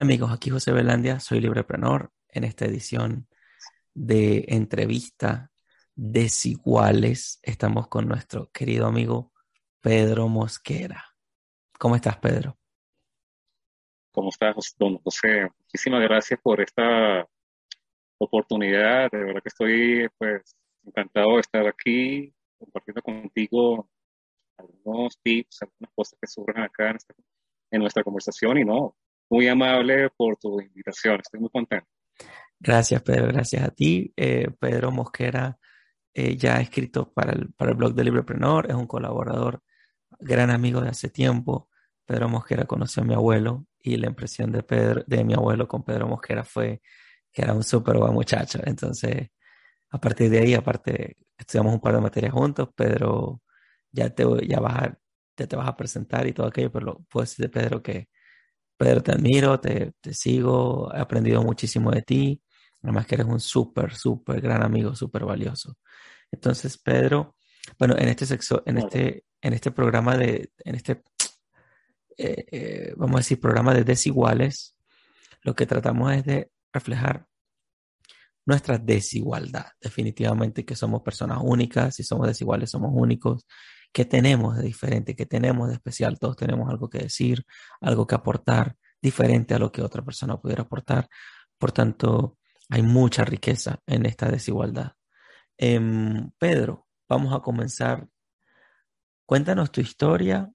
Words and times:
Amigos, 0.00 0.32
aquí 0.32 0.50
José 0.50 0.72
Belandia, 0.72 1.20
soy 1.20 1.40
libreprenor 1.40 2.10
en 2.28 2.42
esta 2.42 2.64
edición 2.64 3.28
de 3.94 4.44
entrevista 4.48 5.52
desiguales. 5.94 7.38
Estamos 7.42 7.86
con 7.86 8.08
nuestro 8.08 8.50
querido 8.50 8.86
amigo 8.86 9.32
Pedro 9.80 10.26
Mosquera. 10.26 11.04
¿Cómo 11.78 11.94
estás, 11.94 12.16
Pedro? 12.18 12.58
¿Cómo 14.10 14.30
estás, 14.30 14.74
don 14.76 14.98
José? 14.98 15.48
Muchísimas 15.60 16.02
gracias 16.02 16.40
por 16.42 16.60
esta 16.60 17.28
oportunidad. 18.18 19.08
De 19.12 19.18
verdad 19.18 19.42
que 19.42 19.48
estoy 19.48 20.08
pues 20.18 20.56
encantado 20.84 21.34
de 21.34 21.40
estar 21.40 21.66
aquí 21.68 22.34
compartiendo 22.58 23.00
contigo 23.00 23.88
algunos 24.56 25.16
tips, 25.22 25.62
algunas 25.62 25.94
cosas 25.94 26.18
que 26.20 26.26
surgen 26.26 26.62
acá 26.64 26.90
en, 26.90 26.98
en 27.70 27.80
nuestra 27.80 28.02
conversación 28.02 28.58
y 28.58 28.64
no, 28.64 28.96
muy 29.30 29.48
amable 29.48 30.10
por 30.16 30.36
tu 30.36 30.60
invitación. 30.60 31.20
Estoy 31.20 31.40
muy 31.40 31.50
contento. 31.50 31.86
Gracias, 32.58 33.02
Pedro. 33.02 33.28
Gracias 33.28 33.62
a 33.62 33.70
ti. 33.70 34.12
Eh, 34.16 34.48
Pedro 34.58 34.90
Mosquera 34.90 35.58
eh, 36.14 36.36
ya 36.36 36.56
ha 36.56 36.60
escrito 36.60 37.12
para 37.12 37.32
el, 37.32 37.52
para 37.52 37.72
el 37.72 37.76
blog 37.76 37.94
de 37.94 38.04
Librepreneur, 38.04 38.66
es 38.70 38.74
un 38.76 38.86
colaborador, 38.86 39.62
gran 40.20 40.50
amigo 40.50 40.80
de 40.80 40.88
hace 40.90 41.08
tiempo. 41.10 41.68
Pedro 42.06 42.28
Mosquera 42.28 42.64
conoció 42.66 43.02
a 43.02 43.06
mi 43.06 43.14
abuelo 43.14 43.66
y 43.80 43.96
la 43.96 44.06
impresión 44.06 44.52
de, 44.52 44.62
Pedro, 44.62 45.02
de 45.06 45.24
mi 45.24 45.34
abuelo 45.34 45.66
con 45.66 45.82
Pedro 45.82 46.06
Mosquera 46.06 46.44
fue 46.44 46.80
que 47.32 47.42
era 47.42 47.52
un 47.52 47.64
súper 47.64 47.98
buen 47.98 48.14
muchacho. 48.14 48.60
Entonces, 48.64 49.30
a 49.90 50.00
partir 50.00 50.30
de 50.30 50.38
ahí, 50.40 50.54
aparte, 50.54 51.16
estudiamos 51.36 51.74
un 51.74 51.80
par 51.80 51.94
de 51.94 52.00
materias 52.00 52.32
juntos. 52.32 52.68
Pedro, 52.76 53.42
ya 53.90 54.10
te, 54.10 54.24
ya 54.46 54.60
vas 54.60 54.74
a, 54.74 54.98
ya 55.36 55.46
te 55.46 55.56
vas 55.56 55.68
a 55.68 55.76
presentar 55.76 56.26
y 56.28 56.32
todo 56.32 56.46
aquello, 56.46 56.70
pero 56.70 57.04
puedo 57.10 57.24
decir 57.24 57.44
de 57.44 57.50
Pedro 57.50 57.82
que 57.82 58.08
Pedro, 58.76 59.02
te 59.02 59.12
admiro, 59.12 59.60
te, 59.60 59.92
te, 60.00 60.14
sigo, 60.14 60.92
he 60.94 60.98
aprendido 60.98 61.42
muchísimo 61.42 61.90
de 61.90 62.02
ti, 62.02 62.42
además 62.82 63.06
que 63.06 63.14
eres 63.14 63.26
un 63.26 63.40
súper, 63.40 63.94
súper 63.94 64.40
gran 64.40 64.62
amigo, 64.62 64.94
súper 64.94 65.24
valioso. 65.24 65.76
Entonces, 66.30 66.78
Pedro, 66.78 67.36
bueno, 67.78 67.96
en 67.96 68.08
este 68.08 68.26
sexo, 68.26 68.62
en 68.66 68.78
este, 68.78 69.24
en 69.40 69.52
este 69.52 69.70
programa 69.70 70.16
de, 70.16 70.50
en 70.58 70.74
este, 70.74 71.02
eh, 72.16 72.44
eh, 72.50 72.94
vamos 72.96 73.16
a 73.16 73.18
decir, 73.18 73.40
programa 73.40 73.74
de 73.74 73.84
desiguales, 73.84 74.76
lo 75.42 75.54
que 75.54 75.66
tratamos 75.66 76.12
es 76.12 76.24
de 76.24 76.50
reflejar 76.72 77.26
nuestra 78.46 78.78
desigualdad. 78.78 79.66
Definitivamente 79.80 80.64
que 80.64 80.76
somos 80.76 81.02
personas 81.02 81.38
únicas, 81.42 81.94
si 81.94 82.02
somos 82.02 82.26
desiguales 82.26 82.70
somos 82.70 82.90
únicos, 82.92 83.46
¿Qué 83.94 84.04
tenemos 84.04 84.56
de 84.56 84.64
diferente? 84.64 85.14
¿Qué 85.14 85.24
tenemos 85.24 85.68
de 85.68 85.74
especial? 85.74 86.18
Todos 86.18 86.36
tenemos 86.36 86.68
algo 86.68 86.90
que 86.90 86.98
decir, 86.98 87.46
algo 87.80 88.08
que 88.08 88.16
aportar, 88.16 88.74
diferente 89.00 89.54
a 89.54 89.60
lo 89.60 89.70
que 89.70 89.82
otra 89.82 90.02
persona 90.02 90.36
pudiera 90.36 90.62
aportar. 90.64 91.08
Por 91.56 91.70
tanto, 91.70 92.36
hay 92.70 92.82
mucha 92.82 93.24
riqueza 93.24 93.78
en 93.86 94.04
esta 94.04 94.28
desigualdad. 94.28 94.94
Eh, 95.56 95.80
Pedro, 96.38 96.88
vamos 97.08 97.32
a 97.32 97.38
comenzar. 97.38 98.08
Cuéntanos 99.26 99.70
tu 99.70 99.80
historia 99.80 100.50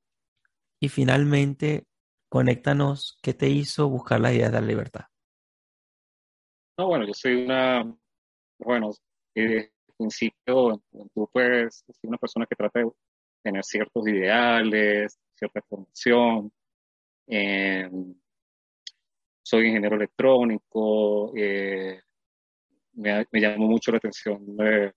y 0.81 0.89
finalmente 0.89 1.87
conéctanos 2.27 3.17
qué 3.23 3.33
te 3.33 3.47
hizo 3.47 3.87
buscar 3.87 4.19
la 4.19 4.33
idea 4.33 4.49
de 4.49 4.59
la 4.59 4.67
libertad. 4.67 5.05
No, 6.77 6.87
bueno, 6.87 7.07
yo 7.07 7.13
soy 7.13 7.45
una, 7.45 7.85
bueno, 8.59 8.91
desde 9.33 9.57
el 9.59 9.71
principio, 9.97 10.83
tú 11.13 11.29
pues, 11.31 11.85
soy 11.87 12.09
una 12.09 12.17
persona 12.17 12.45
que 12.45 12.57
trata 12.57 12.81
tener 13.41 13.63
ciertos 13.63 14.07
ideales, 14.07 15.17
cierta 15.35 15.61
formación. 15.61 16.51
Eh, 17.27 17.89
soy 19.41 19.67
ingeniero 19.67 19.95
electrónico, 19.95 21.33
eh, 21.35 22.01
me, 22.93 23.25
me, 23.31 23.41
llamó 23.41 23.67
mucho 23.67 23.91
la 23.91 23.97
atención 23.97 24.55
de 24.57 24.93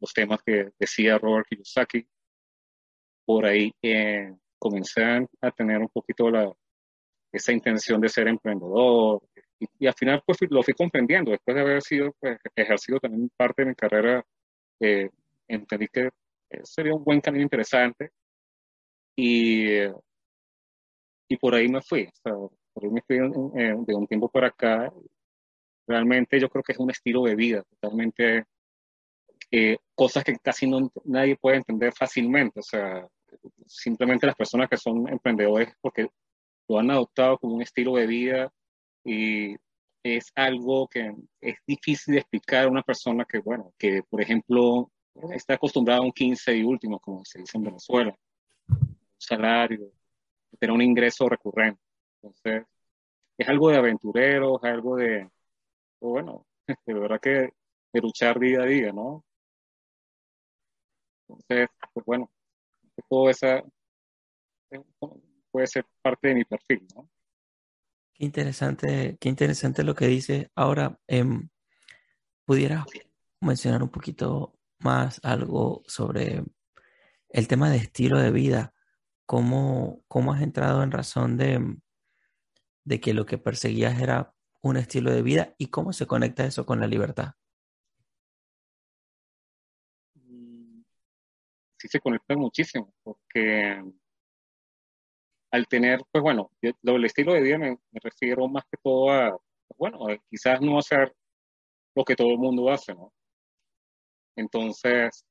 los 0.00 0.12
temas 0.12 0.40
que 0.44 0.70
decía 0.78 1.18
Robert 1.18 1.46
Kiyosaki. 1.48 2.06
Por 3.24 3.46
ahí 3.46 3.72
eh, 3.82 4.34
comencé 4.58 5.02
a 5.40 5.50
tener 5.50 5.78
un 5.78 5.88
poquito 5.88 6.30
la, 6.30 6.52
esa 7.32 7.52
intención 7.52 8.00
de 8.00 8.08
ser 8.08 8.28
emprendedor 8.28 9.22
y, 9.58 9.66
y, 9.78 9.86
al 9.86 9.94
final 9.94 10.22
pues 10.26 10.38
lo 10.50 10.62
fui 10.62 10.74
comprendiendo. 10.74 11.30
Después 11.30 11.54
de 11.54 11.60
haber 11.60 11.82
sido 11.82 12.14
pues, 12.20 12.38
ejercido 12.54 12.98
también 13.00 13.30
parte 13.36 13.62
de 13.62 13.68
mi 13.68 13.74
carrera, 13.74 14.24
eh, 14.80 15.10
entendí 15.48 15.88
que 15.88 16.10
sería 16.64 16.94
un 16.94 17.04
buen 17.04 17.20
camino 17.20 17.42
interesante. 17.42 18.10
Y, 19.16 19.78
y 21.28 21.36
por 21.40 21.54
ahí 21.54 21.68
me 21.68 21.82
fui. 21.82 22.04
O 22.04 22.16
sea, 22.22 22.32
por 22.72 22.84
ahí 22.84 22.90
me 22.90 23.02
fui 23.02 23.16
de 23.18 23.94
un 23.94 24.06
tiempo 24.06 24.28
para 24.28 24.48
acá. 24.48 24.92
Realmente 25.86 26.40
yo 26.40 26.48
creo 26.48 26.62
que 26.62 26.72
es 26.72 26.78
un 26.78 26.90
estilo 26.90 27.22
de 27.24 27.34
vida 27.34 27.62
totalmente. 27.62 28.44
Eh, 29.50 29.78
cosas 29.94 30.24
que 30.24 30.36
casi 30.42 30.66
no, 30.66 30.90
nadie 31.04 31.36
puede 31.36 31.58
entender 31.58 31.92
fácilmente. 31.92 32.60
O 32.60 32.62
sea, 32.62 33.06
simplemente 33.66 34.26
las 34.26 34.36
personas 34.36 34.68
que 34.68 34.76
son 34.76 35.08
emprendedores 35.08 35.72
porque 35.80 36.08
lo 36.68 36.78
han 36.78 36.90
adoptado 36.90 37.38
como 37.38 37.54
un 37.54 37.62
estilo 37.62 37.94
de 37.94 38.06
vida 38.06 38.52
y 39.04 39.56
es 40.02 40.32
algo 40.34 40.88
que 40.88 41.12
es 41.40 41.56
difícil 41.66 42.14
de 42.14 42.20
explicar 42.20 42.64
a 42.64 42.70
una 42.70 42.82
persona 42.82 43.24
que, 43.24 43.38
bueno, 43.38 43.72
que 43.78 44.02
por 44.08 44.20
ejemplo 44.20 44.90
está 45.32 45.54
acostumbrado 45.54 46.02
a 46.02 46.04
un 46.04 46.12
15 46.12 46.56
y 46.56 46.62
último, 46.62 46.98
como 46.98 47.24
se 47.24 47.40
dice 47.40 47.56
en 47.58 47.64
Venezuela, 47.64 48.16
un 48.68 48.98
salario, 49.18 49.90
tener 50.58 50.74
un 50.74 50.82
ingreso 50.82 51.28
recurrente. 51.28 51.80
Entonces, 52.22 52.64
es 53.38 53.48
algo 53.48 53.70
de 53.70 53.76
aventurero, 53.76 54.58
es 54.62 54.64
algo 54.70 54.96
de, 54.96 55.28
bueno, 56.00 56.46
de 56.86 56.94
verdad 56.94 57.20
que 57.20 57.50
de 57.92 58.00
luchar 58.00 58.38
día 58.38 58.62
a 58.62 58.66
día, 58.66 58.92
¿no? 58.92 59.24
Entonces, 61.28 61.68
pues 61.92 62.06
bueno, 62.06 62.30
todo 63.08 63.30
esa 63.30 63.62
puede 65.50 65.66
ser 65.66 65.86
parte 66.02 66.28
de 66.28 66.34
mi 66.34 66.44
perfil, 66.44 66.86
¿no? 66.94 67.08
Qué 68.12 68.24
interesante, 68.24 69.16
qué 69.20 69.28
interesante 69.28 69.82
lo 69.82 69.94
que 69.94 70.06
dice. 70.06 70.50
Ahora, 70.54 70.98
eh, 71.06 71.24
¿pudieras 72.44 72.86
mencionar 73.40 73.82
un 73.82 73.90
poquito 73.90 74.54
más 74.78 75.20
algo 75.22 75.82
sobre 75.86 76.44
el 77.28 77.48
tema 77.48 77.70
de 77.70 77.78
estilo 77.78 78.18
de 78.18 78.30
vida. 78.30 78.74
¿Cómo, 79.26 80.02
cómo 80.08 80.32
has 80.32 80.42
entrado 80.42 80.82
en 80.82 80.92
razón 80.92 81.36
de, 81.36 81.76
de 82.84 83.00
que 83.00 83.14
lo 83.14 83.26
que 83.26 83.38
perseguías 83.38 84.00
era 84.00 84.32
un 84.62 84.76
estilo 84.76 85.12
de 85.12 85.22
vida 85.22 85.54
y 85.58 85.68
cómo 85.68 85.92
se 85.92 86.06
conecta 86.06 86.44
eso 86.44 86.64
con 86.64 86.80
la 86.80 86.86
libertad? 86.86 87.32
Mm, 90.14 90.82
sí 91.78 91.88
se 91.88 92.00
conecta 92.00 92.36
muchísimo, 92.36 92.94
porque 93.02 93.82
al 95.50 95.66
tener, 95.68 96.00
pues 96.10 96.22
bueno, 96.22 96.50
el 96.60 97.04
estilo 97.04 97.32
de 97.32 97.40
vida 97.40 97.58
me, 97.58 97.78
refiero 97.92 98.46
más 98.48 98.64
que 98.70 98.76
todo 98.82 99.10
a, 99.10 99.36
bueno, 99.76 100.06
quizás 100.28 100.60
no 100.60 100.78
hacer 100.78 101.14
lo 101.94 102.04
que 102.04 102.16
todo 102.16 102.30
el 102.30 102.38
mundo 102.38 102.70
hace, 102.70 102.94
¿no? 102.94 103.12
Entonces, 104.36 105.24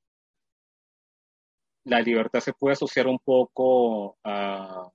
la 1.86 2.02
libertad 2.02 2.40
se 2.40 2.54
puede 2.54 2.74
asociar 2.74 3.08
un 3.08 3.20
poco 3.20 4.18
a, 4.24 4.92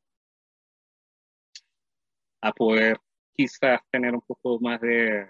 poder 2.56 2.98
quizás 3.32 3.81
tener 3.91 4.12
un 4.15 4.21
poco 4.22 4.59
más 4.60 4.81
de, 4.81 5.25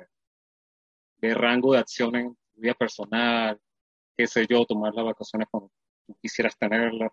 de 1.18 1.34
rango 1.34 1.74
de 1.74 1.78
acción 1.78 2.16
en 2.16 2.34
tu 2.34 2.60
vida 2.60 2.74
personal, 2.74 3.60
qué 4.16 4.26
sé 4.26 4.46
yo, 4.48 4.64
tomar 4.64 4.94
las 4.94 5.04
vacaciones 5.04 5.48
cuando 5.50 5.70
tú 6.06 6.16
quisieras 6.20 6.56
tenerlas, 6.58 7.12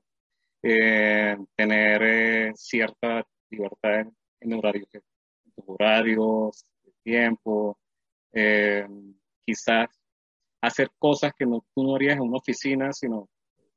eh, 0.63 1.37
tener 1.55 2.03
eh, 2.03 2.51
cierta 2.55 3.27
libertad 3.49 4.07
en, 4.39 4.61
tus 5.55 5.65
horarios, 5.67 6.65
de 6.83 6.93
tiempo, 7.03 7.77
eh, 8.33 8.87
quizás 9.45 9.89
hacer 10.61 10.89
cosas 10.97 11.33
que 11.37 11.45
no, 11.45 11.65
tú 11.73 11.83
no 11.83 11.95
harías 11.95 12.17
en 12.17 12.23
una 12.23 12.37
oficina, 12.37 12.91
sino 12.93 13.29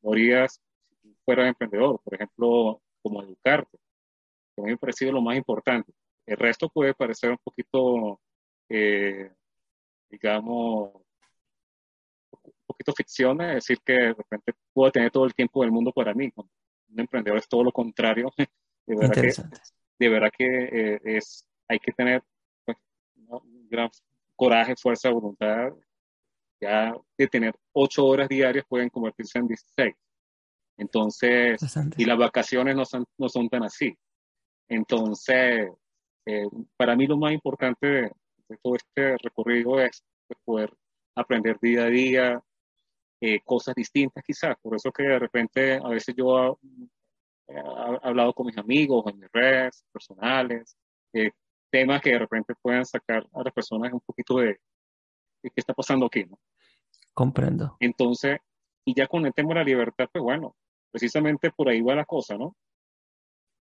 lo 0.02 0.12
harías 0.12 0.60
si 1.02 1.14
fueras 1.24 1.48
emprendedor, 1.48 2.00
por 2.02 2.14
ejemplo, 2.14 2.80
como 3.02 3.22
educarte, 3.22 3.78
que 4.54 4.62
a 4.62 4.64
mí 4.64 4.70
me 4.70 4.74
ha 4.74 4.78
parecido 4.78 5.12
lo 5.12 5.22
más 5.22 5.36
importante. 5.36 5.92
El 6.26 6.36
resto 6.36 6.68
puede 6.68 6.94
parecer 6.94 7.30
un 7.30 7.38
poquito, 7.42 8.20
eh, 8.68 9.32
digamos, 10.08 10.94
un 12.32 12.52
poquito 12.66 12.92
ficción, 12.92 13.40
es 13.42 13.54
decir, 13.54 13.78
que 13.84 13.92
de 13.92 14.14
repente 14.14 14.52
puedo 14.72 14.92
tener 14.92 15.10
todo 15.10 15.24
el 15.24 15.34
tiempo 15.34 15.62
del 15.62 15.72
mundo 15.72 15.92
para 15.92 16.14
mí. 16.14 16.30
Un 16.36 17.00
emprendedor 17.00 17.38
es 17.38 17.48
todo 17.48 17.64
lo 17.64 17.72
contrario. 17.72 18.30
De 18.86 18.96
verdad 18.96 19.22
que, 19.22 19.32
de 20.00 20.08
verdad 20.08 20.30
que 20.36 20.44
eh, 20.46 21.00
es, 21.04 21.46
hay 21.68 21.78
que 21.78 21.92
tener 21.92 22.24
pues, 22.64 22.76
un 23.14 23.68
gran 23.68 23.88
coraje, 24.34 24.74
fuerza, 24.74 25.10
voluntad 25.10 25.70
ya 26.60 26.94
de 27.16 27.26
tener 27.26 27.54
ocho 27.72 28.06
horas 28.06 28.28
diarias 28.28 28.64
pueden 28.68 28.88
convertirse 28.90 29.38
en 29.38 29.48
16. 29.48 29.94
Entonces, 30.76 31.60
y 31.96 32.04
las 32.04 32.18
vacaciones 32.18 32.74
no 32.74 32.84
son, 32.84 33.04
no 33.18 33.28
son 33.28 33.48
tan 33.48 33.64
así. 33.64 33.94
Entonces, 34.68 35.68
eh, 36.26 36.48
para 36.76 36.96
mí 36.96 37.06
lo 37.06 37.16
más 37.16 37.32
importante 37.32 37.86
de, 37.86 38.12
todo 38.62 38.76
este 38.76 39.16
recorrido 39.18 39.80
es 39.80 40.02
poder 40.44 40.72
aprender 41.14 41.58
día 41.60 41.84
a 41.84 41.86
día 41.86 42.42
eh, 43.20 43.40
cosas 43.44 43.74
distintas 43.74 44.24
quizás. 44.24 44.56
Por 44.62 44.74
eso 44.74 44.90
que 44.90 45.02
de 45.02 45.18
repente 45.18 45.74
a 45.74 45.88
veces 45.88 46.14
yo 46.16 46.58
he, 47.46 47.54
hablado 48.02 48.32
con 48.32 48.46
mis 48.46 48.56
amigos 48.56 49.04
en 49.06 49.18
mis 49.18 49.30
redes 49.32 49.84
personales, 49.92 50.76
eh, 51.12 51.30
temas 51.70 52.00
que 52.00 52.10
de 52.10 52.18
repente 52.20 52.54
puedan 52.60 52.84
sacar 52.86 53.26
a 53.32 53.42
las 53.42 53.52
personas 53.52 53.92
un 53.92 54.00
poquito 54.00 54.38
de, 54.38 54.58
qué 55.48 55.52
está 55.56 55.74
pasando 55.74 56.06
aquí, 56.06 56.24
¿no? 56.24 56.38
Comprendo. 57.14 57.76
Entonces, 57.80 58.38
y 58.84 58.94
ya 58.94 59.06
con 59.06 59.26
el 59.26 59.32
tema 59.32 59.50
de 59.50 59.54
la 59.56 59.64
libertad, 59.64 60.08
pues 60.12 60.22
bueno, 60.22 60.56
precisamente 60.90 61.50
por 61.50 61.68
ahí 61.68 61.80
va 61.80 61.94
la 61.94 62.04
cosa, 62.04 62.36
¿no? 62.36 62.56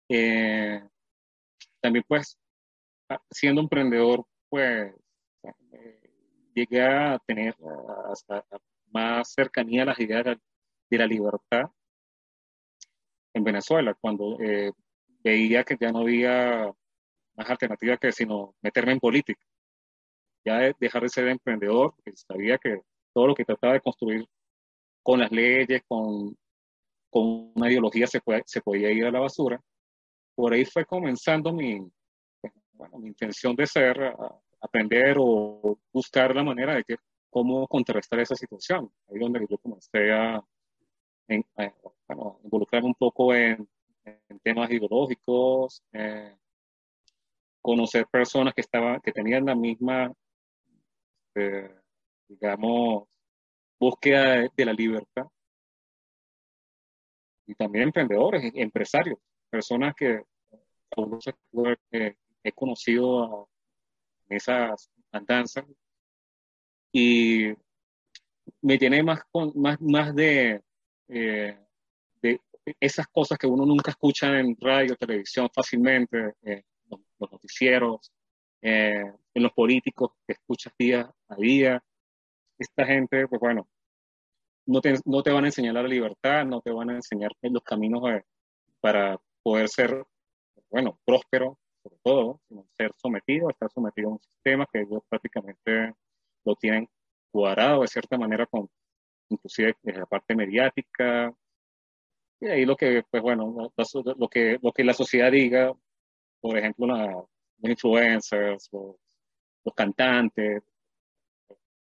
Eh, 0.09 0.81
también 1.81 2.05
pues, 2.07 2.37
siendo 3.31 3.61
emprendedor, 3.61 4.25
pues, 4.49 4.93
eh, 5.71 5.99
llegué 6.53 6.81
a 6.81 7.19
tener 7.25 7.55
hasta 8.11 8.45
más 8.91 9.33
cercanía 9.33 9.83
a 9.83 9.87
las 9.87 9.99
ideas 9.99 10.37
de 10.89 10.97
la, 10.97 11.07
libertad 11.07 11.71
en 13.33 13.43
Venezuela, 13.43 13.95
cuando 13.99 14.37
eh, 14.39 14.71
veía 15.23 15.63
que 15.63 15.75
ya 15.79 15.91
no 15.91 16.01
había 16.01 16.71
más 17.35 17.49
alternativa 17.49 17.97
que 17.97 18.11
sino 18.11 18.55
meterme 18.61 18.91
en 18.91 18.99
política. 18.99 19.43
Ya 20.45 20.73
dejar 20.79 21.03
de 21.03 21.09
ser 21.09 21.27
emprendedor, 21.27 21.93
porque 21.95 22.13
sabía 22.15 22.57
que 22.57 22.81
todo 23.13 23.27
lo 23.27 23.35
que 23.35 23.45
trataba 23.45 23.73
de 23.73 23.81
construir 23.81 24.27
con 25.01 25.19
las 25.19 25.31
leyes, 25.31 25.81
con, 25.87 26.35
con 27.09 27.51
una 27.55 27.69
ideología 27.69 28.07
se, 28.07 28.21
se 28.45 28.61
podía 28.61 28.91
ir 28.91 29.05
a 29.05 29.11
la 29.11 29.19
basura. 29.19 29.61
Por 30.35 30.53
ahí 30.53 30.65
fue 30.65 30.85
comenzando 30.85 31.53
mi, 31.53 31.79
bueno, 32.73 32.97
mi 32.99 33.09
intención 33.09 33.55
de 33.55 33.67
ser, 33.67 34.15
aprender 34.61 35.17
o 35.19 35.77
buscar 35.91 36.35
la 36.35 36.43
manera 36.43 36.75
de 36.75 36.83
que, 36.83 36.95
cómo 37.33 37.67
contrarrestar 37.67 38.19
esa 38.19 38.35
situación. 38.35 38.91
Ahí 39.09 39.19
donde 39.19 39.45
yo 39.49 39.57
comencé 39.57 40.11
a, 40.11 40.41
involucrarme 42.43 42.89
un 42.89 42.95
poco 42.95 43.33
en, 43.33 43.67
temas 44.43 44.69
ideológicos, 44.69 45.81
eh, 45.93 46.35
conocer 47.61 48.05
personas 48.07 48.53
que 48.53 48.61
estaban, 48.61 48.99
que 48.99 49.11
tenían 49.11 49.45
la 49.45 49.55
misma, 49.55 50.11
eh, 51.35 51.69
digamos, 52.27 53.07
búsqueda 53.79 54.47
de, 54.55 54.65
la 54.65 54.73
libertad. 54.73 55.25
Y 57.45 57.55
también 57.55 57.85
emprendedores, 57.85 58.51
empresarios, 58.55 59.19
personas 59.49 59.93
que 59.95 60.23
eh, 61.91 62.15
he 62.43 62.51
conocido 62.51 63.49
en 64.29 64.37
esas 64.37 64.89
andanzas 65.11 65.65
y 66.91 67.53
me 68.61 68.77
tiene 68.77 69.03
más, 69.03 69.21
más, 69.55 69.81
más 69.81 70.15
de, 70.15 70.61
eh, 71.07 71.57
de 72.21 72.41
esas 72.79 73.07
cosas 73.07 73.37
que 73.37 73.47
uno 73.47 73.65
nunca 73.65 73.91
escucha 73.91 74.39
en 74.39 74.55
radio, 74.59 74.95
televisión 74.95 75.49
fácilmente, 75.53 76.35
los, 76.89 77.31
noticieros, 77.31 78.11
en 79.33 79.43
los 79.43 79.51
políticos 79.53 80.11
que 80.27 80.33
escuchas 80.33 80.73
día 80.77 81.11
a 81.27 81.35
día. 81.35 81.83
Esta 82.57 82.85
gente, 82.85 83.27
pues 83.27 83.39
bueno, 83.41 83.67
no 84.65 84.81
te, 84.81 84.95
no 85.05 85.23
te 85.23 85.31
van 85.31 85.45
a 85.45 85.47
enseñar 85.47 85.73
la 85.73 85.83
libertad, 85.83 86.45
no 86.45 86.61
te 86.61 86.71
van 86.71 86.91
a 86.91 86.95
enseñar 86.95 87.31
los 87.41 87.63
caminos 87.63 88.03
para 88.79 89.19
poder 89.41 89.69
ser, 89.69 90.05
bueno, 90.69 90.99
próspero, 91.05 91.57
sobre 91.81 91.97
todo, 92.03 92.41
sino 92.47 92.65
ser 92.77 92.91
sometido, 92.97 93.49
estar 93.49 93.69
sometido 93.71 94.09
a 94.09 94.13
un 94.13 94.19
sistema 94.19 94.67
que 94.71 94.81
ellos 94.81 95.01
prácticamente 95.09 95.93
lo 96.45 96.55
tienen 96.55 96.87
cuadrado 97.31 97.81
de 97.81 97.87
cierta 97.87 98.17
manera 98.17 98.45
con, 98.45 98.69
inclusive 99.29 99.75
desde 99.81 99.99
la 99.99 100.05
parte 100.05 100.35
mediática, 100.35 101.33
y 102.43 102.47
ahí 102.47 102.65
lo 102.65 102.75
que, 102.75 103.03
pues 103.09 103.23
bueno, 103.23 103.71
lo, 104.17 104.29
que, 104.29 104.59
lo 104.61 104.71
que 104.73 104.83
la 104.83 104.93
sociedad 104.93 105.31
diga, 105.31 105.73
por 106.41 106.57
ejemplo, 106.57 106.87
los 106.87 107.25
influencers, 107.61 108.69
los 109.63 109.73
cantantes, 109.73 110.61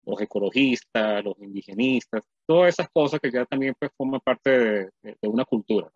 los 0.05 0.21
ecologistas, 0.21 1.25
los 1.25 1.39
indigenistas, 1.39 2.23
todas 2.47 2.75
esas 2.75 2.89
cosas 2.93 3.21
que 3.21 3.31
ya 3.31 3.45
también 3.47 3.75
pues 3.79 3.91
forman 3.97 4.21
parte 4.21 4.51
de, 4.51 4.93
una 5.23 5.45
cultura. 5.45 5.91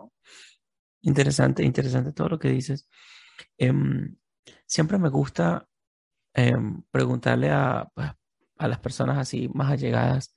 Interesante, 1.02 1.62
interesante 1.62 2.12
todo 2.12 2.30
lo 2.30 2.38
que 2.38 2.50
dices. 2.50 2.88
Em, 3.56 4.16
siempre 4.66 4.98
me 4.98 5.08
gusta 5.08 5.69
em, 6.34 6.82
preguntarle 6.90 7.50
a, 7.50 7.88
pues, 7.94 8.10
a 8.56 8.69
las 8.69 8.80
personas 8.80 9.19
así 9.19 9.48
más 9.54 9.70
allegadas, 9.70 10.34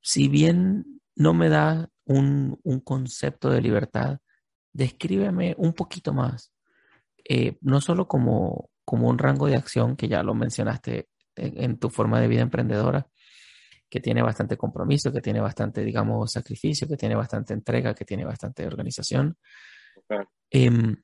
si 0.00 0.28
bien 0.28 1.00
no 1.16 1.34
me 1.34 1.48
da 1.48 1.88
un, 2.04 2.58
un 2.62 2.80
concepto 2.80 3.50
de 3.50 3.60
libertad, 3.60 4.18
descríbeme 4.72 5.54
un 5.56 5.72
poquito 5.72 6.12
más, 6.12 6.52
eh, 7.26 7.56
no 7.60 7.80
solo 7.80 8.06
como, 8.06 8.70
como 8.84 9.08
un 9.08 9.18
rango 9.18 9.46
de 9.46 9.56
acción, 9.56 9.96
que 9.96 10.08
ya 10.08 10.22
lo 10.22 10.34
mencionaste 10.34 11.08
en, 11.36 11.78
tu 11.78 11.90
forma 11.90 12.20
de 12.20 12.28
vida 12.28 12.42
emprendedora, 12.42 13.08
que 13.88 14.00
tiene 14.00 14.22
bastante 14.22 14.56
compromiso, 14.56 15.12
que 15.12 15.20
tiene 15.20 15.40
bastante, 15.40 15.82
digamos, 15.84 16.32
sacrificio, 16.32 16.88
que 16.88 16.96
tiene 16.96 17.14
bastante 17.14 17.54
entrega, 17.54 17.94
que 17.94 18.04
tiene 18.04 18.24
bastante 18.24 18.66
organización. 18.66 19.36
Em, 20.50 20.96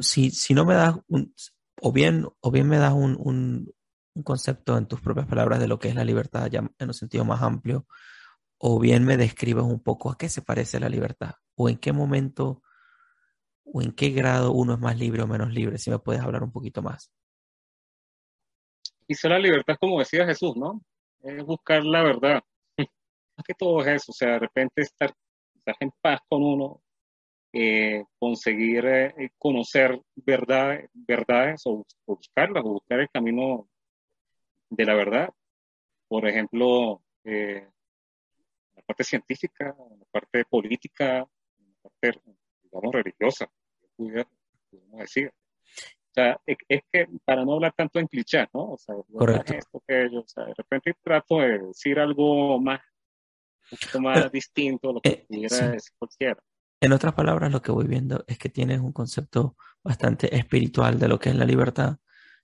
si, 0.00 0.30
si, 0.30 0.54
no 0.54 0.64
me 0.64 0.74
das 0.74 0.96
un, 1.08 1.34
o 1.80 1.92
bien, 1.92 2.26
o 2.40 2.50
bien 2.50 2.68
me 2.68 2.78
das 2.78 2.92
un, 2.92 3.16
un, 3.18 3.72
un, 4.14 4.22
concepto 4.22 4.76
en 4.76 4.86
tus 4.86 5.00
propias 5.00 5.26
palabras 5.26 5.60
de 5.60 5.68
lo 5.68 5.78
que 5.78 5.88
es 5.88 5.94
la 5.94 6.04
libertad 6.04 6.46
ya 6.50 6.60
en 6.78 6.88
un 6.88 6.94
sentido 6.94 7.24
más 7.24 7.42
amplio, 7.42 7.86
o 8.58 8.78
bien 8.80 9.04
me 9.04 9.16
describes 9.16 9.64
un 9.64 9.80
poco 9.80 10.10
a 10.10 10.18
qué 10.18 10.28
se 10.28 10.42
parece 10.42 10.80
la 10.80 10.88
libertad, 10.88 11.34
o 11.54 11.68
en 11.68 11.78
qué 11.78 11.92
momento, 11.92 12.62
o 13.72 13.82
en 13.82 13.92
qué 13.92 14.10
grado 14.10 14.52
uno 14.52 14.74
es 14.74 14.80
más 14.80 14.98
libre 14.98 15.22
o 15.22 15.26
menos 15.26 15.52
libre, 15.52 15.78
si 15.78 15.90
me 15.90 15.98
puedes 15.98 16.22
hablar 16.22 16.42
un 16.42 16.52
poquito 16.52 16.82
más. 16.82 17.10
Quizá 19.06 19.28
la 19.28 19.38
libertad, 19.38 19.76
como 19.80 19.98
decía 19.98 20.26
Jesús, 20.26 20.56
¿no? 20.56 20.82
Es 21.22 21.42
buscar 21.44 21.84
la 21.84 22.02
verdad. 22.02 22.42
Más 23.36 23.46
que 23.46 23.54
todo 23.54 23.80
es 23.80 24.02
eso, 24.02 24.12
o 24.12 24.14
sea, 24.14 24.32
de 24.32 24.38
repente 24.40 24.82
estar, 24.82 25.14
estar 25.54 25.76
en 25.80 25.90
paz 26.02 26.20
con 26.28 26.42
uno, 26.42 26.82
eh, 27.52 28.04
conseguir 28.18 28.84
eh, 28.84 29.30
conocer 29.38 29.98
verdad, 30.14 30.80
verdades 30.92 31.62
o, 31.64 31.86
buscarlas, 32.06 32.62
o 32.64 32.74
buscar 32.74 33.00
el 33.00 33.08
camino 33.08 33.68
de 34.68 34.84
la 34.84 34.94
verdad. 34.94 35.30
Por 36.06 36.28
ejemplo, 36.28 37.02
eh, 37.24 37.66
la 38.76 38.82
parte 38.82 39.04
científica, 39.04 39.74
la 39.76 40.04
parte 40.10 40.44
política, 40.44 41.18
la 41.18 41.90
parte, 41.90 42.20
digamos, 42.62 42.92
religiosa, 42.92 43.50
podemos 43.98 44.98
decir. 44.98 45.28
O 45.28 46.14
sea, 46.14 46.40
es, 46.46 46.82
que 46.90 47.06
para 47.24 47.44
no 47.44 47.54
hablar 47.54 47.74
tanto 47.76 47.98
en 47.98 48.06
clichés, 48.06 48.48
¿no? 48.54 48.72
O 48.72 48.78
sea, 48.78 48.94
Correcto. 49.12 49.54
Esto 49.54 49.82
que 49.86 50.06
o 50.06 50.26
sea, 50.26 50.46
de 50.46 50.54
repente 50.54 50.94
trato 51.02 51.38
de 51.38 51.58
decir 51.58 51.98
algo 51.98 52.58
más, 52.60 52.80
un 53.70 53.78
poquito 53.78 54.00
más 54.00 54.32
distinto 54.32 54.90
a 54.90 54.92
lo 54.94 55.00
que 55.00 55.10
eh, 55.10 55.26
pudiera 55.28 55.68
decir 55.68 55.92
cualquiera. 55.98 56.42
En 56.80 56.92
otras 56.92 57.12
palabras, 57.12 57.52
lo 57.52 57.60
que 57.60 57.72
voy 57.72 57.86
viendo 57.86 58.24
es 58.26 58.38
que 58.38 58.48
tienes 58.48 58.80
un 58.80 58.92
concepto 58.92 59.56
bastante 59.82 60.34
espiritual 60.36 60.98
de 60.98 61.08
lo 61.08 61.18
que 61.18 61.30
es 61.30 61.36
la 61.36 61.44
libertad, 61.44 61.98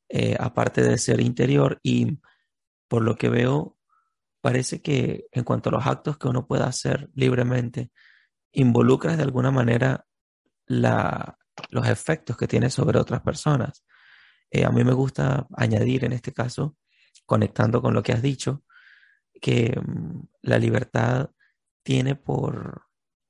eh, 0.08 0.37
aparte 0.38 0.82
de 0.82 0.99
ser 0.99 1.20
interior, 1.20 1.78
y 1.82 2.18
por 2.88 3.02
lo 3.02 3.16
que 3.16 3.28
veo, 3.28 3.78
parece 4.40 4.82
que 4.82 5.26
en 5.30 5.44
cuanto 5.44 5.70
a 5.70 5.73
los 5.73 5.87
actos 5.87 6.18
que 6.18 6.28
uno 6.28 6.46
pueda 6.46 6.66
hacer 6.66 7.11
libremente, 7.14 7.90
involucras 8.52 9.16
de 9.16 9.23
alguna 9.23 9.50
manera 9.50 10.04
la, 10.66 11.38
los 11.70 11.88
efectos 11.88 12.37
que 12.37 12.49
tiene 12.49 12.70
sobre 12.70 12.99
otras 12.99 13.20
personas. 13.23 13.84
Eh, 14.50 14.64
a 14.64 14.70
mí 14.70 14.84
me 14.84 14.92
gusta 14.92 15.46
añadir 15.56 16.04
en 16.04 16.12
este 16.12 16.32
caso, 16.32 16.76
conectando 17.26 17.82
con 17.82 17.94
lo 17.94 18.02
que 18.02 18.12
has 18.12 18.23
dicho, 18.23 18.64
que 19.40 19.78
mm, 19.80 20.20
la 20.42 20.58
libertad 20.58 21.30
tiene 21.82 22.16
por, 22.16 22.82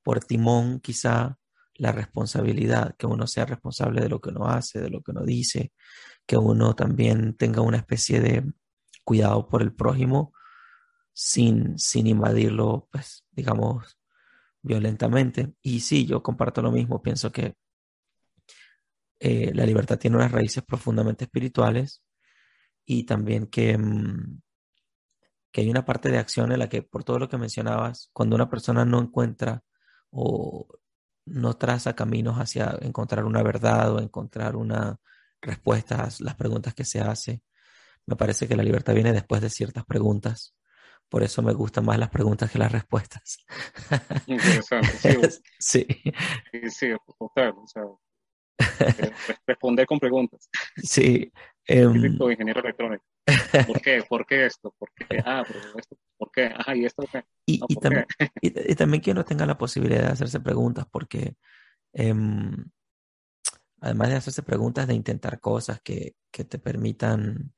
por 0.03 0.23
timón 0.23 0.79
quizá 0.79 1.37
la 1.75 1.91
responsabilidad, 1.91 2.95
que 2.97 3.05
uno 3.05 3.27
sea 3.27 3.45
responsable 3.45 4.01
de 4.01 4.09
lo 4.09 4.21
que 4.21 4.29
uno 4.29 4.47
hace, 4.47 4.79
de 4.79 4.89
lo 4.89 5.01
que 5.01 5.11
uno 5.11 5.23
dice, 5.23 5.73
que 6.25 6.37
uno 6.37 6.73
también 6.73 7.35
tenga 7.35 7.61
una 7.61 7.77
especie 7.77 8.21
de 8.21 8.43
cuidado 9.03 9.47
por 9.47 9.61
el 9.61 9.73
prójimo 9.73 10.33
sin, 11.13 11.77
sin 11.77 12.07
invadirlo, 12.07 12.87
pues, 12.91 13.25
digamos, 13.31 13.97
violentamente. 14.61 15.53
Y 15.61 15.81
sí, 15.81 16.05
yo 16.05 16.23
comparto 16.23 16.61
lo 16.61 16.71
mismo, 16.71 17.01
pienso 17.01 17.31
que 17.31 17.55
eh, 19.19 19.51
la 19.53 19.65
libertad 19.65 19.97
tiene 19.97 20.17
unas 20.17 20.31
raíces 20.31 20.63
profundamente 20.63 21.25
espirituales 21.25 22.03
y 22.85 23.05
también 23.05 23.47
que, 23.47 23.77
mm, 23.77 24.41
que 25.51 25.61
hay 25.61 25.69
una 25.69 25.85
parte 25.85 26.09
de 26.09 26.17
acción 26.17 26.51
en 26.51 26.59
la 26.59 26.69
que, 26.69 26.81
por 26.83 27.03
todo 27.03 27.19
lo 27.19 27.29
que 27.29 27.37
mencionabas, 27.37 28.09
cuando 28.13 28.35
una 28.35 28.49
persona 28.49 28.85
no 28.85 29.01
encuentra 29.01 29.63
o 30.11 30.67
no 31.25 31.55
traza 31.55 31.95
caminos 31.95 32.37
hacia 32.37 32.77
encontrar 32.81 33.25
una 33.25 33.41
verdad 33.43 33.93
o 33.93 33.99
encontrar 33.99 34.55
una 34.55 34.99
respuesta 35.41 36.03
a 36.03 36.09
las 36.19 36.35
preguntas 36.35 36.73
que 36.73 36.85
se 36.85 37.01
hace. 37.01 37.41
Me 38.05 38.15
parece 38.15 38.47
que 38.47 38.55
la 38.55 38.63
libertad 38.63 38.93
viene 38.93 39.13
después 39.13 39.41
de 39.41 39.49
ciertas 39.49 39.85
preguntas. 39.85 40.55
Por 41.09 41.23
eso 41.23 41.41
me 41.41 41.53
gustan 41.53 41.85
más 41.85 41.99
las 41.99 42.09
preguntas 42.09 42.51
que 42.51 42.59
las 42.59 42.71
respuestas. 42.71 43.37
Interesante, 44.27 44.91
sí. 45.59 45.85
Sí, 46.51 46.69
sí, 46.69 46.87
total. 47.19 47.53
O 47.57 47.67
sea, 47.67 47.83
responder 49.47 49.85
con 49.85 49.99
preguntas. 49.99 50.49
Sí. 50.77 51.31
Um, 51.67 51.95
ingeniero 51.95 52.61
electrónico. 52.61 53.03
¿Por 53.67 53.81
qué? 53.81 54.03
¿Por 54.07 54.25
qué 54.25 54.45
esto? 54.45 54.73
¿Por 54.77 54.89
qué? 54.93 55.05
Ah, 55.25 55.43
pero 55.47 55.59
esto, 55.77 55.97
¿por 56.17 56.31
qué? 56.31 56.51
Ah, 56.55 56.75
¿y 56.75 56.85
esto 56.85 57.03
qué? 57.11 57.23
Y, 57.45 57.59
y, 57.67 57.75
también, 57.75 58.05
y, 58.41 58.75
también, 58.75 59.01
que 59.01 59.11
uno 59.11 59.25
tenga 59.25 59.45
la 59.45 59.57
posibilidad 59.57 60.03
de 60.03 60.11
hacerse 60.11 60.39
preguntas, 60.39 60.85
porque 60.91 61.35
um, 61.93 62.53
además 63.81 64.09
de 64.09 64.15
hacerse 64.15 64.43
preguntas, 64.43 64.87
de 64.87 64.93
intentar 64.93 65.39
cosas 65.39 65.81
que, 65.81 66.13
que 66.31 66.43
te 66.43 66.59
permitan, 66.59 67.53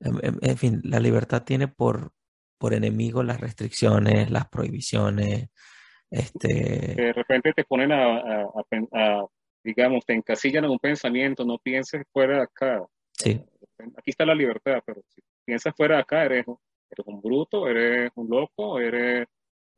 en, 0.00 0.38
en, 0.40 0.56
fin, 0.56 0.80
la 0.84 1.00
libertad 1.00 1.42
tiene 1.42 1.68
por, 1.68 2.12
por 2.58 2.74
enemigo 2.74 3.22
las 3.22 3.40
restricciones, 3.40 4.30
las 4.30 4.48
prohibiciones. 4.48 5.48
Este... 6.10 6.94
De 6.96 7.12
repente 7.12 7.52
te 7.52 7.64
ponen 7.64 7.92
a, 7.92 8.18
a, 8.18 8.44
a, 8.92 9.26
digamos, 9.62 10.04
te 10.04 10.14
encasillan 10.14 10.64
en 10.64 10.70
un 10.70 10.78
pensamiento, 10.78 11.44
no 11.44 11.58
pienses 11.58 12.02
fuera 12.12 12.36
de 12.36 12.42
acá. 12.42 12.86
Sí. 13.12 13.42
Aquí 13.96 14.10
está 14.10 14.24
la 14.24 14.34
libertad, 14.34 14.82
pero 14.84 15.02
si 15.08 15.22
piensas 15.44 15.74
fuera 15.76 15.96
de 15.96 16.02
acá, 16.02 16.24
eres, 16.24 16.44
eres 16.46 17.06
un 17.06 17.20
bruto, 17.20 17.68
eres 17.68 18.10
un 18.14 18.28
loco, 18.28 18.78
eres, 18.80 19.26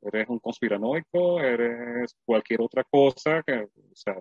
eres 0.01 0.29
un 0.29 0.39
conspiranoico, 0.39 1.41
eres 1.41 2.15
cualquier 2.25 2.61
otra 2.63 2.85
cosa 2.85 3.43
que, 3.43 3.55
o 3.55 3.95
sea, 3.95 4.19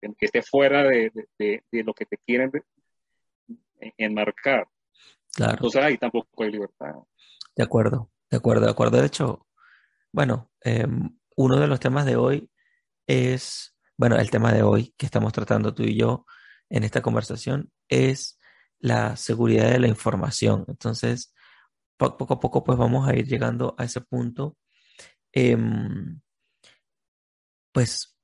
que 0.00 0.26
esté 0.26 0.42
fuera 0.42 0.82
de, 0.84 1.10
de, 1.38 1.62
de, 1.70 1.84
lo 1.84 1.92
que 1.94 2.06
te 2.06 2.18
quieren 2.18 2.50
enmarcar. 3.96 4.68
Claro. 5.34 5.52
Entonces 5.52 5.82
ahí 5.82 5.98
tampoco 5.98 6.42
hay 6.42 6.52
libertad. 6.52 6.94
De 7.54 7.64
acuerdo, 7.64 8.10
de 8.30 8.36
acuerdo, 8.36 8.64
de 8.64 8.70
acuerdo. 8.70 9.00
De 9.00 9.06
hecho, 9.06 9.46
bueno, 10.12 10.50
eh, 10.64 10.86
uno 11.36 11.60
de 11.60 11.66
los 11.66 11.80
temas 11.80 12.06
de 12.06 12.16
hoy 12.16 12.50
es, 13.06 13.74
bueno, 13.98 14.16
el 14.16 14.30
tema 14.30 14.52
de 14.52 14.62
hoy 14.62 14.94
que 14.96 15.06
estamos 15.06 15.32
tratando 15.32 15.74
tú 15.74 15.82
y 15.82 15.96
yo 15.96 16.24
en 16.70 16.84
esta 16.84 17.02
conversación 17.02 17.70
es 17.88 18.38
la 18.78 19.16
seguridad 19.16 19.70
de 19.70 19.80
la 19.80 19.88
información. 19.88 20.64
Entonces, 20.68 21.34
poco 21.96 22.34
a 22.34 22.40
poco, 22.40 22.64
pues 22.64 22.78
vamos 22.78 23.08
a 23.08 23.16
ir 23.16 23.26
llegando 23.26 23.74
a 23.78 23.84
ese 23.84 24.00
punto. 24.00 24.56
Eh, 25.32 25.56
pues 27.72 28.16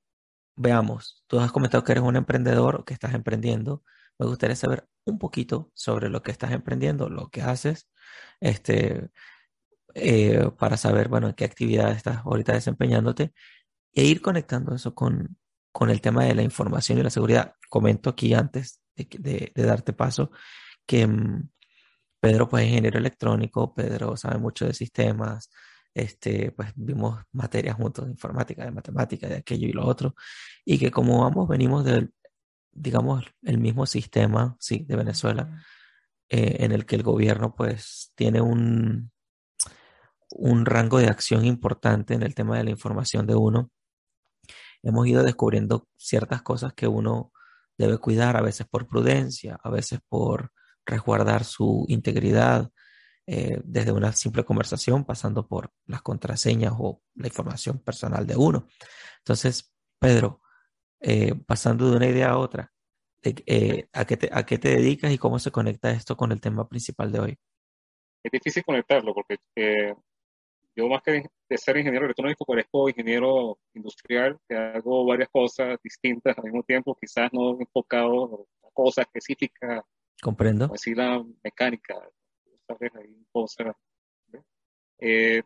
veamos, 0.55 1.23
tú 1.27 1.39
has 1.39 1.51
comentado 1.51 1.83
que 1.83 1.91
eres 1.93 2.03
un 2.03 2.15
emprendedor 2.15 2.75
o 2.77 2.85
que 2.85 2.93
estás 2.93 3.13
emprendiendo. 3.13 3.83
Me 4.19 4.27
gustaría 4.27 4.55
saber 4.55 4.87
un 5.05 5.19
poquito 5.19 5.71
sobre 5.73 6.09
lo 6.09 6.23
que 6.23 6.31
estás 6.31 6.51
emprendiendo, 6.51 7.09
lo 7.09 7.29
que 7.29 7.41
haces, 7.41 7.89
este, 8.39 9.09
eh, 9.95 10.49
para 10.57 10.77
saber, 10.77 11.09
bueno, 11.09 11.29
en 11.29 11.35
qué 11.35 11.45
actividad 11.45 11.91
estás 11.91 12.19
ahorita 12.25 12.53
desempeñándote 12.53 13.33
e 13.93 14.05
ir 14.05 14.21
conectando 14.21 14.75
eso 14.75 14.95
con, 14.95 15.37
con 15.75 15.89
el 15.89 15.99
tema 15.99 16.23
de 16.23 16.33
la 16.33 16.41
información 16.41 16.97
y 16.97 17.03
la 17.03 17.09
seguridad. 17.09 17.53
Comento 17.67 18.11
aquí 18.11 18.33
antes 18.33 18.79
de, 18.95 19.51
de, 19.53 19.63
darte 19.65 19.91
paso 19.91 20.31
que 20.85 21.05
um, 21.05 21.49
Pedro 22.17 22.47
pues 22.47 22.63
es 22.63 22.69
ingeniero 22.69 22.97
electrónico, 22.97 23.73
Pedro 23.73 24.15
sabe 24.15 24.37
mucho 24.37 24.65
de 24.65 24.73
sistemas, 24.73 25.49
este, 25.93 26.53
pues 26.53 26.71
vimos 26.75 27.21
materias 27.33 27.75
juntos 27.75 28.05
de 28.05 28.11
informática, 28.11 28.63
de 28.63 28.71
matemática, 28.71 29.27
de 29.27 29.35
aquello 29.35 29.67
y 29.67 29.73
lo 29.73 29.85
otro, 29.85 30.15
y 30.63 30.79
que 30.79 30.91
como 30.91 31.23
vamos, 31.23 31.45
venimos 31.49 31.83
del, 31.83 32.13
digamos, 32.71 33.25
el 33.41 33.57
mismo 33.57 33.85
sistema, 33.85 34.55
sí, 34.61 34.85
de 34.87 34.95
Venezuela, 34.95 35.61
eh, 36.29 36.55
en 36.61 36.71
el 36.71 36.85
que 36.85 36.95
el 36.95 37.03
gobierno 37.03 37.53
pues 37.53 38.13
tiene 38.15 38.39
un, 38.39 39.11
un 40.29 40.65
rango 40.65 40.99
de 40.99 41.07
acción 41.07 41.43
importante 41.43 42.13
en 42.13 42.23
el 42.23 42.33
tema 42.33 42.57
de 42.57 42.63
la 42.63 42.69
información 42.69 43.27
de 43.27 43.35
uno. 43.35 43.71
Hemos 44.85 45.07
ido 45.07 45.23
descubriendo 45.23 45.87
ciertas 45.97 46.41
cosas 46.41 46.73
que 46.73 46.87
uno 46.87 47.33
debe 47.77 47.97
cuidar, 47.97 48.37
a 48.37 48.41
veces 48.41 48.65
por 48.67 48.87
prudencia, 48.87 49.59
a 49.61 49.69
veces 49.69 49.99
por 50.07 50.51
resguardar 50.85 51.43
su 51.43 51.85
integridad, 51.89 52.71
eh, 53.27 53.59
desde 53.63 53.91
una 53.91 54.13
simple 54.13 54.45
conversación, 54.45 55.03
pasando 55.03 55.47
por 55.47 55.71
las 55.87 56.03
contraseñas 56.03 56.73
o 56.77 57.01
la 57.15 57.27
información 57.27 57.79
personal 57.79 58.27
de 58.27 58.35
uno. 58.35 58.67
Entonces, 59.17 59.73
Pedro, 59.99 60.41
eh, 61.01 61.33
pasando 61.47 61.89
de 61.89 61.97
una 61.97 62.07
idea 62.07 62.29
a 62.29 62.37
otra, 62.37 62.71
eh, 63.23 63.87
¿a, 63.91 64.05
qué 64.05 64.17
te, 64.17 64.29
¿a 64.31 64.45
qué 64.45 64.59
te 64.59 64.69
dedicas 64.69 65.11
y 65.11 65.17
cómo 65.17 65.39
se 65.39 65.51
conecta 65.51 65.89
esto 65.89 66.15
con 66.15 66.31
el 66.31 66.39
tema 66.39 66.69
principal 66.69 67.11
de 67.11 67.19
hoy? 67.19 67.39
Es 68.23 68.31
difícil 68.31 68.63
conectarlo 68.63 69.13
porque 69.13 69.37
eh, 69.55 69.95
yo 70.75 70.87
más 70.89 71.01
que 71.01 71.23
de 71.49 71.57
ser 71.57 71.77
ingeniero 71.77 72.05
electrónico, 72.05 72.45
parezco 72.45 72.89
ingeniero 72.89 73.57
industrial, 73.73 74.37
que 74.47 74.55
hago 74.55 75.05
varias 75.05 75.29
cosas 75.29 75.79
distintas 75.81 76.37
al 76.37 76.43
mismo 76.45 76.63
tiempo, 76.63 76.97
quizás 76.99 77.31
no 77.31 77.57
enfocado 77.59 78.47
a 78.63 78.71
cosas 78.73 79.05
específicas. 79.05 79.83
Comprendo. 80.21 80.69
Así 80.73 80.93
la 80.93 81.23
mecánica, 81.43 81.95
¿sabes? 82.67 82.91
Hay 82.95 83.25
cosas. 83.31 83.75
Eh, 84.99 85.41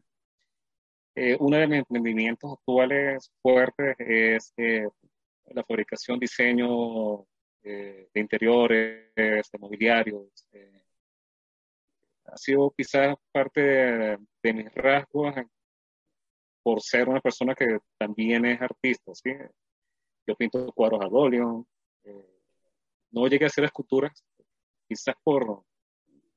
eh, 1.16 1.38
uno 1.40 1.58
de 1.58 1.68
mis 1.68 1.80
emprendimientos 1.80 2.54
actuales 2.54 3.32
fuertes 3.42 3.96
es 4.00 4.54
la 4.58 5.64
fabricación, 5.64 6.20
diseño 6.20 7.26
eh, 7.64 8.10
de 8.14 8.20
interiores, 8.20 9.12
de 9.16 9.60
mobiliarios. 9.60 10.48
Eh, 12.30 12.34
ha 12.34 12.38
sido 12.38 12.72
quizás 12.72 13.16
parte 13.32 13.62
de, 13.62 14.54
mis 14.54 14.74
rasgos 14.74 15.36
por 16.64 16.82
ser 16.82 17.10
una 17.10 17.22
persona 17.22 17.56
que 17.56 17.80
también 17.98 18.46
es 18.46 18.62
artista. 18.62 19.14
¿sí? 19.14 19.32
Yo 20.28 20.36
pinto 20.36 20.72
cuadros 20.74 21.02
al 21.02 21.12
óleo. 21.12 21.66
Eh, 22.04 22.40
no 23.12 23.28
llegué 23.28 23.46
a 23.46 23.48
hacer 23.48 23.64
esculturas, 23.64 24.24
quizás 24.88 25.16
por 25.24 25.64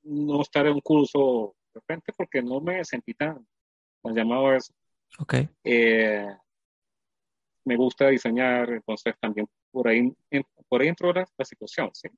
no 0.04 0.42
estar 0.42 0.66
en 0.66 0.74
un 0.74 0.80
curso 0.80 1.54
de 1.72 1.80
repente 1.80 2.12
porque 2.16 2.42
no 2.42 2.60
me 2.60 2.84
sentí 2.84 3.14
tan, 3.14 3.46
tan 4.02 4.14
llamado 4.14 4.48
a 4.48 4.56
eso. 4.56 4.72
Okay. 5.18 5.46
me 7.64 7.76
gusta 7.76 8.08
diseñar, 8.08 8.70
entonces 8.70 9.14
también 9.20 9.46
por 9.70 9.86
ahí, 9.86 10.10
por 10.68 10.80
ahí 10.80 10.88
entró 10.88 11.12
la, 11.12 11.26
situación, 11.44 11.90
¿sí? 11.92 12.08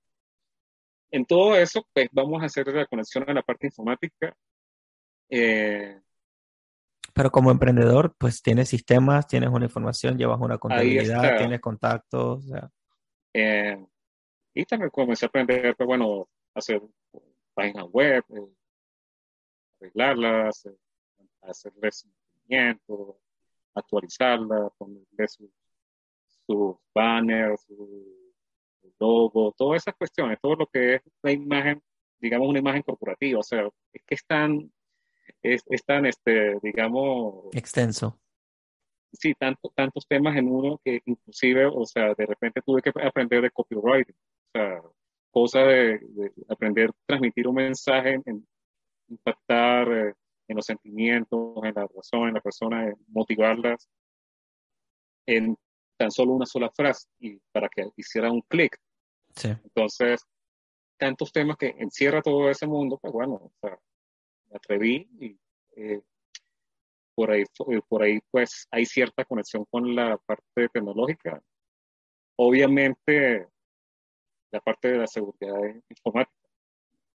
En 1.10 1.24
todo 1.24 1.56
eso, 1.56 1.86
pues 1.92 2.08
vamos 2.12 2.42
a 2.42 2.46
hacer 2.46 2.66
la 2.68 2.86
conexión 2.86 3.28
a 3.28 3.34
la 3.34 3.42
parte 3.42 3.66
informática. 3.66 4.36
Eh, 5.28 6.00
pero 7.12 7.30
como 7.30 7.50
emprendedor, 7.50 8.14
pues 8.18 8.42
tienes 8.42 8.68
sistemas, 8.68 9.26
tienes 9.26 9.50
una 9.50 9.66
información, 9.66 10.18
llevas 10.18 10.40
una 10.40 10.58
contabilidad, 10.58 11.38
tienes 11.38 11.60
contactos. 11.60 12.44
Eh, 13.32 13.84
y 14.54 14.64
también 14.64 14.90
comencé 14.90 15.26
a 15.26 15.28
aprender, 15.28 15.76
pues 15.76 15.86
bueno, 15.86 16.28
hacer 16.54 16.82
páginas 17.54 17.86
web, 17.90 18.24
eh, 18.30 18.48
arreglarlas, 19.80 20.68
hacerles 21.42 22.06
seguimiento, 22.40 23.18
actualizarlas, 23.74 24.72
ponerle 24.76 25.28
sus 25.28 25.50
sus 26.46 26.76
banners, 26.94 27.62
su 27.62 28.23
logo, 28.98 29.52
todas 29.56 29.82
esas 29.82 29.94
cuestiones, 29.96 30.38
todo 30.40 30.56
lo 30.56 30.66
que 30.66 30.96
es 30.96 31.02
la 31.22 31.32
imagen, 31.32 31.82
digamos 32.18 32.48
una 32.48 32.58
imagen 32.58 32.82
corporativa, 32.82 33.40
o 33.40 33.42
sea, 33.42 33.68
es 33.92 34.02
que 34.06 34.14
es 34.14 34.24
tan, 34.26 34.72
es, 35.42 35.84
tan, 35.84 36.06
este, 36.06 36.58
digamos... 36.62 37.46
Extenso. 37.52 38.18
Sí, 39.12 39.34
tanto, 39.34 39.72
tantos 39.74 40.06
temas 40.08 40.36
en 40.36 40.48
uno 40.48 40.80
que 40.84 41.00
inclusive, 41.04 41.66
o 41.66 41.84
sea, 41.84 42.14
de 42.14 42.26
repente 42.26 42.60
tuve 42.64 42.82
que 42.82 42.90
aprender 43.02 43.42
de 43.42 43.50
copywriting, 43.50 44.14
o 44.14 44.58
sea, 44.58 44.82
cosa 45.30 45.60
de, 45.60 46.00
aprender 46.48 46.90
a 46.90 46.94
transmitir 47.06 47.46
un 47.46 47.54
mensaje, 47.56 48.20
en, 48.24 48.46
impactar 49.08 49.92
eh, 49.92 50.14
en 50.48 50.56
los 50.56 50.66
sentimientos, 50.66 51.56
en 51.62 51.74
la 51.74 51.86
razón, 51.94 52.28
en 52.28 52.34
la 52.34 52.40
persona, 52.40 52.92
motivarlas 53.08 53.88
en 55.26 55.56
tan 56.04 56.10
solo 56.10 56.32
una 56.32 56.44
sola 56.44 56.70
frase 56.70 57.08
y 57.18 57.38
para 57.50 57.66
que 57.70 57.88
hiciera 57.96 58.30
un 58.30 58.42
clic. 58.42 58.78
Sí. 59.34 59.48
Entonces, 59.48 60.22
tantos 60.98 61.32
temas 61.32 61.56
que 61.56 61.68
encierra 61.78 62.20
todo 62.20 62.50
ese 62.50 62.66
mundo, 62.66 62.98
pues 63.00 63.10
bueno, 63.10 63.34
o 63.34 63.52
sea, 63.58 63.78
me 64.50 64.56
atreví 64.56 65.08
y 65.18 65.38
eh, 65.76 66.02
por 67.14 67.30
ahí, 67.30 67.42
eh, 67.42 67.80
por 67.88 68.02
ahí 68.02 68.20
pues 68.30 68.68
hay 68.70 68.84
cierta 68.84 69.24
conexión 69.24 69.64
con 69.64 69.94
la 69.94 70.18
parte 70.18 70.68
tecnológica. 70.70 71.42
Obviamente, 72.36 73.48
la 74.52 74.60
parte 74.60 74.88
de 74.88 74.98
la 74.98 75.06
seguridad 75.06 75.56
informática, 75.88 76.48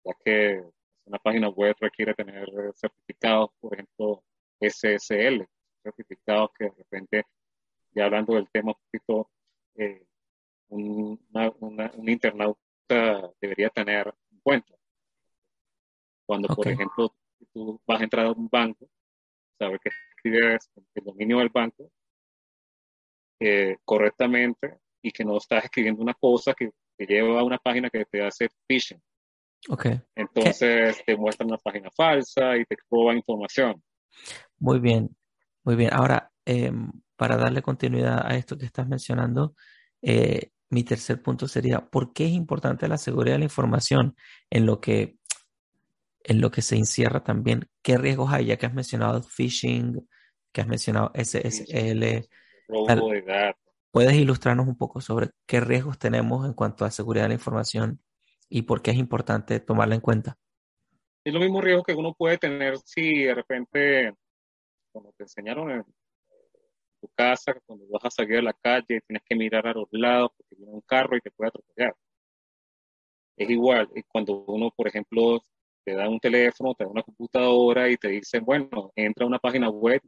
ya 0.04 0.13
que 0.24 0.63
una 1.06 1.18
página 1.18 1.50
web 1.50 1.75
requiere 1.80 2.13
tener 2.13 2.48
certificados, 2.75 3.50
por 3.60 3.74
ejemplo, 3.74 4.24
SSL, 4.60 5.48
certificados 5.82 6.51
que 6.56 6.65
de 6.65 6.72
repente 6.77 7.24
ya 7.96 8.06
hablando 8.06 8.36
del 8.36 8.50
tema 8.52 8.74
un 8.74 8.78
poquito, 8.86 9.32
eh, 9.75 10.06
un, 10.70 11.20
internauta 12.08 13.32
debería 13.42 13.70
tener 13.70 14.14
en 14.32 14.40
cuenta. 14.42 14.75
Cuando, 16.28 16.54
por 16.54 16.68
ejemplo, 16.68 17.16
tú 17.54 17.80
vas 17.88 18.02
a 18.02 18.04
entrar 18.04 18.25
a 18.25 18.32
un 18.32 18.50
banco, 18.50 18.88
saber 19.58 19.80
que 19.80 19.90
escribes 20.16 20.70
el 20.94 21.04
dominio 21.04 21.40
del 21.40 21.50
banco 21.50 21.90
eh, 23.40 23.78
correctamente 23.86 24.80
y 25.02 25.12
que 25.12 25.24
no 25.24 25.38
estás 25.38 25.66
escribiendo 25.66 26.02
una 26.02 26.14
cosa 26.14 26.54
que, 26.54 26.72
te 26.98 27.06
lleva 27.06 27.42
a 27.42 27.44
una 27.44 27.58
página 27.58 27.90
que 27.90 28.06
te 28.06 28.25
hace 28.25 28.48
phishing. 28.68 29.02
Okay. 29.68 30.00
Entonces 30.16 31.04
te 31.06 31.18
muestra 31.18 31.46
una 31.46 31.58
página 31.58 31.90
falsa 31.92 32.56
y 32.56 32.64
te 32.64 32.78
roba 32.90 33.14
información. 33.14 33.84
Muy 34.60 34.80
bien, 34.80 35.14
muy 35.64 35.75
bien. 35.75 35.94
Ahora, 35.94 36.32
em, 36.46 36.90
para 37.15 37.38
darle 37.38 37.62
continuidad 37.62 38.25
a 38.25 38.36
esto 38.36 38.57
que 38.57 38.65
estás 38.65 38.88
mencionando, 38.88 39.55
eh, 40.01 40.51
mi 40.69 40.84
tercer 40.84 41.22
punto 41.22 41.48
sería, 41.48 41.88
¿por 41.88 42.13
qué 42.13 42.25
es 42.25 42.31
importante 42.31 42.88
la 42.88 42.98
seguridad 42.98 43.36
de 43.36 43.39
la 43.39 43.45
información 43.45 44.15
en 44.50 44.65
lo 44.65 44.81
que, 44.81 45.17
en 46.24 46.41
lo 46.41 46.51
que 46.51 46.62
se 46.62 46.75
encierra 46.75 47.24
también? 47.24 47.69
¿Qué 47.81 47.98
riesgos 47.98 48.31
hay? 48.34 48.45
Ya 48.45 48.57
que 48.57 48.65
has 48.65 48.74
mencionado 48.74 49.22
phishing, 49.22 50.07
que 50.51 50.62
has 50.62 50.67
mencionado 50.67 51.12
SSL. 51.13 52.27
Robo 52.67 53.12
de 53.12 53.22
datos. 53.22 53.62
¿Puedes 53.91 54.15
ilustrarnos 54.15 54.67
un 54.67 54.77
poco 54.77 55.00
sobre 55.00 55.29
qué 55.45 55.62
riesgos 55.62 55.98
tenemos 55.98 56.45
en 56.45 56.53
cuanto 56.53 56.84
a 56.84 56.91
seguridad 56.91 57.25
de 57.25 57.29
la 57.29 57.36
información 57.36 58.01
y 58.50 58.63
por 58.63 58.81
qué 58.81 58.91
es 58.91 58.98
importante 58.98 59.60
tomarla 59.62 59.95
en 59.95 60.01
cuenta? 60.01 60.38
Es 61.24 61.34
lo 61.34 61.39
mismo 61.39 61.62
riesgo 61.62 61.84
que 61.84 61.93
uno 61.93 62.13
puede 62.13 62.38
tener 62.38 62.77
si 62.79 63.24
de 63.24 63.34
repente, 63.34 64.13
como 64.91 65.13
te 65.13 65.24
enseñaron 65.24 65.72
en 65.72 65.86
tu 67.00 67.08
casa, 67.16 67.54
cuando 67.66 67.86
vas 67.90 68.06
a 68.06 68.12
salir 68.12 68.38
a 68.38 68.42
la 68.42 68.54
calle, 68.54 69.02
tienes 69.08 69.24
que 69.25 69.36
mirar 69.36 69.68
a 69.68 69.74
los 69.74 69.88
lados 69.92 70.32
porque 70.38 70.56
viene 70.56 70.74
un 70.74 70.82
carro 70.82 71.18
y 71.18 71.22
te 71.22 71.32
puede 71.32 71.50
atropellar. 71.50 71.96
Es 73.38 73.50
igual, 73.50 73.90
cuando 74.08 74.46
uno, 74.48 74.72
por 74.75 74.88
ejemplo, 74.88 75.42
te 75.84 75.94
da 75.94 76.10
un 76.10 76.20
teléfono, 76.20 76.74
te 76.74 76.86
da 76.86 76.90
una 76.90 77.04
computadora 77.04 77.90
y 77.90 77.98
te 77.98 78.08
dicen, 78.10 78.44
bueno, 78.46 78.92
entra 78.96 79.25
a 79.25 79.28
una 79.28 79.40
página 79.40 79.70
web 79.70 80.02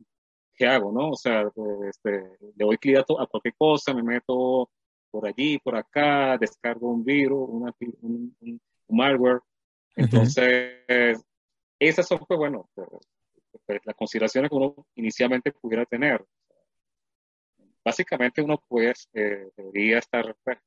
¿qué 0.57 0.65
hago, 0.65 0.91
no? 0.91 1.11
O 1.11 1.15
sea, 1.15 1.49
este, 1.87 2.11
le 2.55 2.65
doy 2.65 2.77
clic 2.77 2.97
a, 2.97 3.03
cualquier 3.27 3.53
cosa, 3.57 3.93
me 3.93 4.03
meto 4.03 4.69
por 5.11 5.27
allí, 5.27 5.59
por 5.59 5.75
acá, 5.75 6.37
descargo 6.37 6.89
un 6.89 7.05
virus, 7.05 7.47
un, 8.01 8.61
malware. 8.89 9.39
Entonces, 9.95 10.83
esas 11.79 12.07
son, 12.07 12.19
pues 12.27 12.37
bueno, 12.37 12.69
pues, 12.73 12.87
pues, 13.65 13.79
las 13.85 13.95
consideraciones 13.95 14.49
que 14.49 14.55
uno 14.55 14.75
inicialmente 14.95 15.51
pudiera 15.51 15.85
tener. 15.85 16.25
Básicamente 17.87 18.41
uno 18.41 18.61
pues 18.67 19.07
eh, 19.13 19.49
debería 19.55 19.99
estar 19.99 20.35
pues, 20.43 20.57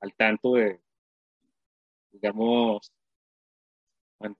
al 0.00 0.12
tanto 0.16 0.54
de, 0.54 0.80
digamos, 2.10 2.92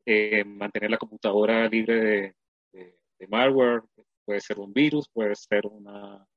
eh, 0.04 0.42
mantener 0.42 0.90
la 0.90 0.98
computadora 0.98 1.68
libre 1.68 2.34
de 2.72 3.26
malware, 3.28 3.84
Puede 4.24 4.40
ser 4.40 4.58
un 4.58 4.72
virus, 4.72 5.08
puede 5.08 5.36
ser 5.36 5.66
una, 5.66 6.28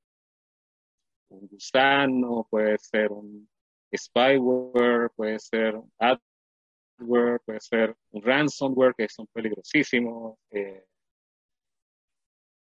un 1.30 1.48
gusano, 1.48 2.46
puede 2.48 2.78
ser 2.78 3.10
un 3.10 3.48
spyware, 3.92 5.08
puede 5.16 5.40
ser 5.40 5.74
adware, 5.98 7.40
puede 7.44 7.60
ser 7.60 7.96
un 8.12 8.22
ransomware, 8.22 8.94
que 8.96 9.08
son 9.08 9.26
peligrosísimos, 9.26 10.38
eh, 10.50 10.84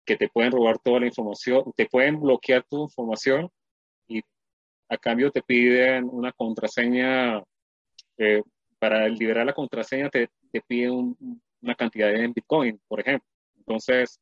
que 0.05 0.17
te 0.17 0.29
pueden 0.29 0.51
robar 0.51 0.79
toda 0.79 1.00
la 1.00 1.07
información, 1.07 1.71
te 1.75 1.88
pueden 1.88 2.19
bloquear 2.19 2.63
tu 2.69 2.83
información 2.83 3.50
y 4.07 4.21
a 4.89 4.97
cambio 4.97 5.31
te 5.31 5.41
piden 5.41 6.09
una 6.12 6.32
contraseña. 6.32 7.43
Eh, 8.17 8.41
para 8.80 9.08
liberar 9.08 9.45
la 9.45 9.53
contraseña 9.53 10.10
te, 10.10 10.30
te 10.51 10.62
piden 10.62 11.17
una 11.62 11.75
cantidad 11.75 12.10
de 12.10 12.27
Bitcoin, 12.27 12.80
por 12.88 12.99
ejemplo. 12.99 13.27
Entonces, 13.58 14.19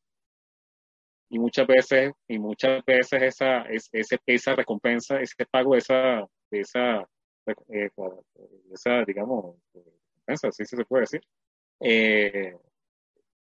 y 1.28 1.38
muchas 1.38 1.66
veces, 1.66 2.12
y 2.28 2.38
muchas 2.38 2.84
veces 2.84 3.22
esa, 3.22 3.62
es, 3.62 3.90
esa 3.92 4.54
recompensa, 4.54 5.20
ese 5.20 5.44
pago, 5.46 5.74
esa, 5.74 6.26
esa, 6.50 7.08
eh, 7.68 7.90
esa 8.72 9.04
digamos, 9.04 9.56
recompensa, 9.74 10.48
así 10.48 10.64
se 10.64 10.84
puede 10.84 11.02
decir, 11.02 11.20
eh, 11.80 12.56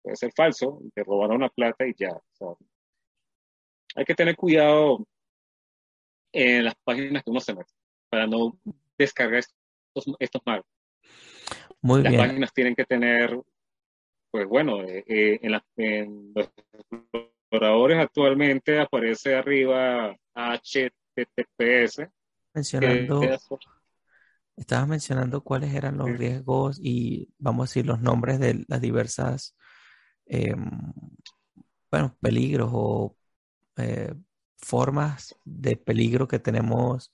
puede 0.05 0.17
ser 0.17 0.31
falso, 0.35 0.79
te 0.93 1.03
robaron 1.03 1.41
la 1.41 1.49
plata 1.49 1.87
y 1.87 1.95
ya. 1.97 2.15
hay 3.95 4.05
que 4.05 4.13
tener 4.13 4.35
cuidado 4.35 5.03
en 6.31 6.63
las 6.63 6.75
páginas 6.83 7.23
que 7.23 7.31
uno 7.31 7.39
se 7.39 7.55
mete 7.55 7.73
para 8.07 8.27
no 8.27 8.55
descargar 8.97 9.39
estos, 9.39 10.15
estos 10.19 10.41
Muy 11.81 12.03
las 12.03 12.13
páginas 12.13 12.53
tienen 12.53 12.75
que 12.75 12.85
tener, 12.85 13.35
pues 14.29 14.47
bueno, 14.47 14.83
eh, 14.83 15.39
en, 15.41 15.51
la, 15.51 15.65
en 15.75 16.33
los 16.35 16.51
exploradores 16.91 17.97
actualmente 17.97 18.79
aparece 18.79 19.33
arriba 19.33 20.15
HTTPS. 20.35 22.07
Mencionando, 22.53 23.21
estabas 24.55 24.87
mencionando 24.87 25.41
cuáles 25.41 25.73
eran 25.73 25.97
los 25.97 26.15
riesgos 26.15 26.79
y 26.79 27.33
vamos 27.39 27.63
a 27.63 27.69
decir 27.69 27.87
los 27.87 28.01
nombres 28.01 28.39
de 28.39 28.65
las 28.67 28.81
diversas, 28.81 29.55
em, 30.25 30.93
bueno, 31.91 32.15
peligros 32.21 32.69
o 32.73 33.15
eh, 33.77 34.13
formas 34.57 35.35
de 35.45 35.77
peligro 35.77 36.27
que 36.27 36.39
tenemos 36.39 37.11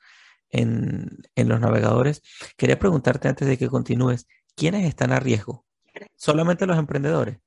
en, 0.49 1.09
en 1.35 1.49
los 1.49 1.59
navegadores. 1.59 2.21
Quería 2.57 2.79
preguntarte 2.79 3.27
antes 3.27 3.47
de 3.47 3.57
que 3.57 3.69
continúes, 3.69 4.27
¿quiénes 4.55 4.85
están 4.85 5.11
a 5.11 5.19
riesgo? 5.19 5.65
¿Solamente 6.15 6.65
los 6.65 6.77
emprendedores? 6.77 7.39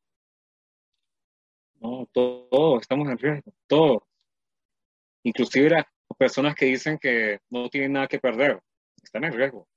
No, 1.80 2.08
todos 2.12 2.80
estamos 2.80 3.08
en 3.08 3.18
riesgo, 3.18 3.52
todos. 3.66 4.02
Inclusive 5.22 5.70
las 5.70 5.84
personas 6.18 6.54
que 6.54 6.66
dicen 6.66 6.98
que 6.98 7.40
no 7.50 7.68
tienen 7.68 7.92
nada 7.92 8.06
que 8.06 8.18
perder, 8.18 8.60
están 9.02 9.24
en 9.24 9.32
riesgo. 9.32 9.68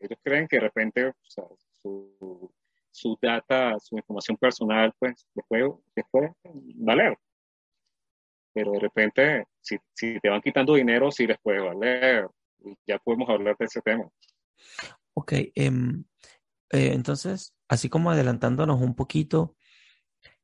ellos 0.00 0.18
creen 0.22 0.46
que 0.48 0.56
de 0.56 0.60
repente 0.60 1.12
su, 1.22 2.52
su, 2.98 3.18
data, 3.20 3.78
su 3.80 3.96
información 3.96 4.36
personal, 4.36 4.92
pues 4.98 5.26
después, 5.34 5.72
después 5.94 6.32
valer. 6.76 7.16
Pero 8.52 8.72
de 8.72 8.80
repente, 8.80 9.44
si, 9.60 9.78
si 9.94 10.18
te 10.20 10.28
van 10.28 10.40
quitando 10.40 10.74
dinero, 10.74 11.10
sí 11.10 11.26
les 11.26 11.38
puede 11.38 11.60
valer. 11.60 12.28
Ya 12.86 12.98
podemos 12.98 13.28
hablar 13.28 13.56
de 13.58 13.66
ese 13.66 13.80
tema. 13.80 14.08
Ok, 15.14 15.32
em, 15.54 16.04
eh, 16.70 16.92
entonces, 16.92 17.54
así 17.68 17.88
como 17.88 18.10
adelantándonos 18.10 18.80
un 18.80 18.94
poquito, 18.94 19.56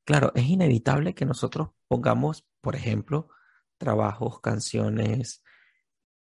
Claro, 0.05 0.33
es 0.35 0.45
inevitable 0.45 1.14
que 1.14 1.25
nosotros 1.25 1.71
pongamos, 1.88 2.47
por 2.61 2.77
ejemplo, 2.77 3.29
trabajos, 3.79 4.40
canciones, 4.40 5.43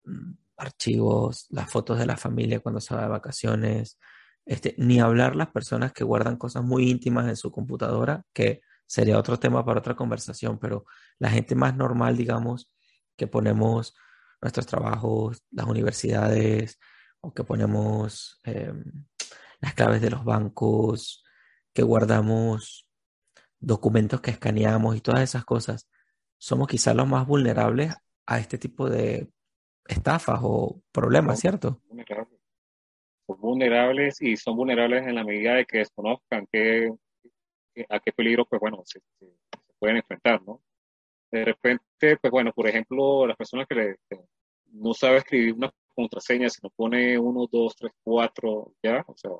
mm, 0.05 0.35
archivos, 0.57 1.47
las 1.51 1.71
fotos 1.71 1.99
de 1.99 2.07
la 2.07 2.17
familia 2.17 2.61
cuando 2.61 2.81
se 2.81 2.95
va 2.95 3.03
de 3.03 3.09
vacaciones, 3.09 3.99
este, 4.47 4.75
ni 4.79 5.01
hablar 5.01 5.37
las 5.37 5.49
personas 5.51 5.93
que 5.93 6.05
guardan 6.05 6.37
cosas 6.37 6.65
muy 6.65 6.91
íntimas 6.91 7.29
en 7.29 7.37
su 7.37 7.51
computadora, 7.51 8.25
que 8.33 8.61
sería 8.87 9.19
otro 9.19 9.39
tema 9.39 9.65
para 9.65 9.81
otra 9.81 9.95
conversación, 9.95 10.59
pero 10.59 10.85
la 11.19 11.31
gente 11.31 11.55
más 11.55 11.77
normal, 11.77 12.17
digamos, 12.17 12.73
que 13.17 13.27
ponemos 13.27 13.95
nuestros 14.41 14.67
trabajos, 14.67 15.43
las 15.51 15.67
universidades, 15.67 16.79
o 17.21 17.33
que 17.33 17.45
ponemos 17.45 18.41
em, 18.45 19.07
las 19.61 19.75
claves 19.75 20.03
de 20.03 20.11
los 20.11 20.25
bancos, 20.25 21.25
que 21.73 21.83
guardamos 21.83 22.89
documentos 23.61 24.21
que 24.21 24.33
escaneamos 24.33 24.97
y 24.97 25.01
todas 25.01 25.23
esas 25.23 25.45
cosas, 25.45 25.89
somos 26.37 26.67
quizás 26.67 26.97
los 26.97 27.07
más 27.07 27.27
vulnerables 27.27 27.95
a 28.27 28.39
este 28.41 28.59
tipo 28.59 28.91
de 28.91 29.31
estafas 29.87 30.41
o 30.43 30.83
problemas, 30.91 31.39
¿cierto? 31.39 31.81
Vulnerables 33.39 34.21
y 34.21 34.37
son 34.37 34.57
vulnerables 34.57 35.07
en 35.07 35.15
la 35.15 35.25
medida 35.25 35.55
de 35.55 35.65
que 35.65 35.79
desconozcan 35.79 36.47
qué, 36.51 36.91
a 37.89 38.01
qué 38.01 38.13
peligro, 38.13 38.45
pues 38.47 38.61
bueno, 38.61 38.83
se, 38.85 39.01
pueden 39.79 39.97
enfrentar, 39.97 40.43
¿no? 40.43 40.63
De 41.31 41.45
repente, 41.45 42.17
pues 42.21 42.31
bueno, 42.31 42.53
por 42.53 42.69
ejemplo, 42.69 43.27
las 43.27 43.37
personas 43.37 43.67
que, 43.67 43.97
no 44.73 44.95
saben 44.95 45.19
escribir 45.19 45.55
una 45.55 45.73
contraseña, 45.95 46.49
sino 46.49 46.71
pone 46.71 47.19
1, 47.19 47.49
2, 47.51 47.77
3, 47.77 47.93
4, 48.05 48.75
ya, 48.83 49.05
o 49.07 49.17
sea, 49.17 49.31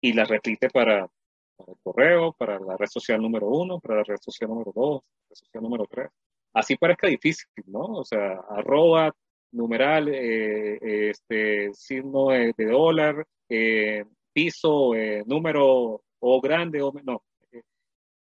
y 0.00 0.12
la 0.12 0.24
repite 0.24 0.70
para, 0.70 1.08
para 1.56 1.72
el 1.72 1.78
correo, 1.82 2.32
para 2.32 2.58
la 2.60 2.76
red 2.76 2.86
social 2.86 3.20
número 3.20 3.48
uno, 3.48 3.80
para 3.80 3.96
la 3.96 4.04
red 4.04 4.18
social 4.20 4.50
número 4.50 4.72
dos, 4.74 5.02
red 5.28 5.36
social 5.36 5.62
número 5.62 5.86
tres. 5.90 6.10
Así 6.52 6.76
parezca 6.76 7.06
difícil, 7.06 7.48
¿no? 7.66 7.84
O 7.84 8.04
sea, 8.04 8.40
arroba, 8.50 9.14
numeral, 9.56 10.08
eh, 10.08 11.10
este, 11.10 11.72
signo 11.72 12.28
de, 12.28 12.52
dólar, 12.58 13.26
eh, 13.48 14.04
piso, 14.32 14.94
eh, 14.94 15.22
número 15.26 16.02
o 16.20 16.40
grande 16.40 16.82
o 16.82 16.92
no. 17.02 17.22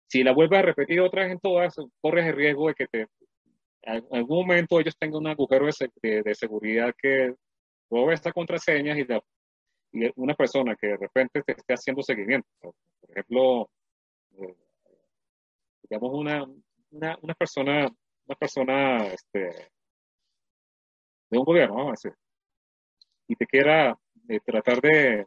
Si 0.07 0.23
la 0.23 0.33
vuelves 0.33 0.59
a 0.59 0.63
repetir 0.63 0.99
otra 1.01 1.23
vez 1.23 1.33
en 1.33 1.39
todas, 1.39 1.75
corres 2.01 2.25
el 2.25 2.35
riesgo 2.35 2.67
de 2.67 2.73
que 2.73 2.87
te, 2.87 3.07
en 3.83 4.05
algún 4.11 4.39
momento 4.39 4.79
ellos 4.79 4.97
tengan 4.97 5.21
un 5.21 5.27
agujero 5.27 5.67
de, 6.01 6.23
de, 6.23 6.35
seguridad 6.35 6.93
que 6.97 7.33
robe 7.89 8.13
estas 8.13 8.33
contraseñas 8.33 8.97
y, 8.97 9.05
una 10.15 10.35
persona 10.35 10.75
que 10.75 10.87
de 10.87 10.97
repente 10.97 11.41
te 11.41 11.53
esté 11.53 11.73
haciendo 11.73 12.03
seguimiento, 12.03 12.47
por 12.61 13.09
ejemplo, 13.09 13.69
eh, 14.37 14.55
digamos 15.83 16.11
una, 16.13 16.45
una, 16.91 17.17
una, 17.21 17.33
persona, 17.33 17.89
una 18.27 18.35
persona 18.35 19.07
este, 19.07 19.69
de 21.29 21.37
un 21.37 21.45
gobierno, 21.45 21.75
vamos 21.75 21.89
a 21.89 21.91
decir, 21.91 22.13
y 23.27 23.35
te 23.35 23.45
quiera 23.45 23.97
eh, 24.27 24.39
tratar 24.43 24.81
de, 24.81 25.25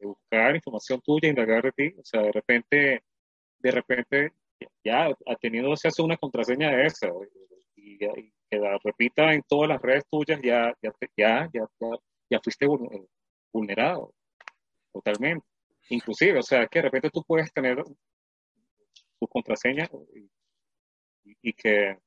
buscar 0.00 0.54
información 0.54 1.00
tuya, 1.00 1.28
indagar 1.28 1.64
de 1.64 1.72
ti, 1.72 1.94
o 1.98 2.04
sea, 2.04 2.22
de 2.22 2.32
repente, 2.32 3.02
de 3.58 3.70
repente, 3.70 4.32
ya 4.84 5.12
teniendo 5.40 5.76
se 5.76 5.88
hace 5.88 6.02
una 6.02 6.16
contraseña 6.16 6.70
de 6.70 6.86
esa 6.86 7.08
y, 7.74 7.98
que 7.98 8.56
la 8.58 8.78
repita 8.82 9.34
en 9.34 9.42
todas 9.42 9.68
las 9.68 9.82
redes 9.82 10.04
tuyas, 10.08 10.40
ya, 10.42 10.72
ya, 10.80 10.92
ya, 11.16 11.50
ya, 11.52 11.68
ya, 12.30 12.40
fuiste 12.40 12.66
vulnerado 13.52 14.14
totalmente. 14.92 15.46
Inclusive, 15.90 16.38
o 16.38 16.42
sea, 16.42 16.66
que 16.66 16.78
de 16.78 16.84
repente 16.84 17.10
tú 17.10 17.22
puedes 17.24 17.52
tener 17.52 17.82
tu 19.20 19.26
contraseña 19.28 19.88
y, 20.14 20.30
y 21.42 21.52
que 21.52 21.98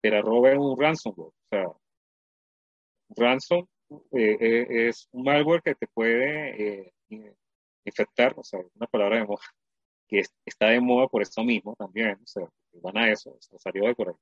te 0.00 0.10
la 0.10 0.20
robe 0.20 0.56
un 0.56 0.78
ransomware. 0.78 1.28
O 1.28 1.48
sea, 1.50 1.66
ransom 3.16 3.66
eh, 4.12 4.36
eh, 4.40 4.88
es 4.88 5.08
un 5.12 5.24
malware 5.24 5.62
que 5.62 5.74
te 5.74 5.86
puede 5.86 6.84
eh, 6.84 7.34
infectar, 7.84 8.34
o 8.36 8.44
sea, 8.44 8.60
una 8.74 8.86
palabra 8.86 9.18
de 9.18 9.26
moda, 9.26 9.42
que 10.08 10.22
está 10.46 10.68
de 10.68 10.80
moda 10.80 11.08
por 11.08 11.22
eso 11.22 11.42
mismo 11.44 11.74
también, 11.76 12.18
o 12.22 12.26
sea, 12.26 12.48
van 12.74 12.96
a 12.98 13.10
eso, 13.10 13.36
salió 13.58 13.86
de 13.86 13.94
por 13.94 14.08
ahí. 14.08 14.14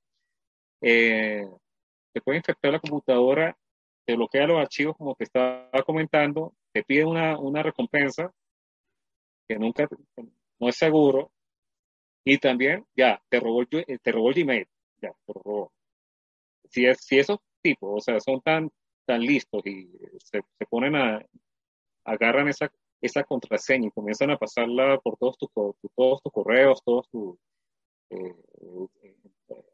te 2.12 2.20
puede 2.22 2.38
infectar 2.38 2.72
la 2.72 2.80
computadora, 2.80 3.56
te 4.04 4.16
bloquea 4.16 4.46
los 4.46 4.60
archivos 4.60 4.96
como 4.96 5.14
te 5.14 5.24
estaba 5.24 5.70
comentando, 5.84 6.54
te 6.72 6.82
pide 6.82 7.04
una, 7.04 7.38
una 7.38 7.62
recompensa 7.62 8.32
que 9.48 9.58
nunca, 9.58 9.88
no 10.58 10.68
es 10.68 10.76
seguro, 10.76 11.32
y 12.24 12.38
también, 12.38 12.86
ya, 12.94 13.22
te 13.28 13.40
robó, 13.40 13.64
te 13.66 14.12
robó 14.12 14.30
el 14.30 14.34
Gmail, 14.34 14.68
ya, 15.00 15.12
te 15.26 15.32
robó. 15.32 15.72
Si, 16.68 16.86
es, 16.86 16.98
si 17.00 17.18
esos 17.18 17.38
tipos, 17.62 17.90
o 17.92 18.00
sea, 18.00 18.20
son 18.20 18.40
tan 18.40 18.70
están 19.10 19.26
listos 19.26 19.66
y 19.66 19.90
se, 20.18 20.40
se 20.58 20.66
ponen 20.66 20.94
a, 20.94 21.20
agarran 22.04 22.48
esa, 22.48 22.70
esa 23.00 23.24
contraseña 23.24 23.88
y 23.88 23.90
comienzan 23.90 24.30
a 24.30 24.38
pasarla 24.38 24.98
por 24.98 25.16
todos 25.16 25.36
tus, 25.36 25.50
todos 25.52 26.22
tus 26.22 26.32
correos, 26.32 26.82
todos 26.84 27.08
tus 27.10 27.36
eh, 28.10 28.34
eh, 29.02 29.16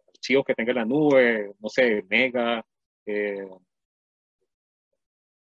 archivos 0.09 0.45
que 0.47 0.55
tenga 0.55 0.73
la 0.73 0.85
nube, 0.85 1.55
no 1.59 1.69
sé, 1.69 2.03
Mega, 2.09 2.65
eh, 3.05 3.49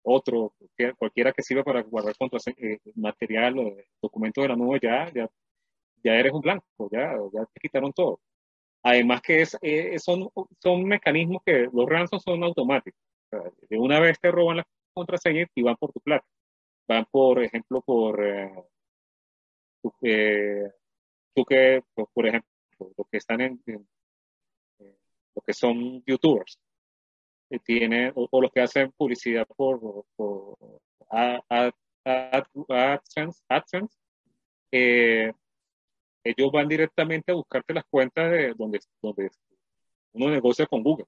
otro, 0.03 0.53
cualquiera 0.97 1.31
que 1.31 1.43
sirva 1.43 1.63
para 1.63 1.83
guardar 1.83 2.15
contraseña, 2.17 2.77
material 2.95 3.59
o 3.59 3.75
documento 4.01 4.41
de 4.41 4.47
la 4.47 4.55
nube, 4.55 4.79
ya, 4.81 5.11
ya, 5.13 5.29
ya 6.03 6.15
eres 6.15 6.33
un 6.33 6.41
blanco, 6.41 6.65
ya, 6.91 7.13
ya 7.33 7.45
te 7.45 7.59
quitaron 7.59 7.91
todo. 7.93 8.19
Además 8.83 9.21
que 9.21 9.41
es, 9.41 9.57
son, 10.03 10.29
son 10.59 10.85
mecanismos 10.85 11.43
que 11.45 11.69
los 11.71 11.87
ransomware 11.87 12.23
son 12.23 12.43
automáticos 12.43 13.10
de 13.69 13.77
una 13.77 13.99
vez 13.99 14.19
te 14.19 14.31
roban 14.31 14.57
las 14.57 14.65
contraseñas 14.93 15.49
y 15.55 15.61
van 15.63 15.75
por 15.77 15.91
tu 15.91 15.99
plata. 16.01 16.25
Van, 16.87 17.05
por 17.09 17.43
ejemplo, 17.43 17.81
por 17.81 18.23
eh, 18.25 18.51
eh, 20.03 20.71
tú, 21.33 21.45
que, 21.45 21.83
por, 22.13 22.27
ejemplo, 22.27 22.49
los 22.97 23.07
que 23.09 23.17
están 23.17 23.41
en, 23.41 23.61
los 23.67 25.45
que 25.45 25.53
son 25.53 26.03
youtubers, 26.05 26.59
eh, 27.49 27.59
tiene, 27.59 28.11
o, 28.15 28.41
los 28.41 28.51
que 28.51 28.61
hacen 28.61 28.91
publicidad 28.91 29.47
por, 29.47 30.05
por 30.15 30.57
AdSense, 32.69 33.43
AdSense 33.47 33.97
ellos 36.23 36.51
van 36.51 36.67
directamente 36.67 37.31
a 37.31 37.35
buscarte 37.35 37.73
las 37.73 37.85
cuentas 37.85 38.31
de 38.31 38.53
donde, 38.53 38.79
donde 39.01 39.31
uno 40.13 40.29
negocia 40.29 40.65
con 40.67 40.83
Google. 40.83 41.05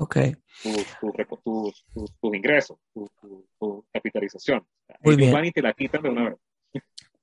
Ok. 0.00 0.16
Tus 0.62 1.84
tu, 2.20 2.34
ingresos, 2.34 2.78
tu, 2.94 3.84
capitalización. 3.92 4.64
Muy 5.00 5.16
bien. 5.16 5.32
van 5.32 5.44
y 5.44 5.50
te 5.50 5.60
la 5.60 5.72
quitan 5.72 6.02
de 6.02 6.08
una 6.08 6.30
vez. 6.30 6.38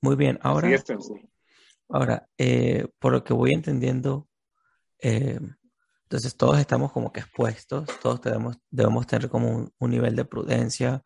Muy 0.01 0.17
bien. 0.17 0.37
Ahora, 0.41 0.69
ahora 1.87 2.29
eh, 2.37 2.87
por 2.99 3.13
lo 3.13 3.23
que 3.23 3.33
voy 3.33 3.53
entendiendo, 3.53 4.27
eh, 4.99 5.39
entonces 6.03 6.35
todos 6.35 6.59
estamos 6.59 6.91
como 6.91 7.13
que 7.13 7.21
expuestos, 7.21 7.87
todos 8.01 8.21
debemos, 8.21 8.57
debemos 8.69 9.07
tener 9.07 9.29
como 9.29 9.71
un, 9.79 9.89
nivel 9.89 10.17
de 10.17 10.25
prudencia, 10.25 11.01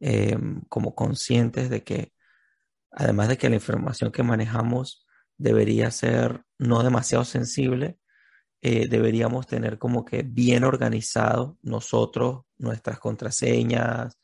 eh, 0.00 0.36
como 0.68 0.96
conscientes 0.96 1.70
de 1.70 1.84
que, 1.84 2.12
además 2.90 3.28
de 3.28 3.38
que 3.38 3.48
la 3.48 3.54
información 3.54 4.10
que 4.10 4.24
manejamos 4.24 5.06
debería 5.38 5.88
ser 5.92 6.42
no 6.58 6.82
demasiado 6.82 7.24
sensible, 7.24 7.96
eh, 8.68 8.88
deberíamos 8.88 9.46
tener 9.46 9.78
como 9.78 10.04
que 10.04 10.24
bien 10.24 10.64
organizado 10.64 11.56
nosotros, 11.62 12.46
nuestras 12.58 12.98
contraseñas, 12.98 14.18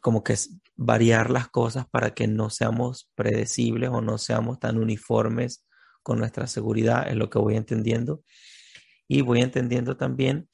como 0.00 0.24
que 0.24 0.34
variar 0.76 1.28
las 1.28 1.48
cosas 1.48 1.86
para 1.86 2.14
que 2.14 2.26
no 2.26 2.48
seamos 2.48 3.10
predecibles 3.14 3.90
o 3.90 4.00
no 4.00 4.16
seamos 4.16 4.58
tan 4.60 4.78
uniformes 4.78 5.66
con 6.02 6.18
nuestra 6.18 6.46
seguridad, 6.46 7.06
es 7.06 7.16
lo 7.16 7.28
que 7.28 7.38
voy 7.38 7.54
entendiendo. 7.54 8.22
Y 9.06 9.20
voy 9.20 9.42
entendiendo 9.42 9.98
también 9.98 10.48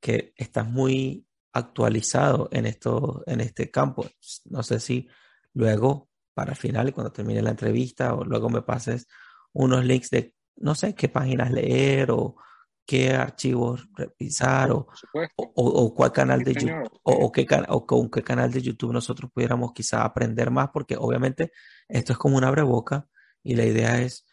que 0.00 0.32
estás 0.38 0.66
muy 0.66 1.26
actualizado 1.52 2.48
en, 2.52 2.64
esto, 2.64 3.22
en 3.26 3.42
este 3.42 3.70
campo. 3.70 4.08
No 4.46 4.62
sé 4.62 4.80
si 4.80 5.08
luego, 5.52 6.08
para 6.32 6.54
final, 6.54 6.94
cuando 6.94 7.12
termine 7.12 7.42
la 7.42 7.50
entrevista, 7.50 8.14
o 8.14 8.24
luego 8.24 8.48
me 8.48 8.62
pases 8.62 9.08
unos 9.52 9.84
links 9.84 10.08
de, 10.08 10.34
no 10.56 10.74
sé, 10.74 10.94
qué 10.94 11.10
páginas 11.10 11.50
leer 11.50 12.12
o, 12.12 12.36
qué 12.86 13.10
archivos 13.10 13.88
revisar 13.94 14.72
o, 14.72 14.88
o, 15.36 15.94
cuál 15.94 16.12
canal 16.12 16.42
de 16.42 16.54
YouTube 16.54 16.90
o, 17.02 17.32
qué 17.32 17.46
o 17.68 17.86
con 17.86 18.10
qué 18.10 18.22
canal 18.22 18.50
de 18.50 18.62
YouTube 18.62 18.92
nosotros 18.92 19.30
pudiéramos 19.32 19.72
quizá 19.72 20.04
aprender 20.04 20.50
más, 20.50 20.70
porque 20.72 20.96
obviamente 20.96 21.52
esto 21.88 22.12
es 22.12 22.18
como 22.18 22.36
un 22.36 22.64
boca 22.64 23.06
y 23.42 23.54
la 23.54 23.64
idea 23.64 24.00
es 24.00 24.26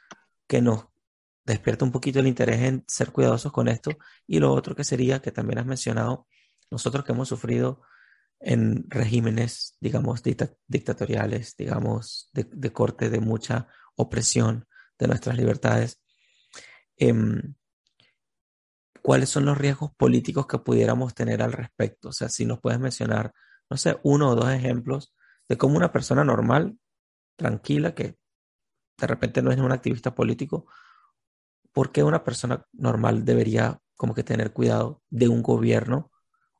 que 0.47 0.61
nos 0.61 0.87
despierta 1.45 1.85
un 1.85 1.91
poquito 1.91 2.19
el 2.19 2.27
interés 2.27 2.61
en 2.61 2.83
ser 2.87 3.11
cuidadosos 3.11 3.51
con 3.51 3.67
esto. 3.67 3.91
Y 4.27 4.39
lo 4.39 4.53
otro 4.53 4.75
que 4.75 4.83
sería, 4.83 5.21
que 5.21 5.31
también 5.31 5.59
has 5.59 5.65
mencionado, 5.65 6.27
nosotros 6.69 7.03
que 7.03 7.11
hemos 7.11 7.27
sufrido 7.27 7.81
en 8.39 8.85
regímenes, 8.89 9.75
digamos, 9.79 10.21
dictatoriales, 10.23 11.55
digamos, 11.57 12.29
de, 12.33 12.71
corte 12.71 13.09
de 13.09 13.19
mucha 13.19 13.67
opresión 13.95 14.65
de 14.97 15.07
nuestras 15.07 15.37
libertades, 15.37 16.01
eh, 16.97 17.13
¿cuáles 19.09 19.29
son 19.29 19.45
los 19.45 19.57
riesgos 19.57 19.91
políticos 19.95 20.45
que 20.45 20.59
pudiéramos 20.59 21.15
tener 21.15 21.41
al 21.41 21.51
respecto? 21.51 22.09
O 22.09 22.11
sea, 22.11 22.29
si 22.29 22.45
nos 22.45 22.59
puedes 22.59 22.79
mencionar, 22.79 23.33
no 23.67 23.75
sé, 23.75 23.97
uno 24.03 24.29
o 24.29 24.35
dos 24.35 24.51
ejemplos 24.51 25.15
de 25.47 25.57
cómo 25.57 25.77
una 25.77 25.91
persona 25.91 26.23
normal, 26.23 26.77
tranquila, 27.35 27.95
que 27.95 28.17
de 28.99 29.07
repente 29.07 29.41
no 29.41 29.51
es 29.51 29.57
un 29.57 29.71
activista 29.71 30.13
político, 30.13 30.67
¿por 31.71 31.91
qué 31.91 32.03
una 32.03 32.23
persona 32.23 32.63
normal 32.71 33.25
debería 33.25 33.79
como 33.95 34.13
que 34.13 34.21
tener 34.21 34.53
cuidado 34.53 35.01
de 35.09 35.27
un 35.27 35.41
gobierno 35.41 36.11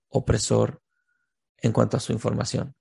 opresor 0.08 0.82
en 1.58 1.72
cuanto 1.72 1.98
a 1.98 2.00
su 2.00 2.14
información? 2.14 2.74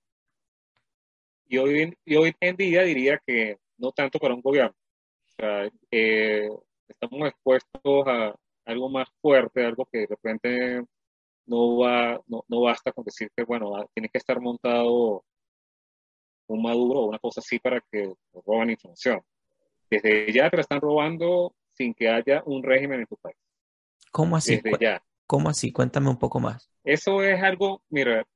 Y 1.46 1.58
hoy, 1.58 1.94
hoy 2.16 2.34
en 2.40 2.56
día 2.56 2.84
diría 2.84 3.20
que 3.26 3.58
no 3.76 3.92
tanto 3.92 4.18
para 4.18 4.32
un 4.32 4.40
gobierno. 4.40 4.74
O 5.26 5.30
sea, 5.36 5.70
eh, 5.90 6.48
estamos 6.88 7.28
expuestos 7.28 8.06
a, 8.06 8.34
algo 8.68 8.90
más 8.90 9.08
fuerte, 9.20 9.64
algo 9.64 9.86
que 9.90 10.00
de 10.00 10.06
repente 10.06 10.84
no, 11.46 11.78
va, 11.78 12.20
no, 12.26 12.44
no 12.48 12.60
basta 12.60 12.92
con 12.92 13.04
decir 13.04 13.30
que, 13.34 13.44
bueno, 13.44 13.74
ah, 13.76 13.86
tiene 13.94 14.10
que 14.10 14.18
estar 14.18 14.40
montado 14.40 15.24
un 16.46 16.62
maduro 16.62 17.00
o 17.00 17.06
una 17.06 17.18
cosa 17.18 17.40
así 17.40 17.58
para 17.58 17.80
que 17.90 18.12
roban 18.46 18.70
información. 18.70 19.22
Desde 19.90 20.30
ya 20.32 20.50
te 20.50 20.56
la 20.56 20.60
están 20.60 20.80
robando 20.80 21.54
sin 21.72 21.94
que 21.94 22.10
haya 22.10 22.42
un 22.44 22.62
régimen 22.62 23.00
en 23.00 23.06
tu 23.06 23.16
país. 23.16 23.36
¿Cómo 24.12 24.36
así? 24.36 24.56
Desde 24.56 24.78
ya. 24.78 25.02
¿Cómo 25.26 25.48
así? 25.48 25.72
Cuéntame 25.72 26.10
un 26.10 26.18
poco 26.18 26.38
más. 26.38 26.70
Eso 26.84 27.22
es 27.22 27.42
algo, 27.42 27.82
mira, 27.88 28.26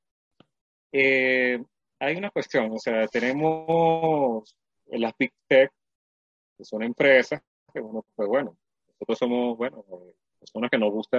eh, 0.91 1.63
hay 1.99 2.15
una 2.15 2.31
cuestión, 2.31 2.71
o 2.71 2.79
sea, 2.79 3.07
tenemos 3.07 4.55
las 4.87 5.13
Big 5.17 5.31
Tech, 5.47 5.71
que 6.57 6.63
son 6.65 6.83
empresas, 6.83 7.41
que 7.71 7.81
uno, 7.81 8.03
pues 8.15 8.27
bueno, 8.27 8.57
nosotros 8.87 9.17
somos, 9.19 9.57
bueno, 9.57 9.83
personas 10.43 10.69
que 10.69 10.77
nos 10.77 10.91
gusta 10.91 11.17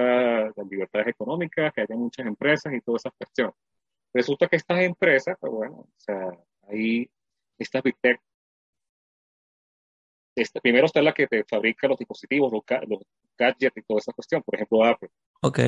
las 0.55 0.67
libertades 0.69 1.07
económicas, 1.07 1.73
que 1.73 1.81
haya 1.81 1.95
muchas 1.95 2.25
empresas 2.25 2.73
y 2.73 2.81
todas 2.81 3.01
esas 3.01 3.13
cuestiones. 3.17 3.55
Resulta 4.13 4.47
que 4.47 4.55
estas 4.55 4.79
empresas, 4.81 5.35
pues 5.39 5.51
bueno, 5.51 5.75
o 5.75 5.89
sea, 5.97 6.29
ahí 6.69 7.09
estas 7.57 7.83
Big 7.83 7.97
Tech, 8.01 8.19
este, 10.35 10.59
primero 10.61 10.85
está 10.85 11.01
la 11.01 11.13
que 11.13 11.27
te 11.27 11.43
fabrica 11.45 11.87
los 11.87 11.97
dispositivos, 11.97 12.51
los, 12.51 12.63
gadget 13.37 13.73
y 13.75 13.81
toda 13.81 13.99
esa 13.99 14.13
cuestión, 14.13 14.41
por 14.43 14.55
ejemplo 14.55 14.83
Apple. 14.85 15.09
Ok. 15.41 15.59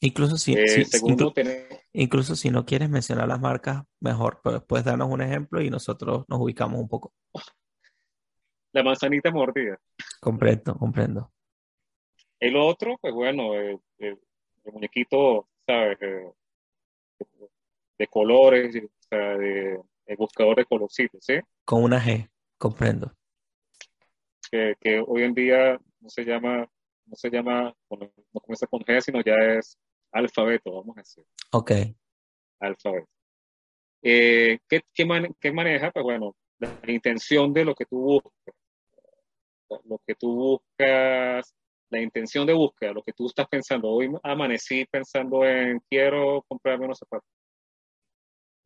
Incluso 0.00 0.36
si, 0.36 0.54
Eh, 0.54 0.66
si- 0.68 0.84
segundo, 0.84 1.32
inclu- 1.32 1.82
incluso 1.92 2.36
si 2.36 2.50
no 2.50 2.64
quieres 2.64 2.88
mencionar 2.88 3.26
las 3.28 3.40
marcas, 3.40 3.82
mejor, 4.00 4.40
pero 4.44 4.64
puedes 4.64 4.84
darnos 4.86 5.08
un 5.10 5.20
ejemplo 5.22 5.60
y 5.60 5.70
nosotros 5.70 6.24
nos 6.28 6.40
ubicamos 6.40 6.80
un 6.80 6.88
poco. 6.88 7.12
la 8.72 8.84
manzanita 8.84 9.32
mordida. 9.32 9.80
Comprendo, 10.20 10.76
comprendo. 10.76 11.32
El 12.40 12.56
otro, 12.56 12.96
pues 13.00 13.12
bueno, 13.14 13.54
el, 13.54 13.78
el- 13.98 14.18
el 14.64 14.72
muñequito, 14.72 15.48
¿sabes? 15.66 15.98
Eh, 16.00 16.32
de 17.98 18.06
colores, 18.06 18.74
o 18.76 18.88
sea, 19.08 19.36
de, 19.36 19.78
el 20.06 20.16
buscador 20.16 20.56
de 20.56 20.64
colorcitos, 20.64 21.22
¿sí? 21.24 21.34
Con 21.64 21.82
una 21.84 22.00
G, 22.00 22.28
comprendo. 22.58 23.14
Que, 24.50 24.74
que 24.80 25.02
hoy 25.06 25.22
en 25.22 25.34
día 25.34 25.78
no 26.00 26.08
se 26.08 26.24
llama, 26.24 26.68
no 27.06 27.14
se 27.16 27.30
llama, 27.30 27.74
no 27.90 28.40
comienza 28.40 28.66
con 28.66 28.80
G, 28.80 29.00
sino 29.00 29.22
ya 29.22 29.34
es 29.34 29.78
alfabeto, 30.12 30.72
vamos 30.72 30.96
a 30.96 31.00
decir, 31.00 31.24
Ok, 31.52 31.72
alfabeto. 32.58 33.08
Eh, 34.02 34.58
¿qué, 34.68 34.80
qué, 34.94 35.04
mane- 35.04 35.34
qué 35.38 35.52
maneja? 35.52 35.90
Pues 35.90 36.02
bueno, 36.02 36.34
la 36.58 36.74
intención 36.90 37.52
de 37.52 37.64
lo 37.66 37.74
que 37.74 37.84
tú 37.84 37.98
buscas, 38.00 38.54
lo 39.84 39.98
que 40.06 40.14
tú 40.14 40.34
buscas, 40.34 41.54
la 41.90 42.00
intención 42.00 42.46
de 42.46 42.54
búsqueda, 42.54 42.92
lo 42.92 43.02
que 43.02 43.12
tú 43.12 43.26
estás 43.26 43.48
pensando. 43.48 43.88
Hoy 43.90 44.10
amanecí 44.22 44.86
pensando 44.86 45.44
en 45.44 45.80
quiero 45.90 46.42
comprarme 46.48 46.86
unos 46.86 46.98
zapatos. 46.98 47.28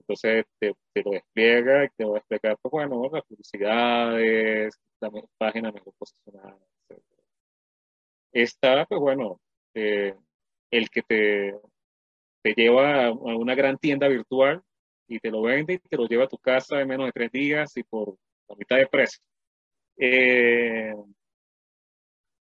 Entonces 0.00 0.44
te, 0.58 0.74
te 0.92 1.02
lo 1.02 1.12
despliega 1.12 1.84
y 1.84 1.88
te 1.96 2.04
va 2.04 2.16
a 2.16 2.18
explicar, 2.18 2.58
pues 2.60 2.70
bueno, 2.70 3.08
las 3.10 3.24
publicidades, 3.24 4.78
la 5.00 5.10
página 5.38 5.72
mejor 5.72 5.94
posicionada, 5.98 6.58
etc. 6.88 7.02
Está, 8.32 8.84
pues 8.84 9.00
bueno, 9.00 9.40
eh, 9.74 10.14
el 10.70 10.90
que 10.90 11.02
te, 11.02 11.58
te 12.42 12.52
lleva 12.54 13.06
a, 13.06 13.08
a 13.08 13.12
una 13.12 13.54
gran 13.54 13.78
tienda 13.78 14.08
virtual 14.08 14.62
y 15.08 15.18
te 15.18 15.30
lo 15.30 15.42
vende 15.42 15.74
y 15.74 15.78
te 15.78 15.96
lo 15.96 16.06
lleva 16.06 16.24
a 16.24 16.28
tu 16.28 16.38
casa 16.38 16.80
en 16.80 16.88
menos 16.88 17.06
de 17.06 17.12
tres 17.12 17.32
días 17.32 17.74
y 17.76 17.82
por 17.82 18.16
la 18.48 18.56
mitad 18.56 18.76
de 18.76 18.86
precio. 18.86 19.22
Eh, 19.96 20.94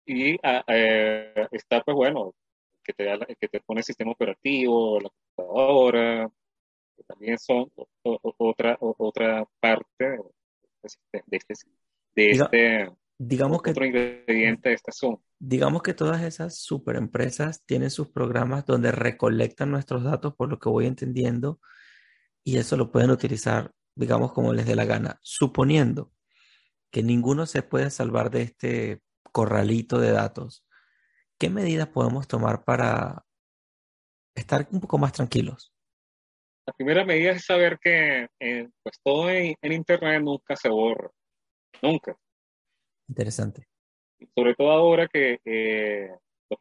y 0.08 0.38
ah, 0.44 0.64
eh, 0.68 1.48
está, 1.52 1.82
pues 1.84 1.96
bueno, 1.96 2.34
que 2.84 2.94
te, 2.94 3.04
da 3.06 3.18
la- 3.18 3.26
que 3.26 3.48
te 3.48 3.60
pone 3.62 3.82
el 3.82 3.84
sistema 3.86 4.12
operativo, 4.12 5.00
la 5.00 5.10
computadora, 5.10 6.32
que 6.98 7.04
también 7.04 7.38
son 7.38 7.72
o- 7.76 7.88
o- 8.04 8.36
otra, 8.38 8.78
o- 8.80 8.96
otra 8.98 9.46
parte 9.60 9.86
de 10.00 10.18
este, 10.84 11.24
de 11.28 11.38
este, 11.38 11.54
de 12.16 12.32
Diga- 12.32 12.46
este 12.46 12.92
digamos 13.20 13.62
que 13.62 13.72
otro 13.72 13.86
ingrediente 13.86 14.70
de 14.70 14.76
este 14.76 14.92
asunto. 14.92 15.24
Digamos 15.40 15.82
que 15.84 15.94
todas 15.94 16.24
esas 16.24 16.58
superempresas 16.60 17.64
tienen 17.66 17.90
sus 17.92 18.10
programas 18.10 18.66
donde 18.66 18.92
recolectan 18.92 19.72
nuestros 19.72 20.04
datos, 20.04 20.36
por 20.36 20.50
lo 20.50 20.60
que 20.60 20.70
voy 20.70 20.86
entendiendo, 20.88 21.60
y 22.44 22.58
eso 22.58 22.78
lo 22.78 22.92
pueden 22.92 23.12
utilizar, 23.12 23.72
digamos, 23.96 24.32
como 24.34 24.54
les 24.54 24.66
dé 24.66 24.76
la 24.76 24.86
gana, 24.86 25.20
suponiendo 25.22 26.12
que 26.92 27.04
ninguno 27.04 27.46
se 27.46 27.64
puede 27.64 27.90
salvar 27.90 28.32
de 28.32 28.44
este 28.44 29.02
corralito 29.32 30.00
de 30.00 30.12
datos. 30.12 30.66
¿Qué 31.40 31.50
medidas 31.50 31.88
podemos 31.90 32.28
tomar 32.28 32.64
para 32.64 33.24
estar 34.36 34.68
un 34.72 34.80
poco 34.80 34.98
más 34.98 35.14
tranquilos? 35.14 35.74
La 36.66 36.74
primera 36.74 37.06
medida 37.06 37.32
es 37.32 37.46
saber 37.46 37.80
que 37.80 38.28
eh, 38.40 38.70
pues 38.84 39.00
todo 39.04 39.30
en, 39.30 39.56
en 39.62 39.72
Internet 39.72 40.22
nunca 40.22 40.56
se 40.56 40.70
borra, 40.70 41.10
nunca. 41.82 42.18
Interesante. 43.08 43.68
Sobre 44.36 44.56
todo 44.56 44.72
ahora 44.72 45.08
que, 45.08 45.40
eh, 45.46 46.10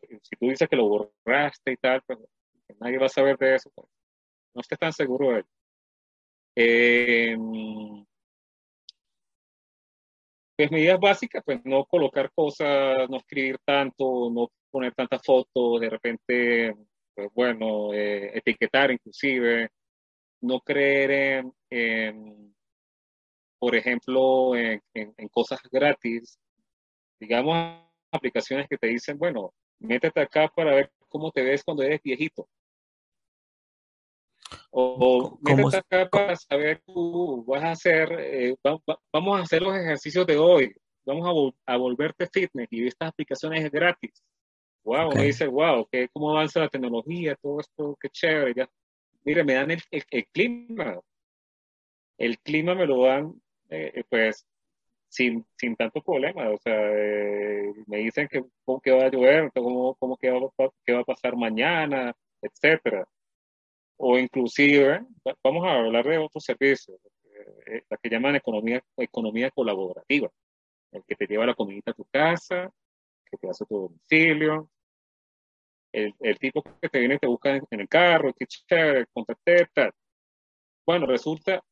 que- 0.00 0.20
si 0.22 0.36
tú 0.38 0.48
dices 0.48 0.68
que 0.68 0.76
lo 0.76 0.88
borraste 0.88 1.72
y 1.72 1.76
tal, 1.76 2.02
pues 2.06 2.18
nadie 2.78 2.98
va 2.98 3.06
a 3.06 3.08
saber 3.08 3.36
de 3.38 3.56
eso, 3.56 3.70
pues, 3.74 3.88
no 4.54 4.60
estés 4.60 4.78
tan 4.78 4.92
seguro 4.92 5.30
de 5.30 5.38
ello. 5.38 5.48
Eh, 6.58 7.36
pues 10.56 10.70
medidas 10.70 10.98
básicas, 11.00 11.42
pues 11.44 11.60
no 11.64 11.84
colocar 11.84 12.30
cosas, 12.34 13.08
no 13.10 13.18
escribir 13.18 13.58
tanto, 13.64 14.30
no 14.30 14.50
poner 14.70 14.94
tantas 14.94 15.22
fotos, 15.24 15.80
de 15.80 15.90
repente, 15.90 16.74
pues 17.14 17.28
bueno, 17.34 17.92
eh, 17.94 18.36
etiquetar 18.38 18.90
inclusive, 18.90 19.70
no 20.42 20.60
creer 20.60 21.44
en, 21.70 22.54
por 23.58 23.74
ejemplo, 23.76 24.54
en- 24.56 24.82
en 24.94 25.28
cosas 25.28 25.60
gratis, 25.70 26.38
digamos, 27.20 27.82
aplicaciones 28.12 28.66
que 28.68 28.78
te 28.78 28.88
dicen, 28.88 29.18
bueno, 29.18 29.52
métete 29.80 30.20
acá 30.20 30.48
para 30.54 30.74
ver 30.74 30.92
cómo 31.08 31.30
te 31.32 31.42
ves 31.42 31.64
cuando 31.64 31.82
eres 31.82 32.02
viejito. 32.02 32.48
O 34.70 34.98
Co- 34.98 35.40
¿Cómo, 35.42 35.66
métete 35.70 35.76
acá 35.78 36.08
para 36.10 36.36
saber 36.36 36.82
tú 36.84 37.44
vas 37.46 37.62
a 37.62 37.70
hacer, 37.70 38.12
eh, 38.18 38.54
va- 38.66 38.80
va- 38.88 38.98
vamos 39.12 39.38
a 39.38 39.42
hacer 39.42 39.62
los 39.62 39.74
ejercicios 39.76 40.26
de 40.26 40.36
hoy, 40.36 40.74
vamos 41.04 41.26
a, 41.26 41.30
vol- 41.30 41.54
a 41.66 41.76
volverte 41.76 42.26
fitness 42.26 42.68
y 42.70 42.86
estas 42.86 43.08
aplicaciones 43.10 43.64
es 43.64 43.70
gratis. 43.70 44.22
Wow, 44.84 45.08
uno 45.12 45.22
dice, 45.22 45.46
wow, 45.46 45.86
que 45.90 46.08
cómo 46.12 46.30
avanza 46.30 46.60
la 46.60 46.68
tecnología, 46.68 47.34
todo 47.42 47.60
esto, 47.60 47.96
qué 48.00 48.08
chévere. 48.10 48.52
Ya. 48.54 48.68
Mire, 49.24 49.42
me 49.44 49.54
dan 49.54 49.70
el, 49.72 49.82
el- 49.90 50.04
el 50.10 50.26
clima, 50.28 51.00
el 52.18 52.38
clima 52.38 52.74
me 52.74 52.86
lo 52.86 53.02
dan, 53.04 53.34
eh, 53.70 53.92
eh, 53.94 54.04
pues, 54.08 54.46
sin, 55.08 55.44
sin 55.56 55.74
tanto 55.76 56.00
problema. 56.02 56.50
O 56.50 56.58
sea, 56.58 56.76
eh, 56.92 57.72
me 57.86 57.98
dicen 57.98 58.28
que, 58.28 58.44
cómo 58.64 58.80
que 58.80 58.90
va 58.92 59.04
a 59.06 59.10
llover, 59.10 59.50
cómo, 59.54 59.94
cómo 59.96 60.16
que 60.16 60.30
va, 60.30 60.40
qué 60.84 60.92
va 60.92 61.00
a 61.00 61.04
pasar 61.04 61.36
mañana, 61.36 62.14
etcétera. 62.42 63.06
O 63.98 64.18
inclusive, 64.18 65.00
va- 65.26 65.36
vamos 65.42 65.64
a 65.66 65.72
hablar 65.76 66.04
de 66.06 66.18
otros 66.18 66.44
servicios, 66.44 66.98
eh, 67.66 67.82
la 67.88 67.96
que 67.96 68.08
llaman 68.10 68.36
economía, 68.36 68.82
economía 68.96 69.50
colaborativa, 69.50 70.30
el 70.92 71.04
que 71.04 71.14
te 71.16 71.26
lleva 71.26 71.46
la 71.46 71.54
comidita 71.54 71.90
a 71.92 71.94
tu 71.94 72.04
casa, 72.06 72.70
que 73.30 73.36
te 73.38 73.48
hace 73.50 73.64
tu 73.66 73.78
domicilio, 73.80 74.70
el, 75.92 76.14
el 76.20 76.38
tipo 76.38 76.66
que 76.80 76.88
te 76.88 76.98
viene 76.98 77.14
y 77.14 77.18
te 77.18 77.26
busca 77.26 77.56
en, 77.56 77.64
en 77.70 77.80
el 77.80 77.88
carro, 77.88 78.32
que 78.34 78.46
chévere, 78.46 79.06
contacté, 79.12 79.66
tal. 79.74 79.92
Bueno, 80.86 81.06
resulta, 81.06 81.62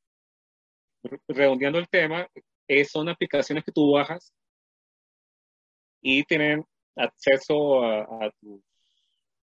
re- 1.03 1.21
redondeando 1.29 1.79
el 1.79 1.89
tema, 1.89 2.27
eh, 2.69 2.85
son 2.85 3.09
aplicaciones 3.09 3.65
que 3.65 3.73
tú 3.73 3.93
bajas 3.93 4.33
y 6.01 6.23
tienen 6.25 6.65
acceso 6.97 7.83
a, 7.83 8.01
a 8.03 8.31
tus 8.41 8.61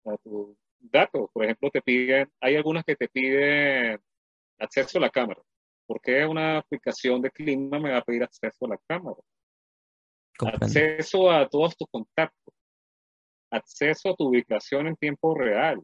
a 0.05 0.17
tus 0.19 0.57
datos. 0.91 1.29
Por 1.33 1.45
ejemplo, 1.45 1.71
te 1.71 1.83
piden, 1.83 2.31
hay 2.41 2.57
algunas 2.57 2.85
que 2.85 2.97
te 2.97 3.09
piden 3.09 4.01
acceso 4.59 4.99
a 4.99 5.03
la 5.03 5.11
cámara. 5.11 5.43
¿Por 5.87 6.01
qué 6.01 6.25
una 6.27 6.59
aplicación 6.59 7.23
de 7.23 7.31
clima 7.31 7.79
me 7.79 7.91
va 7.93 7.99
a 7.99 8.03
pedir 8.05 8.23
acceso 8.23 8.67
a 8.67 8.71
la 8.71 8.79
cámara? 8.89 9.17
Acceso 10.39 11.31
a 11.31 11.49
todos 11.49 11.77
tus 11.77 11.89
contactos, 11.89 12.55
acceso 13.51 14.11
a 14.11 14.15
tu 14.17 14.29
ubicación 14.29 14.87
en 14.87 14.97
tiempo 14.97 15.35
real, 15.35 15.81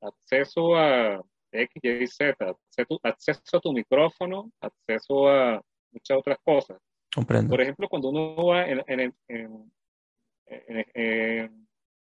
acceso 0.00 0.76
a 0.76 1.22
X, 1.52 1.82
Y, 1.82 2.06
Z, 2.06 2.36
acceso, 2.38 3.00
acceso 3.02 3.56
a 3.56 3.60
tu 3.60 3.72
micrófono, 3.72 4.50
acceso 4.60 5.28
a 5.28 5.62
muchas 5.90 6.18
otras 6.18 6.38
cosas. 6.44 6.78
Comprendo. 7.14 7.48
Por 7.48 7.62
ejemplo, 7.62 7.88
cuando 7.88 8.10
uno 8.10 8.46
va 8.46 8.66
en- 8.66 9.14
en 10.94 11.68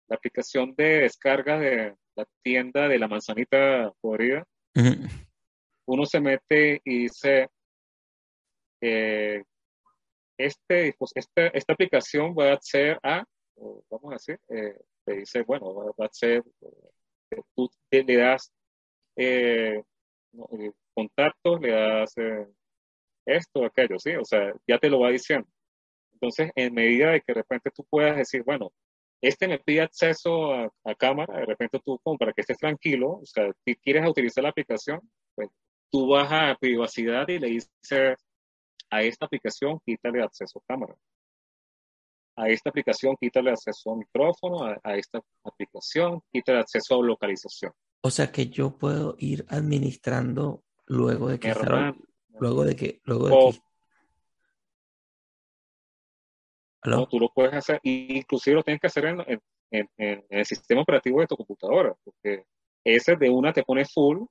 la 0.09 0.17
aplicación 0.17 0.75
de 0.75 1.01
descarga 1.01 1.59
de 1.59 1.95
la 2.16 2.27
tienda 2.42 2.88
de 2.88 2.98
la 2.98 3.09
manzanita 3.09 3.92
podrida, 4.01 4.44
uno 5.87 6.07
se 6.07 6.20
mete 6.20 6.81
y 6.85 7.03
dice, 7.05 7.48
eh, 8.81 9.42
este, 10.38 10.94
pues, 10.98 11.12
esta, 11.14 11.46
esta 11.48 11.72
aplicación 11.72 12.35
va 12.38 12.53
a 12.55 12.59
ser 12.61 12.98
a, 13.03 13.25
vamos 13.90 14.11
a 14.11 14.14
decir, 14.14 14.38
eh, 14.48 14.79
te 15.05 15.16
dice, 15.16 15.42
bueno, 15.42 15.75
va, 15.75 15.85
va 16.01 16.07
a 16.07 16.12
ser, 16.12 16.42
eh, 17.31 17.42
tú 17.55 17.70
te- 17.88 18.05
le 18.05 18.16
das 18.16 18.53
no, 20.33 20.48
contactos, 20.94 21.61
le 21.61 21.70
das 21.70 22.14
esto, 23.27 23.64
aquello, 23.64 23.98
¿sí? 23.98 24.14
O 24.16 24.25
sea, 24.25 24.53
ya 24.66 24.79
te 24.79 24.88
lo 24.88 25.01
va 25.01 25.11
diciendo. 25.11 25.46
Entonces, 26.14 26.51
en 26.55 26.75
medida 26.75 27.11
de 27.11 27.20
que 27.20 27.33
de 27.33 27.35
repente 27.35 27.70
tú 27.70 27.85
puedas 27.88 28.16
decir, 28.16 28.42
bueno, 28.44 28.72
este 29.23 29.49
me 29.49 29.59
pide 29.59 29.83
acceso 29.83 30.53
a, 30.53 30.71
a 30.85 30.95
cámara, 30.97 31.39
de 31.39 31.47
repente 31.47 31.81
tú, 31.85 31.99
como 32.03 32.19
para 32.19 32.33
que 32.33 32.41
estés 32.43 32.59
tranquilo, 32.59 33.21
o 33.23 33.25
sea, 33.25 33.51
si 33.65 33.77
quieres 33.77 34.07
utilizar 34.09 34.43
la 34.43 34.51
aplicación, 34.51 35.01
pues 35.35 35.49
tú 35.91 36.09
vas 36.09 36.31
a 36.31 36.57
privacidad 36.61 37.29
y 37.29 37.39
le 37.39 37.49
dices 37.49 38.19
a 38.91 39.03
esta 39.03 39.27
aplicación, 39.27 39.81
quítale 39.87 40.23
acceso 40.23 40.59
a 40.59 40.63
cámara. 40.67 40.97
A 42.37 42.49
esta 42.49 42.71
aplicación, 42.71 43.17
quítale 43.21 43.51
acceso 43.51 43.93
a 43.93 43.97
micrófono, 43.97 44.65
a, 44.65 44.81
a 44.83 44.97
esta 44.97 45.21
aplicación, 45.45 46.21
quítale 46.33 46.59
acceso 46.59 47.01
a 47.01 47.07
localización. 47.07 47.73
O 48.03 48.11
sea 48.11 48.33
que 48.33 48.49
yo 48.49 48.77
puedo 48.77 49.15
ir 49.19 49.47
administrando 49.49 50.65
luego 50.87 51.29
de 51.29 51.39
que 51.39 51.49
Hermano, 51.49 51.97
luego 52.41 52.65
de 52.65 52.75
que, 52.75 53.01
luego 53.05 53.29
de 53.29 53.35
o 53.35 53.53
que, 56.83 56.90
¿no? 56.90 57.07
Tú 57.07 57.18
lo 57.18 57.29
puedes 57.29 57.55
hacer, 57.55 57.81
inclusive 57.83 58.57
lo 58.57 58.62
tienes 58.62 58.81
que 58.81 58.87
hacer 58.87 59.07
en, 59.07 59.21
en, 59.71 59.90
en, 59.97 60.25
el 60.29 60.45
sistema 60.45 60.83
operativo 60.83 61.21
de 61.21 61.27
tu 61.27 61.37
computadora, 61.37 61.95
porque 62.05 62.45
ese 62.85 63.16
de 63.16 63.31
una 63.31 63.53
te 63.53 63.62
pone 63.62 63.85
full 63.85 64.25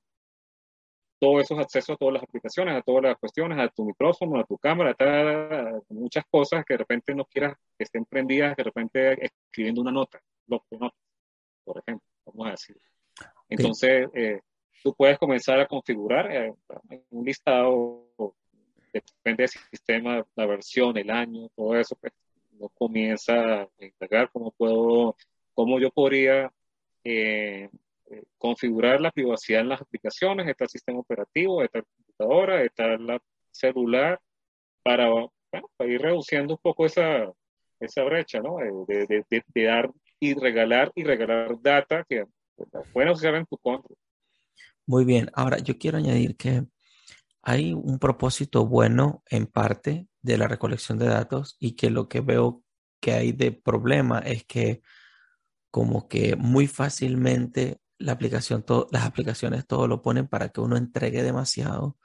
todos 1.18 1.44
esos 1.44 1.58
accesos 1.60 1.94
a 1.94 1.96
todas 1.96 2.14
las 2.14 2.22
aplicaciones, 2.24 2.76
a 2.76 2.82
todas 2.82 3.04
las 3.04 3.16
cuestiones, 3.16 3.56
a 3.56 3.68
tu 3.68 3.84
micrófono, 3.84 4.40
a 4.40 4.44
tu 4.44 4.58
cámara, 4.58 4.96
a 4.98 5.80
muchas 5.90 6.24
cosas 6.28 6.64
que 6.64 6.74
de 6.74 6.78
repente 6.78 7.14
no 7.14 7.24
quieras 7.26 7.54
que 7.78 7.84
estén 7.84 8.04
prendidas, 8.04 8.56
de 8.56 8.64
repente 8.64 9.24
escribiendo 9.24 9.82
una 9.82 9.92
nota, 9.92 10.20
por 11.64 11.78
ejemplo, 11.78 12.06
vamos 12.26 12.48
a 12.48 12.50
decir. 12.50 12.76
Entonces, 13.48 14.08
eh, 14.14 14.40
tú 14.82 14.92
puedes 14.94 15.16
comenzar 15.16 15.60
a 15.60 15.68
configurar 15.68 16.28
eh, 16.32 16.52
un 17.10 17.24
listado, 17.24 18.08
depende 18.92 19.44
del 19.44 19.48
sistema, 19.48 20.26
la 20.34 20.46
versión, 20.46 20.96
el 20.96 21.08
año, 21.08 21.48
todo 21.54 21.76
eso, 21.76 21.94
pues 22.00 22.12
uno 22.62 22.70
comienza 22.74 23.62
a 23.62 23.68
indagar 23.80 24.30
cómo 24.32 24.52
puedo, 24.52 25.16
cómo 25.52 25.80
yo 25.80 25.90
podría 25.90 26.52
eh, 27.02 27.68
eh, 28.10 28.22
configurar 28.38 29.00
la 29.00 29.10
privacidad 29.10 29.62
en 29.62 29.70
las 29.70 29.80
aplicaciones, 29.80 30.46
está 30.46 30.64
el 30.64 30.70
sistema 30.70 31.00
operativo, 31.00 31.62
está 31.62 31.78
la 31.78 31.84
computadora, 31.96 32.62
está 32.62 32.96
la 32.98 33.20
celular, 33.50 34.20
para, 34.82 35.08
ir 35.80 36.00
reduciendo 36.00 36.54
un 36.54 36.60
poco 36.62 36.86
esa, 36.86 37.30
esa 37.80 38.02
brecha, 38.04 38.40
¿no? 38.40 38.56
De, 38.86 39.06
de, 39.06 39.24
de, 39.28 39.64
dar 39.64 39.90
y 40.18 40.34
regalar 40.34 40.92
y 40.94 41.04
regalar 41.04 41.60
data 41.60 42.04
que 42.08 42.24
pueden 42.92 43.10
usar 43.10 43.34
en 43.34 43.46
tu 43.46 43.58
contra. 43.58 43.94
Muy 44.86 45.04
bien, 45.04 45.30
ahora 45.34 45.58
yo 45.58 45.78
quiero 45.78 45.98
añadir 45.98 46.36
que 46.36 46.64
hay 47.42 47.72
un 47.72 47.98
propósito 47.98 48.66
bueno 48.66 49.22
en 49.30 49.46
parte 49.46 50.06
de 50.22 50.38
la 50.38 50.48
recolección 50.48 50.98
de 50.98 51.06
datos 51.06 51.56
y 51.58 51.72
que 51.76 51.90
lo 51.90 52.08
que 52.08 52.20
veo 52.20 52.62
que 53.00 53.12
hay 53.12 53.32
de 53.32 53.52
problema 53.52 54.20
es 54.20 54.44
que 54.44 54.82
como 55.70 56.08
que 56.08 56.36
muy 56.36 56.66
fácilmente 56.66 57.78
la 57.98 58.12
aplicación, 58.12 58.64
las 58.90 59.04
aplicaciones 59.04 59.66
todo 59.66 59.88
lo 59.88 60.02
ponen 60.02 60.28
para 60.28 60.50
que 60.50 60.60
uno 60.60 60.76
entregue 60.76 61.22
demasiado 61.22 61.96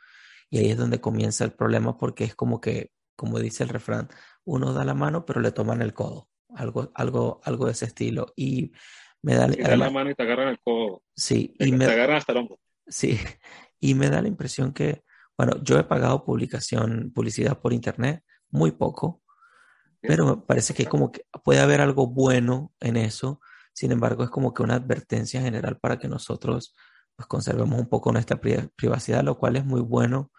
y 0.49 0.59
ahí 0.59 0.71
es 0.71 0.77
donde 0.77 1.01
comienza 1.01 1.43
el 1.43 1.51
problema 1.51 1.97
porque 1.97 2.23
es 2.23 2.35
como 2.35 2.61
que, 2.61 2.91
como 3.15 3.39
dice 3.39 3.63
el 3.63 3.69
refrán, 3.69 4.09
uno 4.45 4.73
da 4.73 4.83
la 4.85 4.93
mano 4.93 5.25
pero 5.25 5.41
le 5.41 5.51
toman 5.51 5.81
el 5.81 5.93
codo, 5.93 6.29
algo, 6.55 6.91
algo, 6.95 7.41
algo 7.43 7.65
de 7.65 7.73
ese 7.73 7.85
estilo 7.85 8.33
y 8.35 8.71
me 9.21 9.35
da, 9.35 9.47
la 9.47 9.89
mano 9.89 10.09
y 10.09 10.15
te 10.15 10.23
agarran 10.23 10.47
el 10.47 10.59
codo. 10.59 11.03
Sí, 11.15 11.53
y 11.59 11.71
me, 11.71 11.85
agarran 11.85 12.17
hasta 12.17 12.31
el 12.31 12.39
hombro. 12.39 12.59
Sí, 12.87 13.19
y 13.79 13.93
me 13.93 14.09
da 14.09 14.21
la 14.21 14.27
impresión 14.27 14.73
que, 14.73 15.03
bueno, 15.37 15.61
yo 15.63 15.77
he 15.77 15.83
pagado 15.83 16.25
publicación, 16.25 17.11
publicidad 17.13 17.59
por 17.59 17.73
internet, 17.73 18.23
muy 18.49 18.71
poco, 18.71 19.21
pero 20.01 20.25
me 20.25 20.37
parece 20.37 20.73
que 20.73 20.85
como 20.85 21.11
que 21.11 21.25
puede 21.43 21.59
haber 21.59 21.81
algo 21.81 22.07
bueno 22.07 22.73
en 22.79 22.97
eso. 22.97 23.39
Sin 23.73 23.91
embargo, 23.91 24.23
es 24.23 24.29
como 24.29 24.53
que 24.53 24.63
una 24.63 24.75
advertencia 24.75 25.41
general 25.41 25.77
para 25.79 25.99
que 25.99 26.07
nosotros 26.07 26.73
pues, 27.15 27.27
conservemos 27.27 27.79
un 27.79 27.89
poco 27.89 28.11
nuestra 28.11 28.39
privacidad, 28.39 29.23
lo 29.23 29.37
cual 29.37 29.57
es 29.57 29.65
muy 29.65 29.81
bueno, 29.81 30.31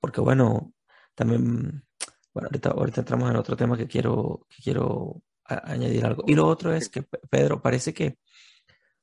porque 0.00 0.20
bueno, 0.20 0.74
también, 1.14 1.84
bueno, 2.32 2.48
ahorita, 2.48 2.70
ahorita 2.70 3.00
entramos 3.00 3.30
en 3.30 3.36
otro 3.36 3.56
tema 3.56 3.76
que 3.76 3.86
quiero, 3.86 4.46
que 4.50 4.62
quiero 4.62 5.22
añadir 5.44 6.04
algo. 6.04 6.24
Y 6.26 6.34
lo 6.34 6.46
otro 6.46 6.74
es 6.74 6.88
que, 6.88 7.02
Pedro, 7.02 7.62
parece 7.62 7.94
que 7.94 8.18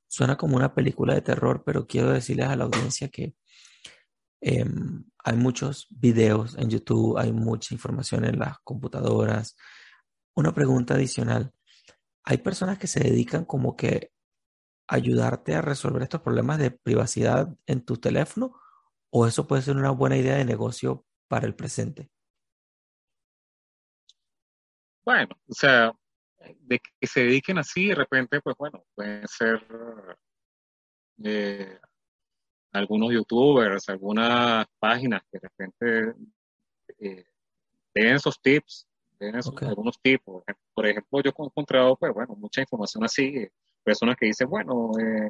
suena 0.07 0.37
como 0.37 0.57
una 0.57 0.73
película 0.75 1.13
de 1.13 1.21
terror, 1.21 1.63
pero 1.65 1.87
quiero 1.87 2.11
decirles 2.11 2.47
a 2.47 2.55
la 2.55 2.65
audiencia 2.65 3.09
que 3.09 3.35
em, 4.41 5.05
hay 5.23 5.37
muchos 5.37 5.87
videos 5.89 6.57
en 6.57 6.69
YouTube, 6.69 7.17
hay 7.17 7.31
mucha 7.31 7.73
información 7.73 8.25
en 8.25 8.39
las 8.39 8.57
computadoras. 8.63 9.55
Una 10.35 10.53
pregunta 10.53 10.95
adicional 10.95 11.53
hay 12.23 12.37
personas 12.37 12.77
que 12.77 12.87
se 12.87 12.99
dedican 12.99 13.45
como 13.45 13.75
que 13.75 14.11
a 14.87 14.95
ayudarte 14.95 15.55
a 15.55 15.61
resolver 15.61 16.03
estos 16.03 16.21
problemas 16.21 16.59
de 16.59 16.71
privacidad 16.71 17.49
en 17.65 17.83
tu 17.83 17.97
teléfono 17.97 18.59
o 19.09 19.27
eso 19.27 19.47
puede 19.47 19.61
ser 19.61 19.77
una 19.77 19.91
buena 19.91 20.17
idea 20.17 20.35
de 20.35 20.45
negocio 20.45 21.05
para 21.27 21.47
el 21.47 21.55
presente. 21.55 22.09
Bueno, 25.03 25.35
o 25.47 25.53
sea, 25.53 25.91
de 26.39 26.79
que 26.79 27.07
se 27.07 27.21
dediquen 27.21 27.57
así 27.57 27.87
de 27.87 27.95
repente, 27.95 28.39
pues 28.41 28.55
bueno, 28.57 28.85
pueden 28.93 29.27
ser 29.27 29.65
eh, 31.23 31.79
algunos 32.71 33.11
youtubers, 33.11 33.89
algunas 33.89 34.65
páginas 34.79 35.21
que 35.31 35.39
de 35.39 35.49
repente 35.49 36.15
eh, 36.99 37.25
den 37.93 38.15
esos 38.15 38.41
tips 38.41 38.87
algunos 39.61 39.99
tipos. 40.01 40.43
Por 40.73 40.87
ejemplo, 40.87 41.21
yo 41.21 41.31
he 41.31 41.43
encontrado, 41.43 41.95
pues 41.95 42.13
bueno, 42.13 42.35
mucha 42.35 42.61
información 42.61 43.03
así, 43.03 43.47
personas 43.83 44.15
que 44.17 44.27
dicen, 44.27 44.49
bueno, 44.49 44.91
eh, 44.99 45.29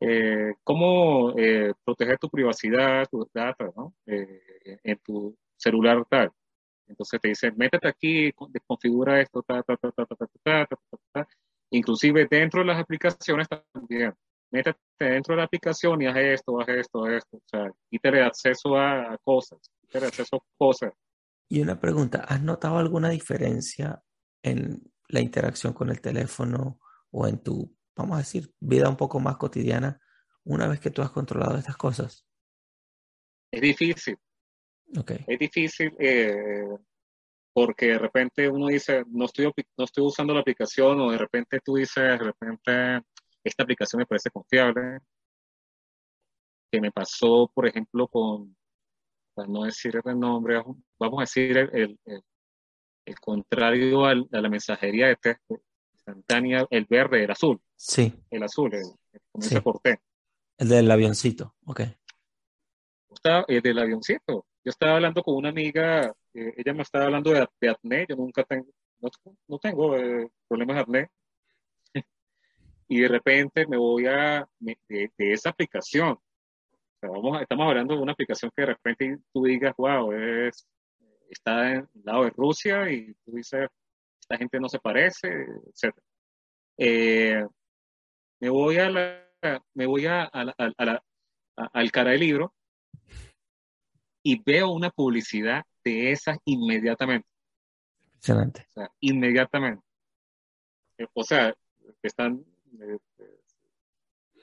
eh, 0.00 0.54
cómo 0.64 1.34
eh, 1.36 1.72
proteger 1.84 2.18
tu 2.18 2.28
privacidad, 2.30 3.06
tus 3.10 3.30
datos, 3.32 3.74
¿no? 3.76 3.94
en 4.06 4.98
tu 5.04 5.36
celular 5.56 6.04
tal. 6.08 6.30
Entonces 6.86 7.20
te 7.20 7.28
dicen, 7.28 7.54
métete 7.56 7.88
aquí, 7.88 8.32
configura 8.66 9.20
esto, 9.20 9.42
ta, 9.42 9.62
ta, 9.62 9.76
ta, 9.76 9.92
ta, 9.92 10.06
ta, 10.06 10.16
ta, 10.16 10.66
ta, 10.66 10.76
ta, 11.12 11.28
Inclusive 11.72 12.26
dentro 12.28 12.60
de 12.60 12.66
las 12.66 12.80
aplicaciones 12.80 13.46
también. 13.48 14.12
Métete 14.50 14.78
dentro 14.98 15.34
de 15.34 15.38
la 15.38 15.44
aplicación 15.44 16.02
y 16.02 16.06
haz 16.06 16.16
esto, 16.16 16.60
haz 16.60 16.68
esto, 16.68 17.04
haz 17.04 17.12
esto. 17.12 17.36
O 17.36 17.42
sea, 17.46 17.70
quítale 17.90 18.22
acceso 18.22 18.76
a, 18.76 19.16
cosas, 19.22 19.58
quítale 19.80 20.06
acceso 20.06 20.36
a 20.36 20.40
cosas. 20.58 20.92
Y 21.48 21.60
una 21.60 21.80
pregunta, 21.80 22.24
¿has 22.28 22.42
notado 22.42 22.78
alguna 22.78 23.10
diferencia 23.10 24.02
en 24.42 24.82
la 25.08 25.20
interacción 25.20 25.72
con 25.72 25.90
el 25.90 26.00
teléfono 26.00 26.78
o 27.10 27.26
en 27.26 27.42
tu, 27.42 27.76
vamos 27.96 28.14
a 28.16 28.18
decir, 28.18 28.52
vida 28.60 28.88
un 28.88 28.96
poco 28.96 29.20
más 29.20 29.36
cotidiana 29.36 30.00
una 30.44 30.68
vez 30.68 30.80
que 30.80 30.90
tú 30.90 31.02
has 31.02 31.10
controlado 31.10 31.56
estas 31.58 31.76
cosas? 31.76 32.26
Es 33.52 33.60
difícil. 33.60 34.16
Okay. 34.96 35.24
Es 35.26 35.38
difícil 35.38 35.94
eh, 35.98 36.66
porque 37.52 37.86
de 37.86 37.98
repente 37.98 38.48
uno 38.48 38.68
dice, 38.68 39.04
no 39.08 39.24
estoy, 39.24 39.52
no 39.76 39.84
estoy 39.84 40.04
usando 40.04 40.34
la 40.34 40.40
aplicación 40.40 41.00
o 41.00 41.10
de 41.10 41.18
repente 41.18 41.60
tú 41.64 41.74
dices, 41.74 42.02
de 42.02 42.18
repente, 42.18 43.06
esta 43.44 43.62
aplicación 43.62 44.00
me 44.00 44.06
parece 44.06 44.30
confiable. 44.30 45.00
Que 46.70 46.80
me 46.80 46.92
pasó, 46.92 47.50
por 47.52 47.66
ejemplo, 47.66 48.06
con, 48.06 48.56
para 49.34 49.48
no 49.48 49.64
decir 49.64 50.00
el 50.04 50.18
nombre, 50.18 50.62
vamos 50.98 51.18
a 51.18 51.22
decir 51.22 51.56
el, 51.56 51.98
el, 52.04 52.22
contrario 53.20 54.04
a 54.06 54.14
la 54.14 54.48
mensajería 54.48 55.08
de 55.08 55.16
texto 55.16 55.60
instantánea, 55.92 56.66
el 56.70 56.86
verde, 56.86 57.24
el 57.24 57.30
azul. 57.30 57.60
Sí. 57.76 58.12
El 58.30 58.42
azul, 58.42 58.72
el, 58.74 58.82
el 59.12 59.98
El 60.58 60.68
del 60.68 60.90
avioncito, 60.90 61.56
ok. 61.64 61.80
el 63.48 63.62
del 63.62 63.78
avioncito. 63.78 64.46
Yo 64.62 64.70
estaba 64.70 64.96
hablando 64.96 65.22
con 65.22 65.36
una 65.36 65.48
amiga, 65.48 66.14
eh, 66.34 66.54
ella 66.56 66.74
me 66.74 66.82
estaba 66.82 67.06
hablando 67.06 67.30
de, 67.30 67.46
de, 67.60 67.68
acné, 67.70 68.06
yo 68.08 68.16
nunca 68.16 68.44
tengo, 68.44 68.66
no, 69.48 69.58
tengo 69.58 69.96
eh, 69.96 70.30
problemas 70.46 70.76
de 70.76 70.82
acné. 70.82 71.10
Y 72.90 73.00
de 73.00 73.08
repente 73.08 73.68
me 73.68 73.76
voy 73.76 74.06
a, 74.06 74.44
de, 74.58 74.76
de 75.16 75.32
esa 75.32 75.50
aplicación, 75.50 76.18
vamos, 77.00 77.40
estamos 77.40 77.68
hablando 77.68 77.94
de 77.94 78.02
una 78.02 78.12
aplicación 78.12 78.50
que 78.54 78.62
de 78.62 78.66
repente 78.66 79.18
tú 79.32 79.44
digas, 79.44 79.74
wow, 79.78 80.12
es, 80.12 80.66
está 81.28 81.70
en 81.70 81.88
el 81.94 82.02
lado 82.02 82.24
de 82.24 82.30
Rusia 82.30 82.90
y 82.90 83.14
tú 83.24 83.36
dices, 83.36 83.68
esta 84.20 84.36
gente 84.36 84.58
no 84.58 84.68
se 84.68 84.80
parece, 84.80 85.28
etc. 85.28 85.96
Eh, 86.78 87.46
me 88.40 88.48
voy 88.48 88.78
a 88.78 88.90
la, 88.90 89.62
me 89.72 89.86
voy 89.86 90.06
a, 90.06 90.24
al 90.24 91.92
cara 91.92 92.10
del 92.10 92.20
libro 92.20 92.52
y 94.24 94.42
veo 94.42 94.72
una 94.72 94.90
publicidad 94.90 95.62
de 95.84 96.10
esas 96.10 96.38
inmediatamente. 96.44 97.28
Excelente. 98.16 98.66
O 98.68 98.72
sea, 98.72 98.90
inmediatamente. 98.98 99.84
O 101.14 101.22
sea, 101.22 101.54
están, 102.02 102.44
eh, 102.78 102.98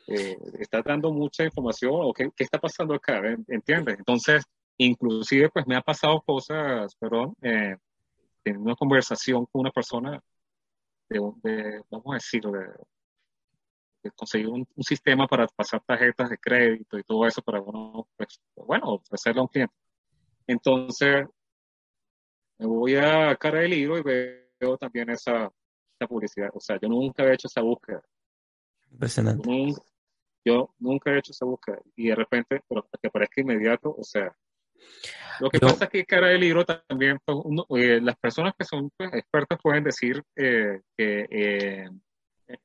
eh, 0.07 0.37
está 0.59 0.81
dando 0.81 1.11
mucha 1.11 1.43
información 1.43 1.91
o 1.93 2.13
qué, 2.13 2.29
qué 2.35 2.43
está 2.43 2.59
pasando 2.59 2.93
acá, 2.93 3.21
¿entiendes? 3.47 3.97
Entonces, 3.97 4.43
inclusive, 4.77 5.49
pues 5.49 5.67
me 5.67 5.75
ha 5.75 5.81
pasado 5.81 6.21
cosas, 6.21 6.95
perdón, 6.95 7.35
eh, 7.41 7.75
en 8.45 8.57
una 8.57 8.75
conversación 8.75 9.45
con 9.47 9.61
una 9.61 9.71
persona 9.71 10.21
de, 11.09 11.19
vamos 11.89 12.11
a 12.11 12.13
decir, 12.15 12.43
de, 12.43 14.11
conseguir 14.15 14.47
un, 14.47 14.65
sistema 14.79 15.27
para 15.27 15.47
pasar 15.47 15.81
tarjetas 15.85 16.29
de 16.29 16.37
crédito 16.37 16.97
y 16.97 17.03
todo 17.03 17.27
eso 17.27 17.41
para 17.41 17.61
uno, 17.61 18.07
pues, 18.15 18.39
bueno, 18.55 18.93
ofrecerle 18.93 19.39
a 19.41 19.43
un 19.43 19.49
cliente. 19.49 19.73
Entonces, 20.47 21.25
me 22.57 22.65
voy 22.67 22.95
a 22.95 23.35
cara 23.35 23.59
del 23.59 23.71
libro 23.71 23.97
y 23.97 24.03
veo 24.59 24.77
también 24.77 25.09
esa, 25.09 25.51
esa 25.99 26.07
publicidad. 26.07 26.49
O 26.53 26.59
sea, 26.59 26.79
yo 26.81 26.87
nunca 26.89 27.23
he 27.23 27.33
hecho 27.33 27.47
esa 27.47 27.61
búsqueda. 27.61 28.01
Impresionante. 28.91 29.49
Yo 30.47 30.73
nunca 30.79 31.11
he 31.11 31.19
hecho 31.19 31.33
esa 31.33 31.45
búsqueda 31.45 31.79
y 31.95 32.07
de 32.07 32.15
repente, 32.15 32.61
pero 32.69 32.87
que 33.01 33.09
parezca 33.09 33.41
inmediato, 33.41 33.93
o 33.97 34.03
sea, 34.03 34.33
Lo 35.41 35.49
que 35.49 35.59
pasa 35.59 35.85
es 35.85 35.89
que 35.89 36.05
cara 36.05 36.27
del 36.27 36.39
libro 36.39 36.65
también, 36.65 37.19
pues, 37.25 37.37
eh, 37.81 37.99
las 38.01 38.15
personas 38.17 38.53
que 38.57 38.63
son 38.63 38.89
pues, 38.95 39.13
expertas 39.13 39.59
pueden 39.61 39.83
decir 39.83 40.23
eh, 40.37 40.79
que 40.95 41.27
eh, 41.29 41.89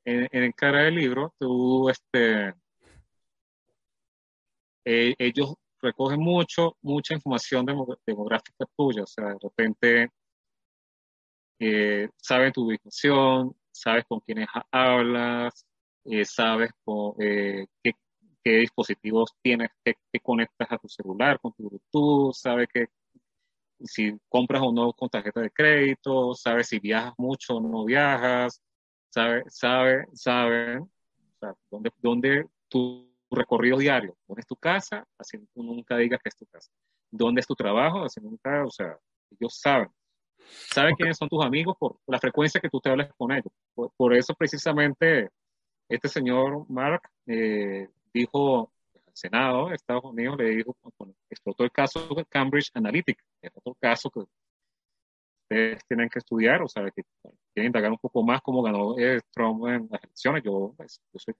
en, 0.05 0.27
en, 0.31 0.51
cara 0.53 0.83
del 0.83 0.95
libro 0.95 1.33
tú, 1.37 1.89
este, 1.89 2.53
ellos 4.85 5.53
recogen 5.81 6.21
mucho, 6.21 6.77
mucha 6.81 7.13
información 7.13 7.65
demográfica 7.65 8.65
tuya, 8.77 9.03
o 9.03 9.07
sea, 9.07 9.25
de 9.25 9.37
repente 9.41 10.09
saben 12.17 12.53
tu 12.53 12.65
ubicación, 12.65 13.55
sabes 13.71 14.05
con 14.05 14.21
quiénes 14.21 14.47
hablas, 14.71 15.65
sabes 16.25 16.71
con, 16.83 17.15
qué, 17.17 17.93
qué 18.43 18.51
dispositivos 18.57 19.31
tienes, 19.41 19.69
que 19.83 19.95
conectas 20.21 20.71
a 20.71 20.77
tu 20.77 20.87
celular 20.87 21.39
con 21.39 21.53
tu 21.53 21.69
Bluetooth, 21.69 22.33
sabe 22.33 22.67
que 22.67 22.87
si 23.85 24.17
compras 24.29 24.61
o 24.63 24.71
no 24.71 24.93
con 24.93 25.09
tarjeta 25.09 25.41
de 25.41 25.51
crédito, 25.51 26.33
sabe 26.33 26.63
si 26.63 26.79
viajas 26.79 27.13
mucho 27.17 27.57
o 27.57 27.61
no 27.61 27.85
viajas, 27.85 28.61
sabe, 29.09 29.43
sabe, 29.47 30.05
sabe 30.13 30.79
o 30.79 30.89
sea, 31.39 31.53
dónde, 31.69 31.91
dónde 32.01 32.45
tu 32.69 33.09
recorrido 33.29 33.77
diario, 33.77 34.15
dónde 34.27 34.41
es 34.41 34.47
tu 34.47 34.55
casa, 34.55 35.05
así 35.17 35.37
nunca 35.55 35.97
digas 35.97 36.19
que 36.23 36.29
es 36.29 36.35
tu 36.35 36.45
casa, 36.45 36.71
dónde 37.11 37.41
es 37.41 37.47
tu 37.47 37.55
trabajo, 37.55 38.03
así 38.03 38.21
nunca, 38.21 38.65
o 38.65 38.71
sea, 38.71 38.97
ellos 39.31 39.59
saben. 39.59 39.89
Saben 40.45 40.95
quiénes 40.95 41.17
son 41.17 41.29
tus 41.29 41.43
amigos 41.43 41.75
por 41.79 41.97
la 42.07 42.19
frecuencia 42.19 42.59
que 42.59 42.69
tú 42.69 42.79
te 42.79 42.89
hables 42.89 43.09
con 43.17 43.31
ellos. 43.31 43.51
Por, 43.95 44.13
eso 44.13 44.33
precisamente 44.33 45.29
este 45.95 46.09
señor 46.09 46.65
Mark 46.69 47.07
eh, 47.27 47.87
dijo 48.11 48.71
al 48.95 49.13
Senado 49.13 49.69
de 49.69 49.75
Estados 49.75 50.03
Unidos, 50.05 50.37
le 50.37 50.49
dijo, 50.49 50.75
explotó 51.29 51.63
el 51.63 51.71
caso 51.71 52.07
de 52.15 52.25
Cambridge 52.25 52.71
Analytica, 52.73 53.23
es 53.41 53.51
otro 53.53 53.75
caso 53.79 54.09
que 54.09 54.21
ustedes 55.43 55.85
tienen 55.87 56.09
que 56.09 56.17
estudiar, 56.17 56.63
o 56.63 56.67
sea, 56.67 56.89
que 56.89 57.03
quieren 57.53 57.67
indagar 57.67 57.91
un 57.91 57.99
poco 57.99 58.23
más 58.23 58.41
cómo 58.41 58.63
ganó 58.63 58.97
eh, 58.97 59.19
Trump 59.31 59.67
en 59.67 59.87
las 59.91 60.03
elecciones. 60.03 60.43
Yo, 60.43 60.73
pues, 60.75 60.99
yo, 61.11 61.19
soy, 61.19 61.35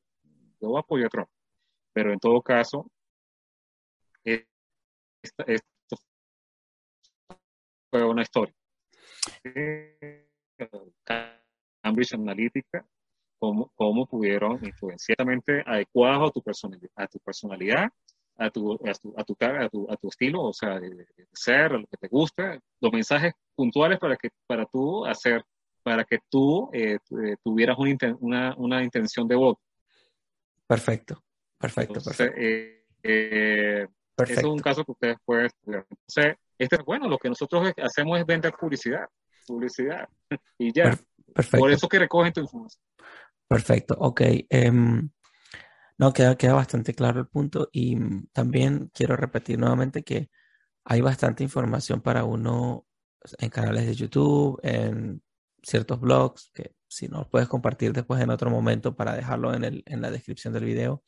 yo 0.62 0.78
apoyo 0.78 1.08
a 1.08 1.10
Trump, 1.10 1.30
pero 1.92 2.14
en 2.14 2.20
todo 2.20 2.40
caso, 2.42 2.92
esto 4.24 5.98
fue 7.90 8.06
una 8.06 8.22
historia. 8.22 8.54
Cambridge 11.82 12.14
Analytica 12.14 12.86
cómo, 13.44 13.70
cómo 13.76 14.06
pudieron 14.06 14.58
influenciadamente 14.64 15.64
adecuados 15.66 16.30
a 16.30 16.32
tu 16.32 16.42
personalidad, 16.42 16.92
a 16.96 17.08
tu, 17.08 17.20
personalidad 17.20 17.90
a, 18.38 18.50
tu, 18.50 18.74
a, 18.74 18.94
tu, 18.94 19.14
a, 19.18 19.24
tu, 19.26 19.36
a, 19.42 19.70
tu, 19.70 19.92
a 19.92 19.98
tu 19.98 20.08
estilo, 20.08 20.44
o 20.44 20.54
sea, 20.54 20.80
de, 20.80 21.06
ser, 21.34 21.74
a 21.74 21.78
lo 21.78 21.86
que 21.88 21.98
te 21.98 22.08
gusta, 22.08 22.58
los 22.80 22.94
mensajes 22.94 23.34
puntuales 23.54 24.00
para 24.00 24.16
que 24.16 24.30
para 24.48 24.66
tú 24.66 25.06
hacer, 25.06 25.44
para 25.84 26.06
que 26.06 26.20
tú 26.30 26.70
eh, 26.72 27.00
eh, 27.22 27.36
tuvieras 27.44 27.78
una, 27.78 28.16
una, 28.22 28.56
una, 28.56 28.82
intención 28.82 29.28
de 29.28 29.36
voto. 29.36 29.60
Perfecto, 30.66 31.22
perfecto, 31.58 32.02
perfecto. 32.02 32.38
Eh, 32.38 32.86
eh 33.04 33.88
Eso 34.20 34.40
es 34.40 34.44
un 34.46 34.60
caso 34.60 34.86
que 34.86 34.92
ustedes 34.94 35.18
pueden 35.26 35.48
estudiar. 35.48 35.86
Entonces, 35.90 36.38
este, 36.58 36.78
bueno, 36.86 37.10
lo 37.10 37.18
que 37.18 37.28
nosotros 37.28 37.74
hacemos 37.84 38.18
es 38.22 38.26
vender 38.26 38.54
publicidad, 38.54 39.06
publicidad, 39.46 40.08
y 40.58 40.72
ya. 40.72 40.98
Perfecto. 41.34 41.58
Por 41.58 41.72
eso 41.72 41.90
que 41.90 42.00
recogen 42.00 42.32
tu 42.32 42.42
información. 42.42 42.82
Perfecto, 43.54 43.96
ok. 44.00 44.22
Em, 44.50 45.10
no, 46.00 46.12
queda, 46.12 46.36
queda 46.36 46.54
bastante 46.54 46.94
claro 46.96 47.20
el 47.20 47.28
punto 47.28 47.70
y 47.72 47.96
también 48.32 48.90
quiero 48.94 49.16
repetir 49.16 49.60
nuevamente 49.60 50.04
que 50.04 50.32
hay 50.86 51.02
bastante 51.02 51.44
información 51.44 52.02
para 52.02 52.24
uno 52.24 52.88
en 53.38 53.50
canales 53.52 53.86
de 53.86 53.94
YouTube, 53.94 54.60
en 54.64 55.22
ciertos 55.62 56.00
blogs, 56.00 56.50
que 56.52 56.74
si 56.88 57.08
no 57.08 57.30
puedes 57.30 57.48
compartir 57.48 57.94
después 57.94 58.20
en 58.22 58.32
otro 58.32 58.50
momento 58.50 58.96
para 58.96 59.16
dejarlo 59.16 59.54
en, 59.54 59.64
el, 59.64 59.84
en 59.86 60.02
la 60.02 60.10
descripción 60.10 60.52
del 60.52 60.66
video. 60.66 61.04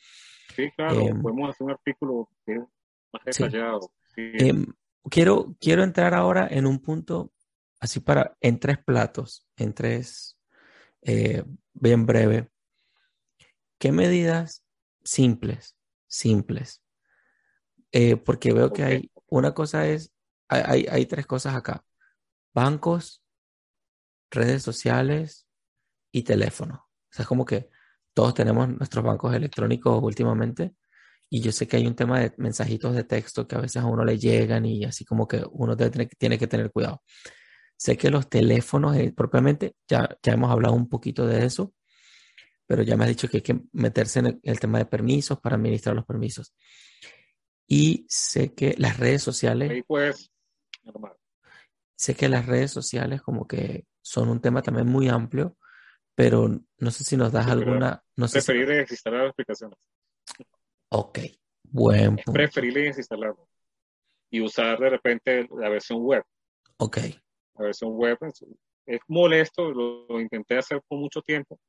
Sí, 0.56 0.70
claro, 0.78 1.00
em, 1.00 1.22
podemos 1.24 1.50
hacer 1.50 1.66
un 1.66 1.72
artículo 1.72 2.30
más 3.12 3.24
detallado. 3.26 3.92
Em, 4.16 4.68
quiero, 5.10 5.56
quiero 5.60 5.84
entrar 5.84 6.14
ahora 6.14 6.48
en 6.50 6.68
un 6.68 6.80
punto 6.80 7.34
así 7.80 8.02
para, 8.02 8.38
en 8.40 8.60
tres 8.60 8.78
platos, 8.78 9.48
en 9.58 9.74
tres 9.74 10.35
eh, 11.06 11.44
bien 11.74 12.06
breve. 12.06 12.50
¿Qué 13.80 13.92
medidas 13.92 14.64
simples, 15.04 15.78
simples? 16.08 16.82
Eh, 17.92 18.18
porque 18.18 18.54
veo 18.54 18.74
que 18.74 18.84
hay, 18.84 19.12
una 19.28 19.54
cosa 19.54 19.88
es, 19.88 20.12
hay, 20.48 20.88
hay 20.90 21.06
tres 21.06 21.26
cosas 21.26 21.56
acá. 21.56 21.86
Bancos, 22.54 23.24
redes 24.32 24.64
sociales 24.64 25.48
y 26.12 26.24
teléfono. 26.24 26.76
O 26.76 27.14
sea, 27.14 27.24
es 27.24 27.28
como 27.28 27.46
que 27.46 27.70
todos 28.14 28.34
tenemos 28.34 28.68
nuestros 28.70 29.04
bancos 29.04 29.34
electrónicos 29.36 30.02
últimamente 30.02 30.76
y 31.30 31.42
yo 31.42 31.52
sé 31.52 31.68
que 31.68 31.78
hay 31.78 31.88
un 31.88 31.96
tema 31.96 32.20
de 32.20 32.34
mensajitos 32.38 32.96
de 32.96 33.04
texto 33.04 33.48
que 33.48 33.56
a 33.56 33.62
veces 33.62 33.82
a 33.82 33.86
uno 33.86 34.06
le 34.06 34.18
llegan 34.18 34.66
y 34.66 34.86
así 34.86 35.06
como 35.06 35.28
que 35.28 35.44
uno 35.52 35.76
tiene 35.76 36.38
que 36.38 36.48
tener 36.48 36.72
cuidado. 36.72 37.02
Sé 37.78 37.98
que 37.98 38.10
los 38.10 38.30
teléfonos 38.30 38.96
eh, 38.96 39.14
propiamente, 39.16 39.76
ya, 39.88 40.18
ya 40.24 40.34
hemos 40.34 40.50
hablado 40.50 40.76
un 40.76 40.88
poquito 40.88 41.28
de 41.28 41.46
eso, 41.46 41.74
pero 42.66 42.84
ya 42.84 42.96
me 42.96 43.04
has 43.04 43.10
dicho 43.10 43.28
que 43.28 43.38
hay 43.38 43.44
que 43.44 43.60
meterse 43.74 44.20
en 44.20 44.40
el, 44.42 44.60
tema 44.60 44.78
de 44.78 44.86
permisos 44.86 45.40
para 45.40 45.56
administrar 45.56 45.96
los 45.96 46.06
permisos. 46.06 46.56
Y 47.68 48.06
sé 48.10 48.54
que 48.54 48.76
las 48.78 48.98
redes 48.98 49.22
sociales... 49.22 49.84
pues, 49.88 50.32
Sé 51.98 52.14
que 52.14 52.30
las 52.30 52.46
redes 52.46 52.72
sociales 52.72 53.22
como 53.22 53.48
que 53.48 53.86
son 54.02 54.30
un 54.30 54.42
tema 54.42 54.62
también 54.62 54.88
muy 54.88 55.08
amplio, 55.08 55.58
pero 56.14 56.48
no 56.78 56.92
sé 56.92 57.04
si 57.04 57.18
nos 57.18 57.32
das 57.32 57.48
alguna... 57.48 58.04
No 58.16 58.28
sé 58.28 58.40
preferible 58.40 58.78
desinstalar 58.78 59.22
las 59.22 59.32
aplicaciones. 59.32 59.78
Ok, 60.90 61.20
buen 61.64 62.16
punto. 62.18 62.32
Es 62.32 62.34
preferible 62.34 62.82
desinstalarlo 62.82 63.48
y 64.30 64.42
usar 64.42 64.80
de 64.80 64.90
repente 64.90 65.48
la 65.58 65.70
versión 65.70 66.02
web. 66.04 66.24
Ok 66.78 66.98
la 67.58 67.66
versión 67.66 67.92
web. 67.92 68.18
Es 68.86 69.00
molesto, 69.08 69.72
lo, 69.72 70.20
intenté 70.20 70.58
hacer 70.58 70.82
por 70.88 71.00
mucho 71.00 71.22
tiempo 71.22 71.60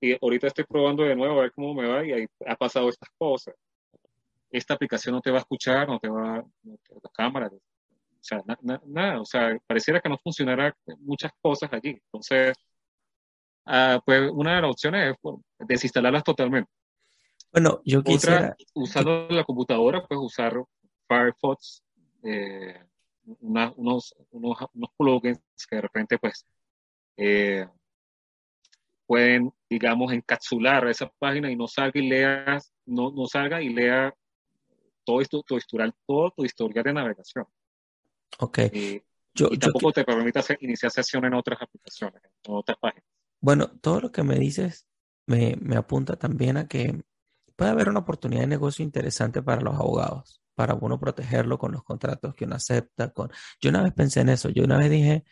y 0.00 0.16
ahorita 0.20 0.46
estoy 0.46 0.64
probando 0.64 1.02
de 1.02 1.14
nuevo 1.14 1.38
a 1.38 1.42
ver 1.42 1.52
cómo 1.52 1.74
me 1.74 1.86
va 1.86 2.04
y 2.04 2.12
ahí 2.12 2.26
ha 2.46 2.56
pasado 2.56 2.88
estas 2.88 3.10
cosas. 3.18 3.54
Esta 4.50 4.74
aplicación 4.74 5.14
no 5.14 5.20
te 5.20 5.30
va 5.30 5.38
a 5.38 5.40
escuchar, 5.40 5.86
no 5.86 5.98
te 5.98 6.08
va 6.08 6.38
a 6.38 6.44
la 6.64 7.10
cámara, 7.12 7.50
o 8.20 8.22
sea, 8.22 8.42
nada, 8.84 9.20
o 9.20 9.24
sea, 9.24 9.56
pareciera 9.66 10.00
que 10.00 10.08
no 10.08 10.18
funcionará 10.18 10.76
muchas 10.98 11.32
cosas 11.40 11.70
allí. 11.72 11.90
Entonces, 11.90 12.54
ah, 13.66 14.00
pues 14.04 14.30
una 14.32 14.56
de 14.56 14.62
las 14.62 14.70
opciones 14.70 15.16
es 15.22 15.66
desinstalarlas 15.66 16.24
totalmente. 16.24 16.70
Bueno, 17.52 17.80
yo 17.84 18.02
quisiera... 18.02 18.54
usando 18.74 19.26
la 19.30 19.44
computadora, 19.44 20.06
pues 20.06 20.20
usar 20.20 20.54
Firefox, 21.08 21.82
eh, 22.22 22.84
unos, 23.40 23.74
unos, 23.76 24.14
unos, 24.72 24.90
plugins 24.96 25.40
que 25.68 25.76
de 25.76 25.82
repente 25.82 26.18
pues 26.18 26.46
eh, 27.16 27.66
pueden, 29.06 29.52
digamos, 29.68 30.12
encapsular 30.12 30.86
esa 30.88 31.10
página 31.18 31.50
y 31.50 31.56
no 31.56 31.66
salga 31.66 32.00
y 32.00 32.08
leas, 32.08 32.72
no, 32.86 33.10
no 33.10 33.26
salga 33.26 33.60
y 33.60 33.68
lea 33.68 34.14
todo 35.04 35.20
esto, 35.20 35.42
tu 35.42 35.56
historial, 35.56 35.92
todo 36.06 36.32
tu 36.36 36.44
historial 36.44 36.84
de 36.84 36.92
navegación. 36.92 37.46
Ok. 38.38 38.58
Eh, 38.58 39.04
yo, 39.34 39.48
y 39.50 39.58
tampoco 39.58 39.92
te 39.92 40.04
permite 40.04 40.40
iniciar 40.60 40.92
sesión 40.92 41.24
en 41.24 41.34
otras 41.34 41.60
aplicaciones, 41.60 42.22
en 42.22 42.54
otras 42.54 42.78
páginas. 42.78 43.04
Bueno, 43.40 43.68
todo 43.80 44.00
lo 44.00 44.12
que 44.12 44.22
me 44.22 44.36
dices 44.36 44.86
me, 45.26 45.56
me 45.60 45.76
apunta 45.76 46.16
también 46.16 46.56
a 46.56 46.68
que 46.68 47.02
puede 47.56 47.70
haber 47.70 47.88
una 47.88 48.00
oportunidad 48.00 48.42
de 48.42 48.46
negocio 48.46 48.84
interesante 48.84 49.42
para 49.42 49.60
los 49.60 49.74
abogados 49.74 50.40
para 50.60 50.74
uno 50.74 51.00
protegerlo 51.00 51.56
con 51.56 51.72
los 51.72 51.82
contratos 51.82 52.34
que 52.34 52.44
uno 52.44 52.56
acepta. 52.56 53.08
Con... 53.14 53.30
Yo 53.62 53.70
una 53.70 53.82
vez 53.82 53.94
pensé 53.94 54.20
en 54.20 54.28
eso, 54.28 54.50
yo 54.50 54.62
una 54.62 54.76
vez 54.76 54.90
dije, 54.90 55.24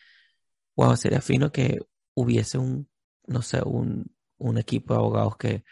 wow, 0.75 0.97
sería 0.97 1.21
fino 1.21 1.53
que 1.53 1.81
hubiese 2.15 2.57
un, 2.57 2.89
no 3.27 3.43
sé, 3.43 3.61
un, 3.63 4.11
un 4.39 4.57
equipo 4.57 4.95
de 4.95 5.01
abogados 5.01 5.37
que 5.37 5.65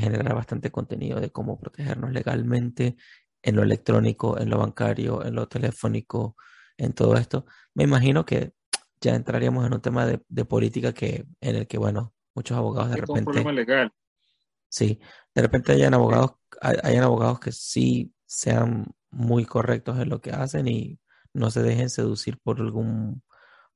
generara 0.00 0.34
bastante 0.34 0.72
contenido 0.72 1.20
de 1.20 1.30
cómo 1.30 1.60
protegernos 1.60 2.10
legalmente 2.10 2.96
en 3.40 3.54
lo 3.54 3.62
electrónico, 3.62 4.36
en 4.36 4.50
lo 4.50 4.58
bancario, 4.58 5.24
en 5.24 5.36
lo 5.36 5.46
telefónico, 5.46 6.34
en 6.76 6.92
todo 6.92 7.16
esto. 7.16 7.46
Me 7.72 7.84
imagino 7.84 8.24
que 8.24 8.52
ya 9.00 9.14
entraríamos 9.14 9.64
en 9.64 9.74
un 9.74 9.80
tema 9.80 10.06
de, 10.06 10.24
de 10.26 10.44
política 10.44 10.92
que 10.92 11.24
en 11.40 11.54
el 11.54 11.68
que, 11.68 11.78
bueno, 11.78 12.14
muchos 12.34 12.58
abogados 12.58 12.90
de 12.90 12.96
repente... 12.96 13.20
Un 13.20 13.26
problema 13.26 13.52
legal. 13.52 13.92
Sí, 14.68 14.98
de 15.32 15.42
repente 15.42 15.70
hayan 15.70 15.94
abogados, 15.94 16.32
hayan 16.60 17.04
abogados 17.04 17.38
que 17.38 17.52
sí 17.52 18.12
sean 18.26 18.86
muy 19.10 19.44
correctos 19.44 19.98
en 19.98 20.08
lo 20.08 20.20
que 20.20 20.30
hacen 20.30 20.68
y 20.68 20.98
no 21.32 21.50
se 21.50 21.62
dejen 21.62 21.90
seducir 21.90 22.38
por 22.38 22.60
algún 22.60 23.22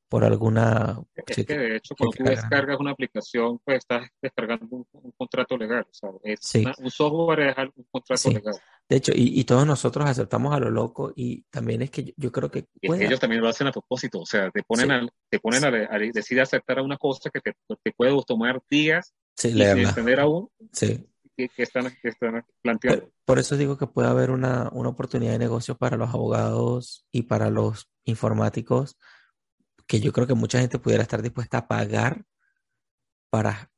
por 0.09 0.25
alguna 0.25 1.01
es 1.15 1.47
que 1.47 1.57
de 1.57 1.77
hecho 1.77 1.95
cuando 1.97 2.17
tú 2.17 2.25
descargas 2.25 2.81
una 2.81 2.91
aplicación 2.91 3.61
pues 3.65 3.79
estás 3.79 4.09
descargando 4.21 4.67
un, 4.93 5.13
contrato 5.17 5.57
legal 5.57 5.87
o 5.89 5.95
sea, 5.95 6.11
es 6.25 6.41
un 6.79 6.91
software 6.91 7.41
es 7.51 7.57
un 7.77 7.87
contrato 7.91 8.31
legal. 8.31 8.55
De 8.89 8.97
hecho, 8.97 9.13
y, 9.15 9.39
y, 9.39 9.45
todos 9.45 9.65
nosotros 9.65 10.05
aceptamos 10.05 10.53
a 10.53 10.59
lo 10.59 10.69
loco 10.69 11.13
y 11.15 11.43
también 11.43 11.81
es 11.81 11.93
que 11.93 12.03
yo, 12.03 12.13
yo 12.17 12.33
creo 12.33 12.51
que, 12.51 12.67
ellos 12.83 13.21
también 13.21 13.41
lo 13.41 13.49
hacen 13.49 13.69
a 13.69 13.73
propósito, 13.73 14.19
o 14.19 14.27
sea, 14.27 14.51
te 14.51 14.65
ponen, 14.65 14.89
sí. 14.89 14.93
a, 14.93 15.09
te 15.29 15.39
ponen 15.39 15.65
a, 15.65 15.69
a, 15.69 15.99
decir 16.13 16.41
aceptar 16.41 16.81
a 16.81 16.83
una 16.83 16.97
cosa 16.97 17.31
que 17.31 17.41
te, 17.41 17.55
te 17.85 17.93
puede 17.93 18.13
tomar 18.27 18.61
días 18.69 19.15
sí, 19.37 19.51
y 19.55 19.63
entender 19.63 20.19
aún 20.19 20.49
sí. 20.73 21.07
Que, 21.49 21.55
que, 21.55 21.63
están, 21.63 21.85
que 22.03 22.09
están 22.09 22.45
planteando. 22.63 23.05
Por, 23.05 23.13
por, 23.25 23.39
eso 23.39 23.57
digo 23.57 23.79
que 23.79 23.87
puede 23.87 24.09
haber 24.09 24.31
una, 24.31 24.69
una 24.73 24.91
oportunidad 24.91 25.33
de 25.33 25.39
negocio 25.39 25.77
para 25.77 25.97
los 25.97 26.11
abogados 26.11 27.07
y 27.11 27.23
para 27.23 27.51
los 27.51 27.91
informáticos 28.05 28.99
que 29.87 30.01
yo 30.01 30.13
creo 30.13 30.27
que 30.27 30.35
mucha 30.35 30.61
gente 30.61 30.79
pudiera 30.79 31.03
estar 31.03 31.21
dispuesta 31.21 31.59
a 31.59 31.67
pagar 31.67 32.25
para, 33.29 33.71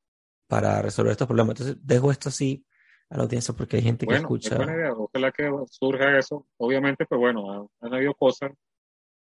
para 0.46 0.82
resolver 0.82 1.12
estos 1.12 1.26
problemas. 1.26 1.52
Entonces, 1.58 1.76
dejo 1.80 2.10
esto 2.10 2.28
así 2.28 2.66
a 3.08 3.16
la 3.16 3.22
audiencia 3.22 3.54
porque 3.54 3.76
hay 3.76 3.82
gente 3.82 4.04
bueno, 4.04 4.18
que 4.18 4.22
escucha. 4.22 4.50
Es 4.50 4.56
buena 4.58 4.74
idea. 4.74 4.92
Ojalá 4.92 5.32
que 5.32 5.50
surja 5.70 6.18
eso. 6.18 6.46
Obviamente, 6.58 7.06
pues 7.06 7.18
bueno, 7.18 7.50
han, 7.50 7.66
han, 7.80 7.94
habido 7.94 8.14
cosas 8.14 8.52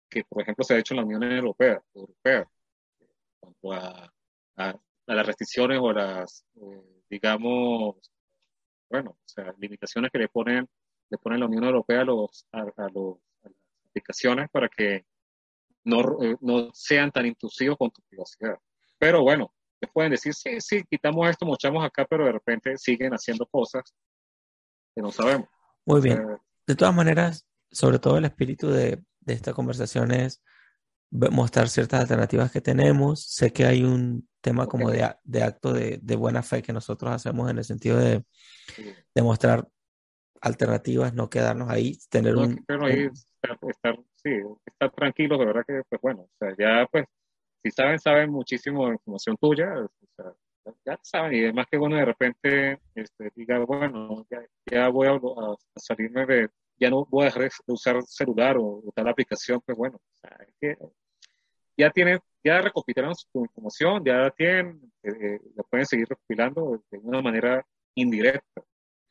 que, 0.09 0.25
por 0.25 0.43
ejemplo, 0.43 0.65
se 0.65 0.75
ha 0.75 0.79
hecho 0.79 0.95
en 0.95 1.01
la 1.01 1.05
Unión 1.05 1.23
Europea, 1.23 1.81
Europea 1.95 2.49
en 3.01 3.09
cuanto 3.39 3.73
a, 3.73 4.13
a, 4.57 4.71
a 4.71 5.15
las 5.15 5.27
restricciones 5.27 5.79
o 5.81 5.93
las, 5.93 6.45
eh, 6.57 7.05
digamos, 7.09 8.12
bueno, 8.93 9.13
o 9.13 9.29
sea, 9.29 9.55
limitaciones 9.57 10.11
que 10.13 10.19
le 10.19 10.29
ponen, 10.29 10.69
le 11.09 11.17
ponen 11.17 11.41
la 11.41 11.47
Unión 11.47 11.65
Europea 11.65 12.03
a, 12.03 12.05
los, 12.05 12.47
a, 12.53 12.61
a 12.61 12.89
los, 12.91 13.17
a 13.43 13.49
las 13.49 13.57
aplicaciones 13.89 14.51
para 14.51 14.69
que 14.69 15.07
no, 15.83 16.23
eh, 16.23 16.37
no 16.43 16.69
sean 16.75 17.11
tan 17.11 17.25
intrusivos 17.25 17.79
con 17.79 17.91
tu 17.91 18.03
privacidad. 18.03 18.59
Pero 18.99 19.23
bueno, 19.23 19.51
les 19.81 19.91
pueden 19.91 20.11
decir, 20.11 20.35
sí, 20.35 20.61
sí, 20.61 20.85
quitamos 20.85 21.27
esto, 21.31 21.47
mochamos 21.47 21.83
acá, 21.83 22.05
pero 22.05 22.27
de 22.27 22.33
repente 22.33 22.77
siguen 22.77 23.13
haciendo 23.13 23.47
cosas 23.47 23.83
que 24.95 25.01
no 25.01 25.11
sabemos. 25.11 25.49
Muy 25.87 26.03
bien. 26.03 26.19
Eh, 26.19 26.37
de 26.67 26.77
todas 26.77 26.95
maneras, 26.95 27.47
sobre 27.71 27.99
todo 27.99 28.19
el 28.19 28.27
espíritu 28.27 28.69
de, 28.69 29.03
de, 29.21 29.33
esta 29.33 29.55
conversación 29.55 30.13
es 30.13 30.43
mostrar 31.13 31.69
ciertas 31.69 32.01
alternativas 32.01 32.51
que 32.51 32.61
tenemos. 32.61 33.25
Sé 33.27 33.53
que 33.53 33.67
hay 33.67 33.85
un 33.85 34.27
tema 34.41 34.67
como 34.67 34.89
okay. 34.89 35.01
de, 35.01 35.15
de, 35.25 35.43
acto 35.43 35.73
de, 35.73 35.99
de, 36.03 36.17
buena 36.17 36.43
fe 36.43 36.63
que 36.63 36.73
nosotros 36.73 37.13
hacemos 37.13 37.51
en 37.51 37.59
el 37.59 37.65
sentido 37.65 37.99
de, 37.99 38.25
de 39.15 39.23
mostrar 39.23 39.69
alternativas, 40.41 41.15
no 41.15 41.31
quedarnos 41.31 41.71
ahí, 41.71 41.97
tener 42.11 42.35
no, 42.35 42.43
un... 42.43 42.65
Pero 42.67 42.87
ahí 42.87 43.05
estar, 43.05 43.59
estar, 43.69 43.97
sí, 44.17 44.31
estar 44.67 44.91
tranquilos, 44.91 45.39
de 45.39 45.47
verdad 45.47 45.63
que, 45.67 45.83
pues 45.89 46.01
bueno, 46.01 46.23
o 46.23 46.31
sea, 46.39 46.55
ya 46.59 46.87
pues 46.91 47.07
si 47.63 47.71
saben, 47.71 47.99
saben 48.01 48.31
muchísimo 48.31 48.87
de 48.87 48.95
información 48.95 49.37
tuya, 49.37 49.73
o 49.79 49.89
sea, 50.17 50.33
ya 50.85 50.99
saben, 51.03 51.35
y 51.35 51.45
además 51.45 51.67
que 51.71 51.79
bueno, 51.79 51.95
de 51.95 52.05
repente 52.05 52.81
este, 52.95 53.31
diga, 53.37 53.61
bueno, 53.61 54.27
ya, 54.29 54.45
ya 54.67 54.89
voy 54.89 55.07
a, 55.07 55.13
a, 55.13 55.57
salirme 55.77 56.27
de, 56.27 56.49
ya 56.77 56.91
no 56.91 57.07
voy 57.07 57.23
a 57.23 57.27
dejar 57.27 57.43
de 57.43 57.51
usar 57.73 58.03
celular 58.03 58.57
o, 58.57 58.83
o 58.85 58.93
tal 58.93 59.09
aplicación, 59.09 59.61
pues 59.65 59.79
bueno, 59.79 59.97
o 59.97 60.17
sea, 60.21 60.37
es 60.45 60.55
que 60.61 60.77
ya 61.77 61.91
tienen, 61.91 62.19
ya 62.45 62.61
recopilaron 62.61 63.15
su 63.15 63.29
información, 63.35 64.05
ya 64.05 64.31
tienen, 64.31 64.93
eh, 65.03 65.41
la 65.55 65.63
pueden 65.65 65.87
seguir 65.87 66.09
recopilando 66.09 66.83
de 66.91 66.99
una 66.99 67.21
manera 67.23 67.65
indirecta, 67.95 68.63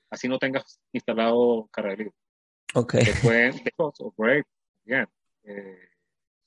así 0.09 0.27
no 0.27 0.37
tengas 0.37 0.79
instalado 0.91 1.67
carga 1.71 1.95
libre. 1.95 2.13
Ok. 2.73 2.95
Pueden, 3.21 3.53
o 3.77 4.13
Brave, 4.17 4.45
bien. 4.83 5.07
Eh, 5.43 5.89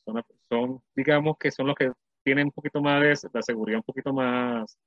son, 0.04 0.24
son, 0.48 0.82
digamos 0.94 1.36
que 1.38 1.50
son 1.50 1.66
los 1.66 1.76
que 1.76 1.90
tienen 2.22 2.46
un 2.46 2.52
poquito 2.52 2.80
más 2.80 3.00
de 3.00 3.30
la 3.32 3.42
seguridad 3.42 3.78
un 3.78 3.84
poquito 3.84 4.12
más 4.12 4.78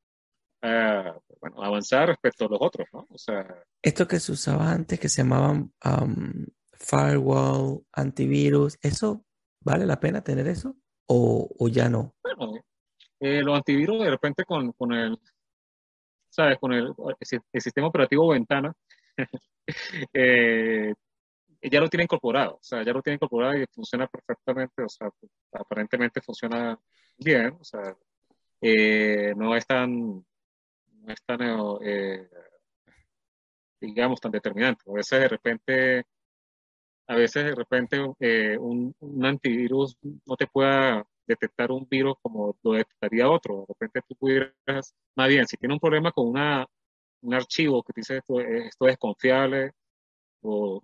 uh, 0.64 1.20
bueno, 1.40 1.64
avanzada 1.64 2.08
respecto 2.08 2.46
a 2.46 2.50
los 2.50 2.60
otros, 2.62 2.88
¿no? 2.94 3.06
O 3.10 3.18
sea, 3.18 3.64
esto 3.82 4.08
que 4.08 4.20
se 4.20 4.32
usaba 4.32 4.72
antes, 4.72 5.00
que 5.00 5.10
se 5.10 5.22
llamaban 5.22 5.72
um, 5.86 6.46
firewall, 6.74 7.86
antivirus, 7.94 8.78
¿eso 8.82 9.24
vale 9.62 9.86
la 9.86 10.00
pena 10.00 10.24
tener 10.24 10.48
eso? 10.48 10.76
¿O, 11.08 11.50
o 11.58 11.68
ya 11.70 11.90
no? 11.90 12.14
Bueno, 12.22 12.62
eh, 13.20 13.42
los 13.42 13.56
antivirus 13.56 14.04
de 14.04 14.10
repente 14.10 14.44
con, 14.46 14.72
con 14.74 14.92
el, 14.94 15.18
¿sabes? 16.30 16.58
Con 16.60 16.74
el, 16.74 16.94
sistema 17.54 17.88
operativo 17.88 18.30
Ventana, 18.30 18.74
eh, 20.14 20.94
ya 21.62 21.80
lo 21.80 21.90
tiene 21.90 22.04
incorporado, 22.04 22.56
o 22.56 22.64
sea, 22.64 22.84
ya 22.84 22.94
lo 22.94 23.02
tiene 23.02 23.16
incorporado 23.16 23.58
y 23.58 23.66
funciona 23.74 24.08
perfectamente, 24.08 24.84
o 24.84 24.90
sea, 24.90 25.10
aparentemente 25.54 26.22
funciona 26.22 26.80
bien, 27.18 27.58
o 27.60 27.64
sea, 27.64 27.96
eh, 28.62 29.34
no 29.36 29.56
es 29.56 29.66
tan, 29.66 30.10
no 30.10 31.14
es 31.14 31.22
tan, 31.26 31.40
eh, 31.82 32.30
digamos, 33.80 34.20
tan 34.20 34.32
determinante. 34.32 34.84
A 34.90 34.94
veces 34.94 35.20
de 35.20 35.28
repente, 35.28 36.06
a 37.08 37.16
veces 37.16 37.46
de 37.46 37.56
repente 37.56 37.98
eh, 38.20 38.58
un, 38.60 38.94
un, 39.00 39.26
antivirus 39.26 39.98
no 40.26 40.36
te 40.36 40.48
pueda 40.48 41.06
detectar 41.26 41.72
un 41.72 41.88
virus 41.90 42.16
como 42.22 42.58
lo 42.64 42.72
detectaría 42.74 43.30
otro. 43.30 43.66
De 43.68 43.74
repente 43.80 44.02
tú 44.08 44.16
pudieras, 44.16 44.94
más 45.16 45.28
bien, 45.30 45.48
si 45.48 45.58
tiene 45.58 45.74
un 45.74 45.80
problema 45.80 46.12
con 46.12 46.28
una, 46.28 46.66
un 47.22 47.34
archivo 47.34 47.84
que 47.84 47.94
dice 47.96 48.18
esto, 48.18 48.40
esto 48.42 48.88
es 48.88 48.98
confiable 48.98 49.72
o 50.42 50.84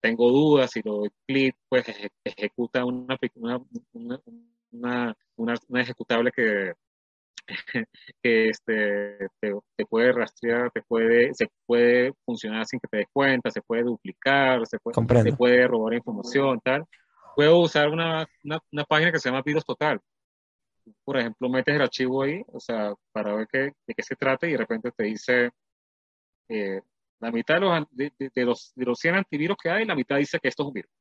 tengo 0.00 0.30
dudas, 0.30 0.70
si 0.70 0.82
lo 0.82 0.98
doy 0.98 1.10
clic, 1.26 1.56
pues 1.68 1.84
ejecuta 2.24 2.84
una, 2.84 3.18
una, 3.34 4.22
una, 4.70 5.16
una 5.68 5.80
ejecutable 5.80 6.30
que, 6.32 6.74
que 8.22 8.48
este, 8.48 9.28
te, 9.40 9.54
te, 9.76 9.86
puede 9.86 10.12
rastrear, 10.12 10.70
te 10.72 10.82
puede, 10.82 11.32
se 11.34 11.48
puede 11.64 12.12
funcionar 12.24 12.66
sin 12.66 12.80
que 12.80 12.88
te 12.88 12.96
des 12.98 13.06
cuenta, 13.12 13.50
se 13.50 13.62
puede 13.62 13.82
duplicar, 13.84 14.66
se 14.66 14.78
puede, 14.78 15.22
se 15.22 15.32
puede 15.32 15.66
robar 15.66 15.94
información, 15.94 16.60
tal. 16.62 16.84
Puedo 17.34 17.58
usar 17.58 17.88
una, 17.88 18.26
una, 18.44 18.58
una, 18.72 18.84
página 18.84 19.12
que 19.12 19.18
se 19.18 19.28
llama 19.28 19.42
Virus 19.42 19.64
Total. 19.64 20.00
Por 21.04 21.18
ejemplo, 21.18 21.48
metes 21.48 21.74
el 21.74 21.82
archivo 21.82 22.22
ahí, 22.22 22.42
o 22.48 22.60
sea, 22.60 22.94
para 23.12 23.34
ver 23.34 23.46
qué, 23.50 23.58
de 23.86 23.94
qué 23.94 24.02
se 24.02 24.16
trata 24.16 24.46
y 24.46 24.52
de 24.52 24.58
repente 24.58 24.90
te 24.92 25.04
dice, 25.04 25.50
eh, 26.48 26.80
la 27.20 27.30
mitad 27.30 27.54
de 27.54 27.60
los, 27.60 27.86
de, 27.90 28.12
de, 28.18 28.44
los, 28.44 28.72
de 28.74 28.84
los 28.84 28.98
100 28.98 29.16
antivirus 29.16 29.56
que 29.62 29.70
hay, 29.70 29.84
la 29.84 29.94
mitad 29.94 30.16
dice 30.16 30.38
que 30.38 30.48
esto 30.48 30.62
es 30.62 30.66
un 30.68 30.72
virus. 30.74 30.92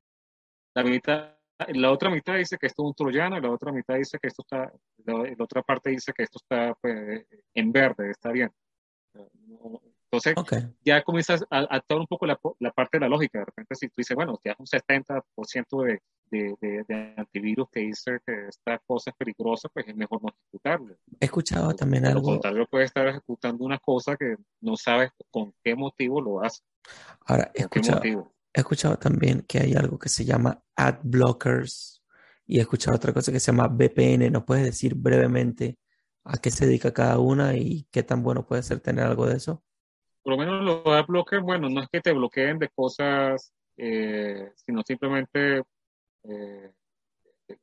La, 0.73 0.83
mitad, 0.83 1.34
la 1.69 1.91
otra 1.91 2.09
mitad 2.09 2.35
dice 2.35 2.57
que 2.57 2.67
esto 2.67 2.83
es 2.83 2.87
un 2.87 2.93
troyano, 2.93 3.39
la 3.39 3.51
otra 3.51 3.71
mitad 3.71 3.95
dice 3.95 4.17
que 4.21 4.27
esto 4.27 4.43
está, 4.43 4.71
la, 5.05 5.13
la 5.13 5.43
otra 5.43 5.61
parte 5.61 5.89
dice 5.89 6.11
que 6.13 6.23
esto 6.23 6.39
está 6.41 6.73
pues, 6.81 7.25
en 7.53 7.71
verde, 7.71 8.11
está 8.11 8.31
bien. 8.31 8.51
Entonces, 10.11 10.33
okay. 10.37 10.73
ya 10.83 11.01
comienzas 11.03 11.43
a, 11.49 11.59
a 11.59 11.63
actuar 11.77 11.99
un 11.99 12.07
poco 12.07 12.25
la, 12.25 12.39
la, 12.59 12.71
parte 12.71 12.97
de 12.97 13.01
la 13.01 13.09
lógica. 13.09 13.39
De 13.39 13.45
repente, 13.45 13.75
si 13.75 13.87
tú 13.87 13.95
dices, 13.97 14.15
bueno, 14.15 14.39
ya 14.43 14.51
es 14.51 14.59
un 14.59 14.65
70% 14.65 15.83
de, 15.83 16.01
de, 16.31 16.55
de, 16.61 16.83
de, 16.87 17.13
antivirus 17.17 17.67
que 17.69 17.81
dice 17.81 18.19
que 18.25 18.47
esta 18.47 18.79
cosa 18.85 19.09
es 19.09 19.15
peligrosa, 19.17 19.69
pues 19.69 19.87
es 19.87 19.95
mejor 19.95 20.21
no 20.21 20.29
ejecutarlo. 20.29 20.95
He 21.19 21.25
escuchado 21.25 21.73
también 21.73 22.05
algo. 22.05 22.21
Por 22.21 22.33
contrario, 22.33 22.67
puede 22.69 22.85
estar 22.85 23.07
ejecutando 23.07 23.65
una 23.65 23.79
cosa 23.79 24.15
que 24.15 24.35
no 24.61 24.75
sabes 24.77 25.11
con 25.31 25.53
qué 25.63 25.75
motivo 25.75 26.21
lo 26.21 26.43
hace. 26.43 26.61
Ahora, 27.25 27.51
he 27.53 27.61
escuchado, 27.61 28.01
he 28.55 28.61
escuchado 28.61 28.97
también 28.97 29.43
que 29.47 29.59
hay 29.59 29.73
algo 29.73 29.99
que 29.99 30.09
se 30.09 30.23
llama 30.23 30.63
ad 30.75 30.99
blockers 31.03 32.01
y 32.47 32.57
he 32.57 32.61
escuchado 32.61 32.95
otra 32.95 33.11
cosa 33.11 33.31
que 33.31 33.39
se 33.39 33.51
llama 33.51 33.67
VPN. 33.67 34.31
¿Nos 34.31 34.45
puedes 34.45 34.63
decir 34.63 34.95
brevemente 34.95 35.77
a 36.23 36.37
qué 36.37 36.51
se 36.51 36.65
dedica 36.65 36.93
cada 36.93 37.19
una 37.19 37.55
y 37.55 37.85
qué 37.91 38.03
tan 38.03 38.23
bueno 38.23 38.45
puede 38.45 38.63
ser 38.63 38.79
tener 38.79 39.05
algo 39.05 39.27
de 39.27 39.35
eso? 39.35 39.61
Por 40.23 40.33
lo 40.33 40.39
menos 40.39 40.63
los 40.63 40.87
ad 40.87 41.05
blockers, 41.05 41.43
bueno, 41.43 41.69
no 41.69 41.81
es 41.81 41.89
que 41.89 42.01
te 42.01 42.13
bloqueen 42.13 42.57
de 42.57 42.69
cosas, 42.69 43.53
eh, 43.77 44.51
sino 44.55 44.81
simplemente 44.83 45.63
eh, 46.23 46.71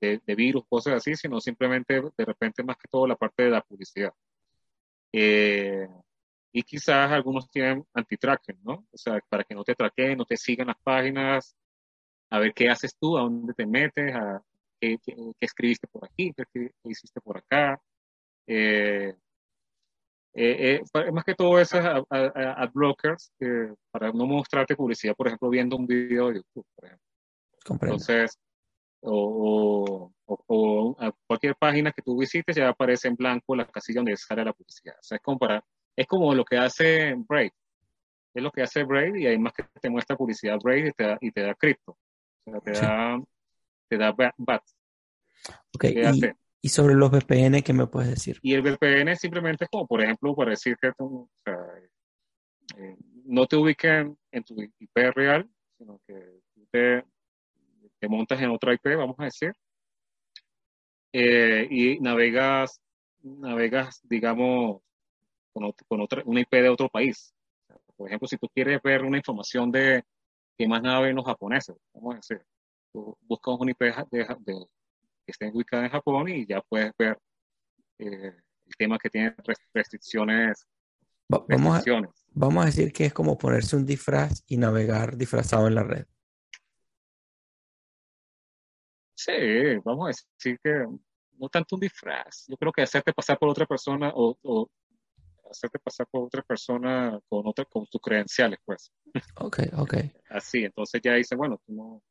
de, 0.01 0.21
de, 0.25 0.35
virus, 0.35 0.65
cosas 0.69 0.95
así, 0.95 1.17
sino 1.17 1.41
simplemente 1.41 2.01
de 2.17 2.25
repente 2.25 2.63
más 2.63 2.77
que 2.77 2.89
todo 2.89 3.07
la 3.07 3.17
parte 3.17 3.45
de 3.45 3.51
la 3.51 3.63
publicidad. 3.63 4.13
Eh, 5.13 5.89
y 6.53 6.63
quizás 6.63 7.11
algunos 7.11 7.51
tienen 7.51 7.85
anti-tracking, 7.95 8.61
¿no? 8.63 8.87
O 8.91 8.99
sea, 8.99 9.19
para 9.29 9.43
que 9.43 9.55
no 9.55 9.65
te 9.65 9.75
traqueen, 9.75 10.19
no 10.19 10.27
te 10.27 10.37
sigan 10.37 10.67
las 10.67 10.77
páginas, 10.83 11.57
a 12.31 12.39
ver 12.39 12.53
qué 12.53 12.69
haces 12.69 12.97
tú, 12.99 13.17
a 13.17 13.23
dónde 13.23 13.55
te 13.55 13.67
metes, 13.67 14.15
a 14.15 14.43
qué, 14.79 14.99
qué, 15.03 15.15
qué 15.15 15.47
escribiste 15.47 15.89
por 15.89 16.05
aquí, 16.05 16.33
qué, 16.37 16.45
qué, 16.53 16.71
hiciste 16.85 17.21
por 17.21 17.39
acá. 17.39 17.81
Eh, 18.47 19.15
eh, 20.35 20.83
eh, 20.95 21.13
más 21.13 21.25
que 21.25 21.35
todo 21.35 21.59
esas 21.59 21.85
ad, 21.85 22.05
ad 22.11 22.71
blockers 22.73 23.33
eh, 23.41 23.75
para 23.91 24.13
no 24.13 24.27
mostrarte 24.27 24.77
publicidad, 24.77 25.15
por 25.15 25.27
ejemplo, 25.27 25.51
viendo 25.51 25.77
un 25.77 25.87
video 25.87 26.29
de 26.29 26.37
YouTube, 26.37 26.67
por 26.75 26.87
ejemplo. 26.87 27.07
Comprendo. 27.65 27.95
Entonces, 27.95 28.39
o, 29.03 30.13
o, 30.25 30.45
o, 30.47 30.97
a 30.99 31.13
cualquier 31.27 31.55
página 31.57 31.93
que 31.93 32.03
tú 32.03 32.19
visites 32.19 32.57
ya 32.57 32.69
aparece 32.69 33.09
en 33.09 33.17
blanco 33.17 33.55
la 33.55 33.67
casilla 33.67 33.99
donde 33.99 34.17
sale 34.17 34.45
la 34.45 34.53
publicidad. 34.53 34.97
O 34.99 35.03
sea, 35.03 35.17
es 35.17 35.23
como, 35.23 35.39
para, 35.39 35.63
es 35.97 36.07
como 36.07 36.35
lo 36.35 36.45
que 36.45 36.57
hace 36.57 37.15
Brave. 37.15 37.53
Es 38.35 38.43
lo 38.43 38.51
que 38.51 38.63
hace 38.63 38.85
Brave 38.85 39.21
y 39.21 39.27
además 39.27 39.53
que 39.53 39.65
te 39.81 39.91
muestra 39.91 40.17
publicidad 40.17 40.59
Brave 40.63 40.89
y 40.89 40.93
te 40.93 41.05
da, 41.05 41.19
y 41.21 41.31
te 41.31 41.43
da 41.43 41.55
cripto. 41.55 41.99
O 42.45 42.51
sea, 42.51 42.61
te 42.61 42.75
sí. 42.75 42.83
da, 42.83 43.23
te 43.89 43.99
da 43.99 44.15
BAT. 44.39 44.63
Ok, 45.75 45.85
y, 45.85 46.31
y, 46.63 46.69
sobre 46.69 46.95
los 46.95 47.11
VPN, 47.11 47.63
¿qué 47.63 47.73
me 47.73 47.87
puedes 47.87 48.11
decir? 48.11 48.39
Y 48.43 48.55
el 48.55 48.63
VPN 48.63 49.17
simplemente 49.17 49.65
es 49.65 49.71
como, 49.71 49.87
por 49.87 50.01
ejemplo, 50.01 50.35
para 50.35 50.51
decir 50.51 50.77
que 50.81 50.93
tú, 50.93 51.29
o 51.31 51.31
sea, 51.45 51.59
eh, 52.79 52.97
no 53.25 53.47
te 53.47 53.57
ubiquen 53.57 54.17
en 54.31 54.45
tu 54.45 54.55
IP 54.61 54.97
real, 55.15 55.49
sino 55.77 56.01
que 56.07 56.41
te, 56.71 57.05
te 57.99 58.09
montas 58.09 58.41
en 58.41 58.51
otra 58.51 58.73
IP, 58.73 58.97
vamos 58.97 59.17
a 59.19 59.25
decir, 59.25 59.53
eh, 61.13 61.67
y 61.71 62.01
navegas, 62.01 62.81
navegas, 63.23 64.01
digamos, 64.05 64.83
con, 65.53 65.73
con, 65.89 66.01
otra, 66.01 66.23
una 66.25 66.41
IP 66.41 66.51
de 66.51 66.69
otro 66.69 66.89
país. 66.89 67.35
Por 67.97 68.09
ejemplo, 68.09 68.29
si 68.29 68.37
tú 68.37 68.49
quieres 68.49 68.81
ver 68.83 69.05
una 69.05 69.19
información 69.19 69.71
de 69.71 70.05
qué 70.57 70.67
más 70.67 70.83
naves 70.83 71.15
los 71.15 71.25
japoneses, 71.25 71.77
vamos 71.95 72.15
a 72.15 72.17
decir, 72.17 72.43
tú 72.93 73.17
buscas 73.23 73.57
una 73.59 73.71
IP 73.71 73.81
de, 74.11 74.67
que 75.25 75.33
esté 75.33 75.51
ubicada 75.53 75.85
en 75.85 75.91
Japón 75.91 76.29
y 76.29 76.47
ya 76.47 76.61
puedes 76.61 76.93
ver 76.99 77.19
eh, 77.99 78.35
el 78.67 78.77
tema 78.77 78.99
que 78.99 79.11
tiene 79.11 79.35
restricciones. 79.73 80.67
Vamos 81.29 81.87
a, 81.87 82.03
vamos 82.35 82.63
a 82.63 82.67
decir 82.67 82.93
que 82.93 83.07
es 83.07 83.13
como 83.13 83.39
ponerse 83.39 83.77
un 83.77 83.87
disfraz 83.87 84.43
y 84.47 84.57
navegar 84.57 85.17
disfrazado 85.17 85.67
en 85.67 85.75
la 85.75 85.83
red. 85.83 86.07
Sí, 89.15 89.33
vamos 89.85 90.07
a 90.07 90.09
decir 90.09 90.59
que 90.63 90.87
no 91.39 91.49
tanto 91.49 91.77
un 91.77 91.81
disfraz. 91.81 92.45
Yo 92.49 92.57
creo 92.57 92.73
que 92.73 92.83
hacerte 92.83 93.13
pasar 93.13 93.39
por 93.39 93.49
otra 93.49 93.67
persona 93.67 94.13
o, 94.15 94.37
o 94.43 94.69
hacerte 95.53 95.79
pasar 95.79 96.07
por 96.11 96.25
otra 96.25 96.43
persona 96.43 97.19
con 97.29 97.47
otra, 97.47 97.65
con 97.65 97.87
tus 97.87 98.01
credenciales, 98.01 98.59
pues. 98.65 98.93
Ok, 99.37 99.61
ok. 99.77 99.95
Así, 100.31 100.65
entonces 100.65 101.01
ya 101.03 101.15
dice, 101.15 101.37
bueno, 101.37 101.61
tú 101.65 101.73
no, 101.73 102.03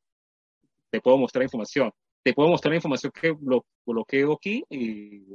te 0.91 1.01
puedo 1.01 1.17
mostrar 1.17 1.43
información. 1.43 1.91
Te 2.23 2.33
puedo 2.33 2.49
mostrar 2.49 2.71
la 2.71 2.75
información 2.75 3.11
que 3.19 3.35
lo 3.41 3.65
bloqueo 3.85 4.33
aquí 4.33 4.63
y 4.69 5.25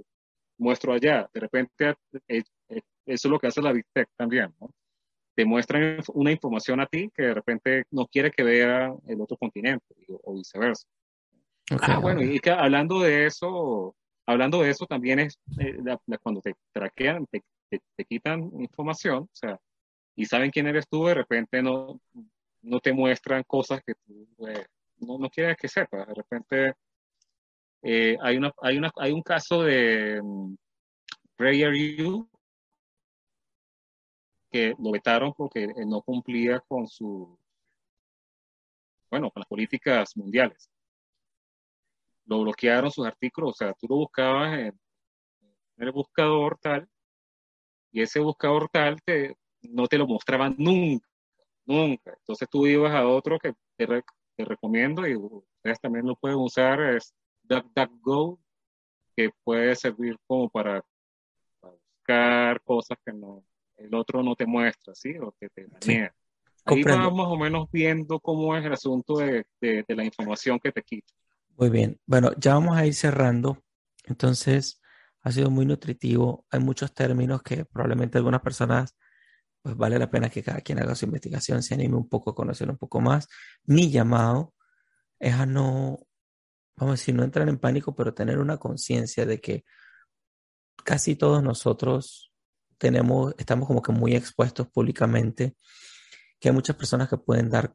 muestro 0.58 0.92
allá. 0.92 1.28
De 1.32 1.40
repente, 1.40 1.94
eh, 2.28 2.42
eh, 2.68 2.82
eso 3.06 3.28
es 3.28 3.30
lo 3.30 3.38
que 3.40 3.48
hace 3.48 3.62
la 3.62 3.72
Big 3.72 3.86
Tech 3.92 4.08
también, 4.16 4.54
¿no? 4.60 4.70
Te 5.34 5.44
muestran 5.44 5.98
una 6.14 6.30
información 6.30 6.80
a 6.80 6.86
ti 6.86 7.10
que 7.14 7.24
de 7.24 7.34
repente 7.34 7.84
no 7.90 8.06
quiere 8.06 8.30
que 8.30 8.42
vea 8.42 8.94
el 9.06 9.20
otro 9.20 9.36
continente 9.36 9.84
o 10.22 10.34
viceversa. 10.34 10.86
ah, 11.82 11.98
bueno, 11.98 12.22
y 12.22 12.38
que 12.38 12.50
hablando 12.50 13.00
de 13.00 13.26
eso, 13.26 13.94
hablando 14.24 14.62
de 14.62 14.70
eso 14.70 14.86
también 14.86 15.18
es 15.18 15.38
eh, 15.58 15.76
cuando 16.22 16.40
te 16.40 16.54
traquean, 16.72 17.26
te, 17.26 17.42
te, 17.68 18.04
quitan 18.04 18.50
información, 18.60 19.24
o 19.24 19.34
sea, 19.34 19.58
y 20.14 20.24
saben 20.26 20.50
quién 20.50 20.66
eres 20.66 20.88
tú, 20.88 21.06
de 21.06 21.14
repente 21.14 21.62
no, 21.62 22.00
no 22.62 22.80
te 22.80 22.92
muestran 22.92 23.42
cosas 23.44 23.82
que 23.84 23.94
tú 23.94 24.28
no, 24.98 25.18
no 25.18 25.28
quieres 25.30 25.56
que 25.56 25.68
sepas. 25.68 26.06
De 26.06 26.14
repente 26.14 26.74
eh, 27.82 28.16
hay, 28.20 28.36
una, 28.36 28.52
hay, 28.62 28.78
una, 28.78 28.90
hay 28.96 29.12
un 29.12 29.22
caso 29.22 29.62
de 29.62 30.20
um, 30.20 30.56
You 31.38 32.28
que 34.50 34.74
lo 34.78 34.90
vetaron 34.90 35.34
porque 35.34 35.68
no 35.86 36.00
cumplía 36.02 36.60
con 36.60 36.86
su, 36.88 37.38
bueno, 39.10 39.30
con 39.30 39.40
las 39.40 39.48
políticas 39.48 40.16
mundiales. 40.16 40.70
Lo 42.24 42.42
bloquearon 42.42 42.90
sus 42.90 43.06
artículos, 43.06 43.50
o 43.50 43.54
sea, 43.54 43.74
tú 43.74 43.86
lo 43.88 43.96
buscabas 43.96 44.58
en, 44.58 44.80
el 45.78 45.92
buscador 45.92 46.58
tal, 46.58 46.88
y 47.96 48.02
ese 48.02 48.20
buscador 48.20 48.68
tal 48.70 49.00
te, 49.02 49.38
no 49.62 49.86
te 49.86 49.96
lo 49.96 50.06
mostraban 50.06 50.54
nunca, 50.58 51.08
nunca. 51.64 52.14
Entonces 52.18 52.46
tú 52.50 52.66
ibas 52.66 52.92
a 52.92 53.08
otro 53.08 53.38
que 53.38 53.54
te, 53.74 53.86
te 54.36 54.44
recomiendo 54.44 55.08
y 55.08 55.16
ustedes 55.16 55.80
también 55.80 56.04
lo 56.04 56.14
pueden 56.14 56.36
usar, 56.36 56.78
es 56.94 57.14
DuckDuckGo, 57.44 58.38
que 59.16 59.30
puede 59.42 59.74
servir 59.76 60.18
como 60.26 60.50
para, 60.50 60.84
buscar 61.62 62.60
cosas 62.64 62.98
que 63.02 63.14
no, 63.14 63.42
el 63.78 63.94
otro 63.94 64.22
no 64.22 64.36
te 64.36 64.44
muestra, 64.44 64.94
¿sí? 64.94 65.16
O 65.18 65.34
que 65.40 65.48
te 65.48 65.66
manea. 65.66 66.14
Ahí 66.66 66.82
vamos 66.82 67.14
más 67.14 67.28
o 67.28 67.38
menos 67.38 67.66
viendo 67.72 68.20
cómo 68.20 68.54
es 68.58 68.66
el 68.66 68.74
asunto 68.74 69.14
de, 69.14 69.46
de, 69.58 69.84
la 69.88 70.04
información 70.04 70.60
que 70.60 70.70
te 70.70 70.82
quita. 70.82 71.14
Muy 71.56 71.70
bien. 71.70 71.98
Bueno, 72.04 72.32
ya 72.36 72.52
vamos 72.52 72.76
a 72.76 72.84
ir 72.84 72.92
cerrando. 72.92 73.56
Entonces, 74.04 74.82
ha 75.26 75.32
sido 75.32 75.50
muy 75.50 75.66
nutritivo. 75.66 76.46
Hay 76.50 76.60
muchos 76.60 76.94
términos 76.94 77.42
que 77.42 77.64
probablemente 77.64 78.16
algunas 78.16 78.42
personas, 78.42 78.96
pues 79.60 79.76
vale 79.76 79.98
la 79.98 80.08
pena 80.08 80.30
que 80.30 80.40
cada 80.40 80.60
quien 80.60 80.78
haga 80.78 80.94
su 80.94 81.04
investigación, 81.04 81.64
se 81.64 81.74
anime 81.74 81.96
un 81.96 82.08
poco 82.08 82.30
a 82.30 82.34
conocer 82.36 82.70
un 82.70 82.76
poco 82.78 83.00
más. 83.00 83.26
Mi 83.64 83.90
llamado 83.90 84.54
es 85.18 85.34
a 85.34 85.44
no 85.44 85.98
vamos 86.76 86.92
a 86.92 86.96
decir, 87.00 87.14
no 87.16 87.24
entrar 87.24 87.48
en 87.48 87.58
pánico, 87.58 87.96
pero 87.96 88.14
tener 88.14 88.38
una 88.38 88.58
conciencia 88.58 89.26
de 89.26 89.40
que 89.40 89.64
casi 90.84 91.16
todos 91.16 91.42
nosotros 91.42 92.32
tenemos, 92.78 93.34
estamos 93.36 93.66
como 93.66 93.82
que 93.82 93.90
muy 93.90 94.14
expuestos 94.14 94.68
públicamente, 94.68 95.56
que 96.38 96.50
hay 96.50 96.54
muchas 96.54 96.76
personas 96.76 97.08
que 97.08 97.18
pueden 97.18 97.50
dar 97.50 97.74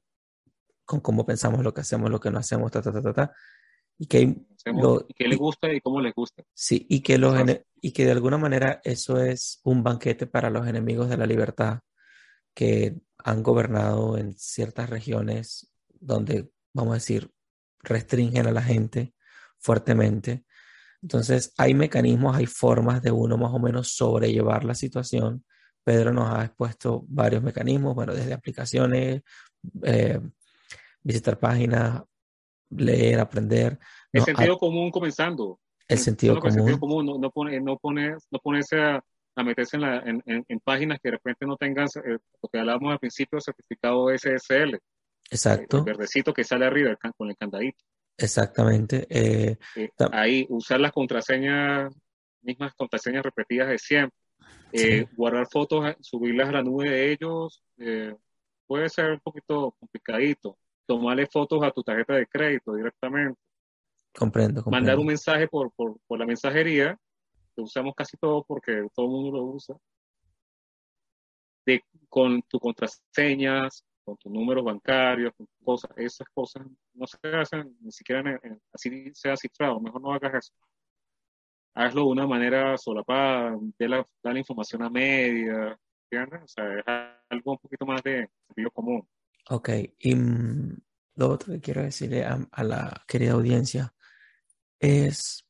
con 0.85 1.01
cómo 1.01 1.25
pensamos, 1.25 1.61
lo 1.65 1.73
que 1.73 1.81
hacemos, 1.81 2.09
lo 2.09 2.21
que 2.21 2.31
no 2.31 2.39
hacemos, 2.39 2.71
ta, 2.71 2.81
ta, 2.81 2.93
ta, 2.93 3.01
ta, 3.01 3.13
ta 3.13 3.33
y 3.97 4.05
que, 4.07 4.35
lo, 4.65 5.05
y 5.07 5.13
que 5.13 5.27
le 5.27 5.35
gusta 5.35 5.71
y 5.71 5.81
cómo 5.81 6.01
le 6.01 6.11
gusta. 6.11 6.43
Sí, 6.53 6.85
y 6.89 7.01
que, 7.01 7.17
los, 7.17 7.35
y 7.81 7.91
que 7.91 8.05
de 8.05 8.11
alguna 8.11 8.37
manera 8.37 8.81
eso 8.83 9.21
es 9.21 9.59
un 9.63 9.83
banquete 9.83 10.27
para 10.27 10.49
los 10.49 10.67
enemigos 10.67 11.09
de 11.09 11.17
la 11.17 11.25
libertad 11.25 11.79
que 12.53 12.95
han 13.19 13.43
gobernado 13.43 14.17
en 14.17 14.33
ciertas 14.37 14.89
regiones 14.89 15.71
donde, 15.99 16.49
vamos 16.73 16.91
a 16.91 16.95
decir, 16.95 17.29
restringen 17.79 18.47
a 18.47 18.51
la 18.51 18.61
gente 18.61 19.13
fuertemente. 19.59 20.45
Entonces, 21.01 21.53
hay 21.57 21.73
mecanismos, 21.73 22.35
hay 22.35 22.45
formas 22.45 23.01
de 23.01 23.11
uno 23.11 23.37
más 23.37 23.51
o 23.53 23.59
menos 23.59 23.89
sobrellevar 23.89 24.63
la 24.63 24.75
situación. 24.75 25.45
Pedro 25.83 26.13
nos 26.13 26.31
ha 26.33 26.45
expuesto 26.45 27.03
varios 27.07 27.41
mecanismos, 27.41 27.95
bueno, 27.95 28.13
desde 28.13 28.33
aplicaciones, 28.33 29.21
eh, 29.83 30.19
visitar 31.01 31.39
páginas, 31.39 32.03
leer, 32.75 33.19
aprender. 33.19 33.79
El 34.11 34.23
sentido 34.23 34.57
común 34.57 34.91
comenzando. 34.91 35.59
El 35.87 35.97
sentido 35.97 36.35
común. 36.39 36.47
El 36.47 36.53
sentido 36.53 36.79
común, 36.79 37.05
no, 37.05 37.17
no, 37.17 37.31
pone, 37.31 37.59
no, 37.59 37.77
pones, 37.77 38.27
no 38.31 38.39
ponerse 38.39 38.79
a, 38.79 39.03
a 39.35 39.43
meterse 39.43 39.77
en, 39.77 39.81
la, 39.81 39.97
en, 39.97 40.23
en, 40.25 40.59
páginas 40.59 40.99
que 41.01 41.09
de 41.09 41.17
repente 41.17 41.45
no 41.45 41.57
tengan, 41.57 41.87
eh, 41.87 42.17
lo 42.41 42.49
que 42.49 42.59
hablábamos 42.59 42.93
al 42.93 42.99
principio, 42.99 43.39
certificado 43.39 44.07
SSL. 44.09 44.79
Exacto. 45.29 45.77
El 45.79 45.83
verdecito 45.83 46.33
que 46.33 46.43
sale 46.43 46.65
arriba 46.65 46.97
con 47.17 47.29
el 47.29 47.37
candadito. 47.37 47.83
Exactamente. 48.17 49.07
Eh, 49.09 49.57
eh, 49.75 49.89
ahí, 50.11 50.45
usar 50.49 50.79
las 50.79 50.91
contraseñas, 50.91 51.93
mismas 52.41 52.73
contraseñas 52.75 53.23
repetidas 53.23 53.69
de 53.69 53.79
siempre. 53.79 54.17
Eh, 54.73 55.05
guardar 55.15 55.47
fotos, 55.49 55.95
subirlas 56.01 56.49
a 56.49 56.53
la 56.53 56.63
nube 56.63 56.89
de 56.89 57.11
ellos, 57.11 57.63
puede 58.65 58.89
ser 58.89 59.11
un 59.11 59.19
poquito 59.19 59.75
complicadito. 59.79 60.57
Tomarle 60.85 61.27
fotos 61.27 61.63
a 61.63 61.71
tu 61.71 61.83
tarjeta 61.83 62.15
de 62.15 62.27
crédito 62.27 62.73
directamente. 62.73 63.39
Comprendo, 64.13 64.63
comprendo. 64.63 64.71
Mandar 64.71 64.99
un 64.99 65.07
mensaje 65.07 65.47
por, 65.47 65.71
por, 65.73 65.97
por 66.07 66.19
la 66.19 66.25
mensajería, 66.25 66.97
que 67.55 67.61
usamos 67.61 67.93
casi 67.95 68.17
todo 68.17 68.43
porque 68.43 68.85
todo 68.93 69.05
el 69.05 69.11
mundo 69.11 69.37
lo 69.37 69.43
usa. 69.43 69.75
De, 71.65 71.81
con 72.09 72.41
tus 72.43 72.59
contraseñas, 72.59 73.83
con 74.03 74.17
tus 74.17 74.31
números 74.31 74.63
bancarios, 74.63 75.33
con 75.35 75.47
cosas, 75.63 75.91
esas 75.95 76.27
cosas 76.33 76.65
no 76.93 77.07
se 77.07 77.17
hacen 77.23 77.75
ni 77.81 77.91
siquiera 77.91 78.39
así 78.73 79.11
sea 79.13 79.37
cifrado, 79.37 79.79
mejor 79.79 80.01
no 80.01 80.13
hagas 80.13 80.33
eso. 80.33 80.53
Hazlo 81.73 82.01
de 82.01 82.07
una 82.07 82.27
manera 82.27 82.77
solapada, 82.77 83.55
de 83.77 83.87
la, 83.87 84.05
da 84.21 84.33
la 84.33 84.39
información 84.39 84.83
a 84.83 84.89
media, 84.89 85.79
¿entiendes? 86.09 86.43
O 86.43 86.47
sea, 86.47 86.79
es 86.79 86.83
algo 87.29 87.53
un 87.53 87.57
poquito 87.59 87.85
más 87.85 88.03
de 88.03 88.29
sentido 88.47 88.71
común. 88.71 89.07
Ok, 89.49 89.69
y 89.99 90.15
mm, 90.15 90.77
lo 91.15 91.29
otro 91.29 91.53
que 91.53 91.61
quiero 91.61 91.81
decirle 91.81 92.25
a, 92.25 92.63
la 92.63 93.03
querida 93.07 93.33
audiencia 93.33 93.93
es 94.79 95.45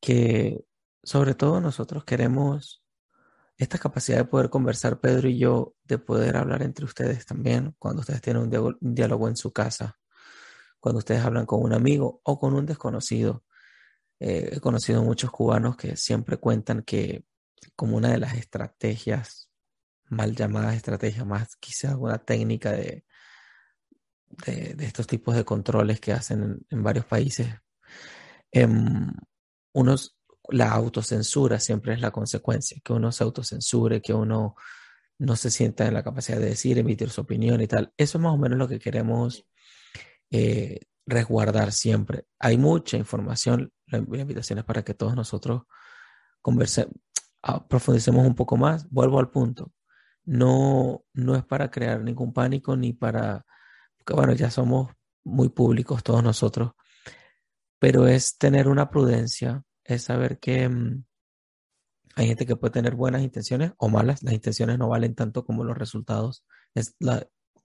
que 0.00 0.64
sobre 1.02 1.34
todo 1.34 1.60
nosotros 1.60 2.04
queremos 2.04 2.82
esta 3.56 3.78
capacidad 3.78 4.18
de 4.18 4.24
poder 4.24 4.50
conversar, 4.50 5.00
Pedro 5.00 5.28
y 5.28 5.38
yo, 5.38 5.74
de 5.84 5.98
poder 5.98 6.36
hablar 6.36 6.62
entre 6.62 6.84
ustedes 6.84 7.24
también, 7.24 7.74
cuando 7.78 8.00
ustedes 8.00 8.20
tienen 8.20 8.42
un, 8.42 8.76
diálogo 8.80 9.28
en 9.28 9.36
su 9.36 9.52
casa, 9.52 9.98
cuando 10.80 10.98
ustedes 10.98 11.24
hablan 11.24 11.46
con 11.46 11.62
un 11.62 11.72
amigo 11.72 12.20
o 12.24 12.38
con 12.38 12.54
un 12.54 12.66
desconocido. 12.66 13.44
Eh, 14.20 14.50
he 14.52 14.60
conocido 14.60 15.02
muchos 15.02 15.30
cubanos 15.30 15.76
que 15.76 15.96
siempre 15.96 16.36
cuentan 16.38 16.82
que 16.82 17.24
como 17.74 17.96
una 17.96 18.10
de 18.10 18.18
las 18.18 18.34
estrategias, 18.34 19.45
mal 20.08 20.34
llamadas 20.34 20.76
estrategias, 20.76 21.26
más 21.26 21.56
quizás 21.56 21.94
una 21.96 22.18
técnica 22.18 22.72
de, 22.72 23.04
de, 24.46 24.84
estos 24.84 25.06
tipos 25.06 25.34
de 25.34 25.44
controles 25.44 26.00
que 26.00 26.12
hacen 26.12 26.64
en, 26.70 26.82
varios 26.82 27.04
países, 27.06 27.48
em, 28.52 29.12
unos 29.72 30.16
la 30.48 30.70
autocensura 30.72 31.58
siempre 31.58 31.94
es 31.94 32.00
la 32.00 32.10
consecuencia, 32.10 32.80
que 32.84 32.92
uno 32.92 33.10
se 33.12 33.24
autocensure, 33.24 34.00
que 34.00 34.14
uno 34.14 34.54
no 35.18 35.36
se 35.36 35.50
sienta 35.50 35.86
en 35.86 35.94
la 35.94 36.02
capacidad 36.04 36.38
de 36.38 36.50
decir, 36.50 36.78
emitir 36.78 37.10
su 37.10 37.22
opinión 37.22 37.60
y 37.60 37.66
tal. 37.66 37.92
Eso 37.96 38.18
es 38.18 38.22
más 38.22 38.32
o 38.32 38.38
menos 38.38 38.58
lo 38.58 38.68
que 38.68 38.78
queremos 38.78 39.46
eh, 40.30 40.80
resguardar 41.06 41.72
siempre. 41.72 42.26
Hay 42.38 42.58
mucha 42.58 42.96
información, 42.96 43.72
la 43.86 43.98
invitación 43.98 44.58
es 44.58 44.64
para 44.64 44.84
que 44.84 44.94
todos 44.94 45.16
nosotros 45.16 45.62
conversemos, 46.42 46.94
ah, 47.42 47.66
profundicemos 47.66 48.26
un 48.26 48.34
poco 48.34 48.56
más. 48.56 48.88
Vuelvo 48.90 49.18
al 49.18 49.30
punto. 49.30 49.72
No, 50.26 51.04
no 51.14 51.36
es 51.36 51.44
para 51.44 51.70
crear 51.70 52.02
ningún 52.02 52.32
pánico 52.32 52.76
ni 52.76 52.92
para, 52.92 53.46
bueno, 54.12 54.34
ya 54.34 54.50
somos 54.50 54.90
muy 55.24 55.48
públicos 55.48 56.02
todos 56.02 56.22
nosotros, 56.22 56.72
pero 57.78 58.06
es 58.06 58.36
tener 58.38 58.68
una 58.68 58.90
prudencia, 58.90 59.62
es 59.84 60.02
saber 60.02 60.38
que 60.38 60.68
mm, 60.68 61.04
hay 62.16 62.26
gente 62.28 62.46
que 62.46 62.56
puede 62.56 62.72
tener 62.72 62.94
buenas 62.94 63.22
intenciones 63.22 63.72
o 63.76 63.88
malas, 63.88 64.22
las 64.22 64.34
intenciones 64.34 64.78
no 64.78 64.88
valen 64.88 65.14
tanto 65.14 65.44
como 65.44 65.64
los 65.64 65.76
resultados. 65.76 66.44
Es 66.74 66.96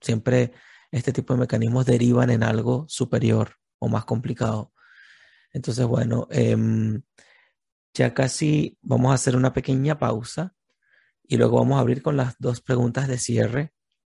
siempre 0.01 0.51
este 0.91 1.13
tipo 1.13 1.33
de 1.33 1.39
mecanismos 1.39 1.85
derivan 1.85 2.29
en 2.29 2.43
algo 2.43 2.85
superior 2.89 3.55
o 3.79 3.87
más 3.87 4.03
complicado. 4.03 4.73
Entonces, 5.53 5.85
bueno, 5.85 6.27
em, 6.31 7.01
ya 7.93 8.13
casi 8.13 8.77
vamos 8.81 9.11
a 9.11 9.15
hacer 9.15 9.35
una 9.37 9.53
pequeña 9.53 9.97
pausa 9.97 10.53
y 11.31 11.37
luego 11.37 11.59
vamos 11.59 11.77
a 11.77 11.79
abrir 11.79 12.01
con 12.01 12.17
las 12.17 12.35
dos 12.39 12.59
preguntas 12.59 13.07
de 13.07 13.17
cierre. 13.17 13.73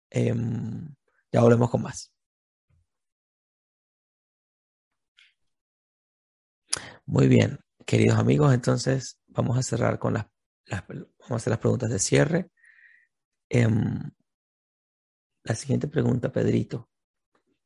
Em, 0.09 0.95
ya 1.30 1.41
volvemos 1.41 1.70
con 1.70 1.82
más. 1.82 2.14
Muy 7.05 7.28
bien, 7.28 7.59
queridos 7.86 8.18
amigos, 8.18 8.53
entonces 8.53 9.20
vamos 9.28 9.57
a 9.57 9.62
cerrar 9.62 9.99
con 9.99 10.14
las, 10.14 10.28
vamos 10.88 11.32
a 11.32 11.36
hacer 11.36 11.51
las 11.51 11.59
preguntas 11.59 11.89
de 11.89 11.99
cierre. 11.99 12.49
Em, 13.49 14.09
la 15.43 15.55
siguiente 15.55 15.89
pregunta, 15.89 16.32
Pedrito. 16.32 16.89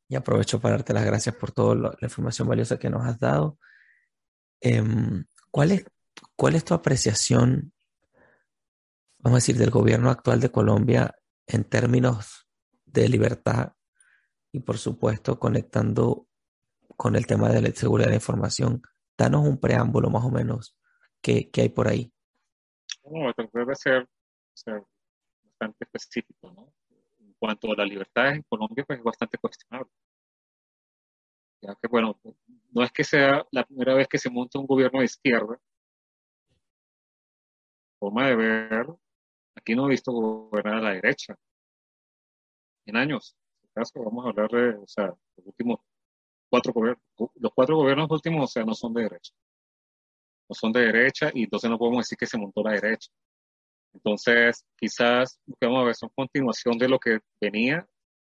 Y 0.07 0.15
aprovecho 0.15 0.59
para 0.59 0.77
darte 0.77 0.93
las 0.93 1.05
gracias 1.05 1.35
por 1.35 1.51
toda 1.51 1.75
la 1.75 1.97
información 2.01 2.47
valiosa 2.47 2.79
que 2.79 2.89
nos 2.89 3.05
has 3.05 3.19
dado. 3.19 3.59
Em, 4.59 5.23
¿cuál, 5.51 5.71
es, 5.71 5.85
¿Cuál 6.35 6.55
es 6.55 6.65
tu 6.65 6.73
apreciación, 6.73 7.74
vamos 9.25 9.37
a 9.37 9.41
decir, 9.41 9.57
del 9.57 9.71
gobierno 9.71 10.11
actual 10.11 10.39
de 10.39 10.51
Colombia 10.51 11.15
en 11.47 11.63
términos 11.63 12.47
de 12.85 13.09
libertad 13.09 13.73
y, 14.51 14.59
por 14.59 14.77
supuesto, 14.77 15.39
conectando 15.39 16.27
con 16.95 17.15
el 17.15 17.25
tema 17.25 17.49
de 17.49 17.63
la 17.63 17.69
seguridad 17.71 18.05
de 18.05 18.11
la 18.11 18.17
información? 18.17 18.83
Danos 19.17 19.47
un 19.47 19.59
preámbulo 19.59 20.11
más 20.11 20.23
o 20.25 20.29
menos 20.29 20.77
que, 21.23 21.49
hay 21.55 21.69
por 21.69 21.87
ahí. 21.87 22.13
No, 23.03 23.33
debe 23.51 23.75
ser, 23.75 24.07
ser 24.53 24.83
bastante 25.43 25.85
específico, 25.85 26.51
¿no? 26.51 26.71
cuanto 27.39 27.71
a 27.71 27.77
la 27.77 27.85
libertad 27.85 28.29
en 28.29 28.43
Colombia, 28.43 28.85
pues 28.85 28.99
es 28.99 29.03
bastante 29.03 29.39
cuestionable. 29.39 29.89
Ya 31.61 31.75
que, 31.81 31.87
bueno, 31.87 32.19
no 32.71 32.83
es 32.83 32.91
que 32.91 33.03
sea 33.03 33.43
la 33.49 33.65
primera 33.65 33.95
vez 33.95 34.07
que 34.07 34.19
se 34.19 34.29
monta 34.29 34.59
un 34.59 34.67
gobierno 34.67 34.99
de 34.99 35.05
izquierda. 35.05 35.59
Forma 37.99 38.27
de 38.27 38.35
ver, 38.35 38.87
aquí 39.55 39.75
no 39.75 39.85
he 39.87 39.89
visto 39.89 40.11
gobernar 40.11 40.75
a 40.75 40.81
la 40.81 40.91
derecha 40.93 41.35
en 42.85 42.97
años. 42.97 43.35
En 43.61 43.65
este 43.65 43.73
caso, 43.73 44.03
vamos 44.03 44.25
a 44.25 44.29
hablar 44.29 44.49
de, 44.51 44.75
o 44.77 44.87
sea, 44.87 45.07
los 45.07 45.47
últimos 45.47 45.79
cuatro 46.49 46.73
gobiernos, 46.73 47.03
los 47.35 47.51
cuatro 47.53 47.75
gobiernos 47.77 48.11
últimos, 48.11 48.43
o 48.43 48.47
sea, 48.47 48.63
no 48.63 48.73
son 48.73 48.93
de 48.93 49.03
derecha. 49.03 49.33
No 50.47 50.53
son 50.53 50.71
de 50.71 50.81
derecha 50.81 51.31
y 51.33 51.43
entonces 51.43 51.69
no 51.69 51.77
podemos 51.77 52.05
decir 52.05 52.17
que 52.17 52.27
se 52.27 52.37
montó 52.37 52.61
la 52.63 52.73
derecha. 52.73 53.09
Entonces, 53.93 54.63
quizás 54.77 55.39
lo 55.45 55.55
vamos 55.61 55.81
a 55.81 55.85
ver 55.85 55.95
son 55.95 56.09
continuación 56.13 56.77
de 56.77 56.89
lo 56.89 56.99
que 56.99 57.19
venía 57.39 57.87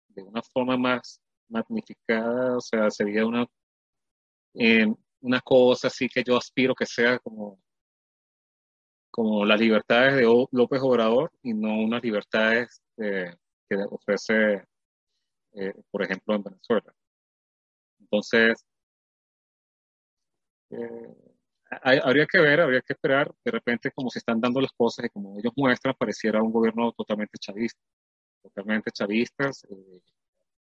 de 0.09 0.23
una 0.23 0.41
forma 0.43 0.77
más 0.77 1.21
magnificada, 1.49 2.57
o 2.57 2.61
sea, 2.61 2.91
sería 2.91 3.27
una, 3.27 3.47
eh, 4.55 4.87
una 5.21 5.41
cosa 5.41 5.89
así 5.89 6.09
que 6.09 6.23
yo 6.25 6.37
aspiro 6.37 6.75
que 6.75 6.87
sea 6.87 7.19
como, 7.19 7.61
como 9.17 9.47
las 9.47 9.59
libertades 9.59 10.15
de 10.17 10.25
López 10.53 10.83
Obrador 10.83 11.33
y 11.43 11.55
no 11.55 11.75
unas 11.79 12.03
libertades 12.03 12.83
eh, 12.99 13.35
que 13.67 13.77
ofrece, 13.91 14.63
eh, 15.55 15.75
por 15.91 16.03
ejemplo, 16.03 16.35
en 16.35 16.43
Venezuela. 16.43 16.95
Entonces, 17.99 18.63
habría 21.83 22.27
que 22.27 22.41
ver, 22.41 22.61
habría 22.61 22.83
que 22.83 22.93
esperar, 22.93 23.33
de 23.43 23.51
repente 23.51 23.91
como 23.91 24.11
se 24.11 24.19
están 24.19 24.39
dando 24.39 24.61
las 24.61 24.73
cosas 24.73 25.07
y 25.07 25.09
como 25.09 25.39
ellos 25.39 25.53
muestran, 25.57 25.95
pareciera 25.99 26.43
un 26.43 26.53
gobierno 26.53 26.93
totalmente 26.93 27.39
chavista, 27.39 27.81
totalmente 28.43 28.91
chavistas, 28.91 29.65
eh, 29.71 30.01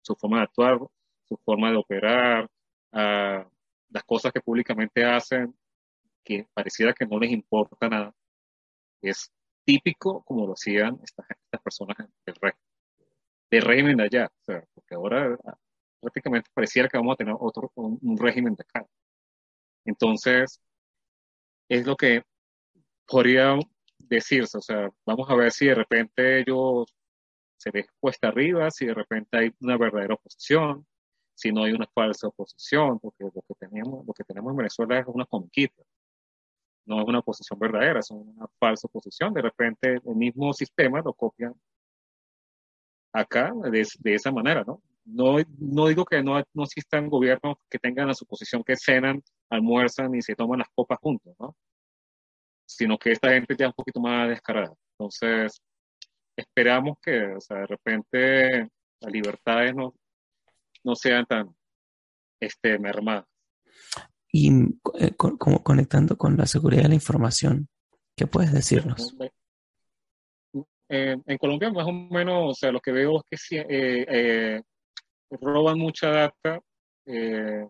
su 0.02 0.16
forma 0.16 0.38
de 0.38 0.43
actuar, 0.45 0.80
su 1.26 1.38
forma 1.45 1.70
de 1.70 1.78
operar, 1.78 2.50
ah, 2.93 3.47
las 3.89 4.04
cosas 4.06 4.32
que 4.34 4.41
públicamente 4.41 5.06
hacen, 5.06 5.56
que 6.24 6.47
pareciera 6.52 6.93
que 6.93 7.06
no 7.06 7.20
les 7.20 7.32
importa 7.32 7.88
nada, 7.89 8.14
es 9.02 9.32
típico 9.66 10.24
como 10.24 10.47
lo 10.47 10.54
hacían 10.54 11.00
estas, 11.04 11.26
personas 11.64 11.97
del 12.26 13.62
régimen, 13.62 13.97
de 13.97 14.04
allá, 14.04 14.32
porque 14.45 14.95
ahora 14.95 15.38
ah, 15.45 15.58
prácticamente 16.00 16.50
pareciera 16.54 16.88
que 16.88 16.97
vamos 16.97 17.14
a 17.14 17.18
tener 17.18 17.36
otro, 17.39 17.72
un, 17.76 18.00
un 18.02 18.18
régimen 18.18 18.56
de 18.56 18.64
acá. 18.64 18.88
Entonces, 19.86 20.60
es 21.68 21.86
lo 21.86 21.95
que 21.95 22.24
podría 23.08 23.58
decirse. 23.97 24.58
O 24.58 24.62
sea, 24.62 24.89
vamos 25.06 25.30
a 25.30 25.36
ver 25.36 25.52
si 25.52 25.68
de 25.68 25.76
repente 25.76 26.39
ellos 26.39 26.93
se 27.58 27.72
les 27.72 27.88
cuesta 28.00 28.30
arriba, 28.30 28.72
si 28.72 28.86
de 28.86 28.93
repente 28.93 29.38
hay 29.38 29.52
una 29.60 29.78
verdadera 29.78 30.16
oposición, 30.16 30.86
si 31.36 31.52
no 31.52 31.64
hay 31.64 31.74
una 31.74 31.88
falsa 31.93 32.28
oposición, 32.28 33.00
porque 33.00 33.24
lo 33.24 33.32
que 33.32 33.56
tenemos, 33.60 34.06
lo 34.06 34.14
que 34.14 34.24
tenemos 34.24 34.52
en 34.52 34.58
Venezuela 34.58 35.00
es 35.00 35.06
una 35.08 35.26
conquista, 35.26 35.84
no 36.90 37.02
es 37.02 37.08
una 37.08 37.20
oposición 37.20 37.60
verdadera, 37.60 38.00
es 38.00 38.10
una 38.10 38.48
falsa 38.60 38.88
oposición. 38.88 39.34
De 39.34 39.44
repente 39.44 40.00
el 40.04 40.16
mismo 40.16 40.52
sistema 40.54 41.02
lo 41.02 41.14
copian 41.14 41.54
acá 43.14 43.54
de, 43.72 43.88
de 44.00 44.14
esa 44.16 44.32
manera, 44.32 44.64
¿no? 44.66 44.82
No, 45.06 45.38
no 45.60 45.88
digo 45.88 46.04
que 46.06 46.22
no, 46.24 46.44
no 46.54 46.64
existan 46.64 47.10
gobiernos 47.10 47.58
que 47.70 47.80
tengan 47.80 48.10
a 48.10 48.14
su 48.14 48.26
posición 48.26 48.64
que 48.64 48.76
cenan, 48.76 49.24
almuerzan 49.50 50.14
y 50.16 50.22
se 50.22 50.36
toman 50.36 50.60
las 50.60 50.70
copas 50.74 51.00
juntos, 51.00 51.36
¿no? 51.40 51.56
Sino 52.66 52.98
que 52.98 53.12
esta 53.12 53.30
gente 53.30 53.56
ya 53.58 53.66
es 53.66 53.70
un 53.70 53.76
poquito 53.76 54.00
más 54.00 54.30
descarada. 54.30 54.74
Entonces, 54.94 55.62
esperamos 56.36 56.98
que, 57.02 57.36
o 57.36 57.42
sea, 57.42 57.58
de 57.58 57.68
repente 57.68 58.70
las 59.00 59.12
libertades 59.12 59.76
no, 59.76 59.94
no 60.84 60.96
sean 60.96 61.26
tan 61.26 61.56
este, 62.40 62.80
mermadas. 62.80 63.26
Y 64.32 64.51
eh, 64.99 65.15
como 65.15 65.63
conectando 65.63 66.17
con 66.17 66.38
la 66.38 66.45
seguridad 66.45 66.84
de 66.84 66.89
la 66.89 66.95
información, 66.95 67.67
¿qué 68.15 68.27
puedes 68.27 68.53
decirnos? 68.53 69.15
en 70.91 71.38
Colombia, 71.38 71.71
más 71.71 71.86
o 71.86 71.91
menos, 71.91 72.51
o 72.51 72.53
sea, 72.55 72.71
lo 72.71 72.80
que 72.80 72.91
veo 72.91 73.23
es 73.30 73.47
que 73.47 73.57
eh, 73.59 74.05
eh, 74.09 74.61
roban 75.30 75.77
mucha 75.77 76.09
data. 76.09 76.59
Eh, 77.05 77.67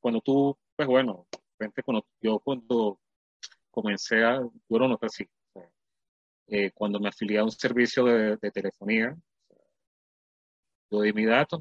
cuando 0.00 0.20
tú, 0.20 0.56
pues 0.74 0.88
bueno, 0.88 1.26
cuando, 1.84 2.06
yo 2.20 2.38
cuando 2.40 2.98
comencé 3.70 4.24
a, 4.24 4.40
lo 4.40 4.88
noté 4.88 5.06
así, 5.06 5.28
eh, 6.48 6.70
cuando 6.72 6.98
me 6.98 7.08
afilié 7.08 7.38
a 7.38 7.44
un 7.44 7.50
servicio 7.50 8.04
de, 8.04 8.50
telefonía, 8.50 9.16
yo 10.90 11.02
di 11.02 11.12
mis 11.12 11.28
datos, 11.28 11.60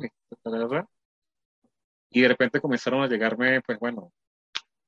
y 2.10 2.22
de 2.22 2.28
repente 2.28 2.62
comenzaron 2.62 3.04
a 3.04 3.08
llegarme, 3.08 3.62
pues 3.62 3.80
bueno, 3.80 4.12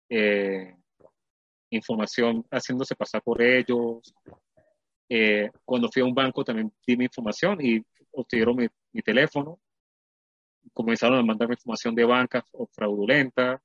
eh, 0.09 0.75
información 1.69 2.45
haciéndose 2.51 2.95
pasar 2.95 3.21
por 3.21 3.41
ellos. 3.41 4.13
cuando 5.65 5.89
fui 5.91 6.01
a 6.01 6.05
un 6.05 6.13
banco 6.13 6.43
también 6.43 6.71
di 6.85 6.97
mi 6.97 7.05
información 7.05 7.57
y 7.61 7.81
obtuvieron 8.11 8.55
mi, 8.55 8.67
mi 8.93 9.01
teléfono 9.01 9.59
comenzaron 10.73 11.19
a 11.19 11.23
mandarme 11.23 11.55
información 11.55 11.95
de 11.95 12.05
bancas 12.05 12.43
fraudulenta. 12.71 13.61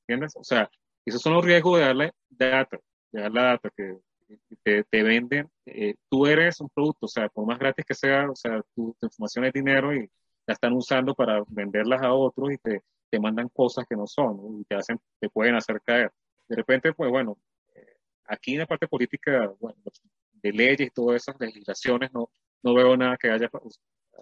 ¿Entiendes? 0.00 0.34
O 0.36 0.44
sea, 0.44 0.70
esos 1.04 1.20
son 1.20 1.34
los 1.34 1.44
riesgos 1.44 1.78
de 1.78 1.84
darle 1.84 2.12
data, 2.28 2.78
de 3.10 3.20
darle 3.20 3.40
data 3.40 3.70
que 3.76 3.98
te, 4.62 4.84
te 4.84 5.02
venden. 5.02 5.48
Eh, 5.66 5.94
tú 6.08 6.26
eres 6.26 6.60
un 6.60 6.68
producto, 6.68 7.06
o 7.06 7.08
sea, 7.08 7.28
por 7.28 7.46
más 7.46 7.58
gratis 7.58 7.84
que 7.84 7.94
sea, 7.94 8.30
o 8.30 8.36
sea, 8.36 8.62
tu, 8.74 8.96
información 9.02 9.44
es 9.46 9.52
dinero 9.52 9.94
y 9.94 10.10
la 10.46 10.54
están 10.54 10.72
usando 10.74 11.14
para 11.14 11.42
venderlas 11.48 12.02
a 12.02 12.12
otros 12.12 12.52
y 12.52 12.58
te, 12.58 12.82
te 13.10 13.20
mandan 13.20 13.48
cosas 13.48 13.86
que 13.88 13.96
no 13.96 14.06
son 14.06 14.60
y 14.60 14.64
te 14.64 14.74
hacen, 14.74 14.98
te 15.20 15.28
pueden 15.28 15.54
hacer 15.54 15.80
caer. 15.82 16.10
De 16.48 16.56
repente, 16.56 16.92
pues 16.92 17.10
bueno, 17.10 17.38
eh, 17.74 17.96
aquí 18.26 18.54
en 18.54 18.60
la 18.60 18.66
parte 18.66 18.88
política, 18.88 19.52
bueno, 19.60 19.78
de 20.32 20.52
leyes 20.52 20.88
y 20.88 20.90
todas 20.90 21.22
esas 21.22 21.36
legislaciones, 21.40 22.12
no, 22.12 22.28
no 22.62 22.74
veo 22.74 22.96
nada 22.96 23.16
que 23.16 23.30
haya, 23.30 23.48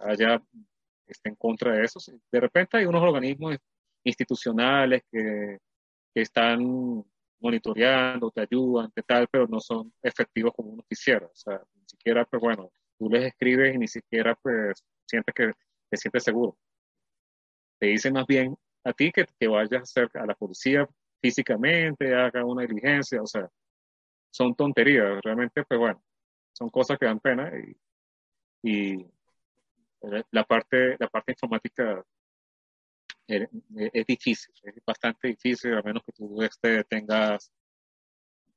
haya 0.02 0.42
esté 1.06 1.30
en 1.30 1.36
contra 1.36 1.72
de 1.72 1.84
eso. 1.84 2.00
De 2.30 2.40
repente 2.40 2.76
hay 2.76 2.84
unos 2.84 3.02
organismos 3.02 3.56
institucionales 4.04 5.02
que, 5.10 5.58
que 6.14 6.20
están 6.20 7.04
monitoreando, 7.40 8.30
te 8.30 8.42
ayudan, 8.42 8.92
qué 8.94 9.02
tal, 9.02 9.26
pero 9.30 9.46
no 9.48 9.58
son 9.60 9.92
efectivos 10.02 10.52
como 10.54 10.70
uno 10.70 10.84
quisiera. 10.88 11.26
O 11.26 11.34
sea, 11.34 11.60
ni 11.74 11.84
siquiera, 11.86 12.24
pues 12.24 12.40
bueno, 12.40 12.70
tú 12.98 13.08
les 13.10 13.24
escribes 13.24 13.74
y 13.74 13.78
ni 13.78 13.88
siquiera, 13.88 14.36
pues, 14.42 14.84
sientes 15.06 15.34
que 15.34 15.52
te 15.92 15.98
sientes 15.98 16.24
seguro. 16.24 16.56
Te 17.78 17.88
dicen 17.88 18.14
más 18.14 18.26
bien 18.26 18.56
a 18.82 18.94
ti 18.94 19.12
que, 19.12 19.26
que 19.38 19.46
vayas 19.46 19.72
a 19.72 19.82
hacer 19.82 20.10
la 20.26 20.34
policía 20.34 20.88
físicamente, 21.20 22.14
haga 22.14 22.46
una 22.46 22.62
diligencia, 22.62 23.20
o 23.20 23.26
sea, 23.26 23.50
son 24.30 24.54
tonterías. 24.54 25.20
Realmente, 25.22 25.62
pues 25.64 25.78
bueno, 25.78 26.02
son 26.52 26.70
cosas 26.70 26.98
que 26.98 27.04
dan 27.04 27.20
pena 27.20 27.52
y, 27.58 27.76
y 28.62 29.06
la 30.30 30.44
parte, 30.44 30.96
la 30.98 31.08
parte 31.08 31.32
informática 31.32 32.02
es, 33.26 33.48
es, 33.92 34.06
difícil, 34.06 34.54
es 34.62 34.82
bastante 34.86 35.28
difícil, 35.28 35.74
a 35.74 35.82
menos 35.82 36.02
que 36.04 36.12
tú 36.12 36.42
este, 36.42 36.84
tengas 36.84 37.52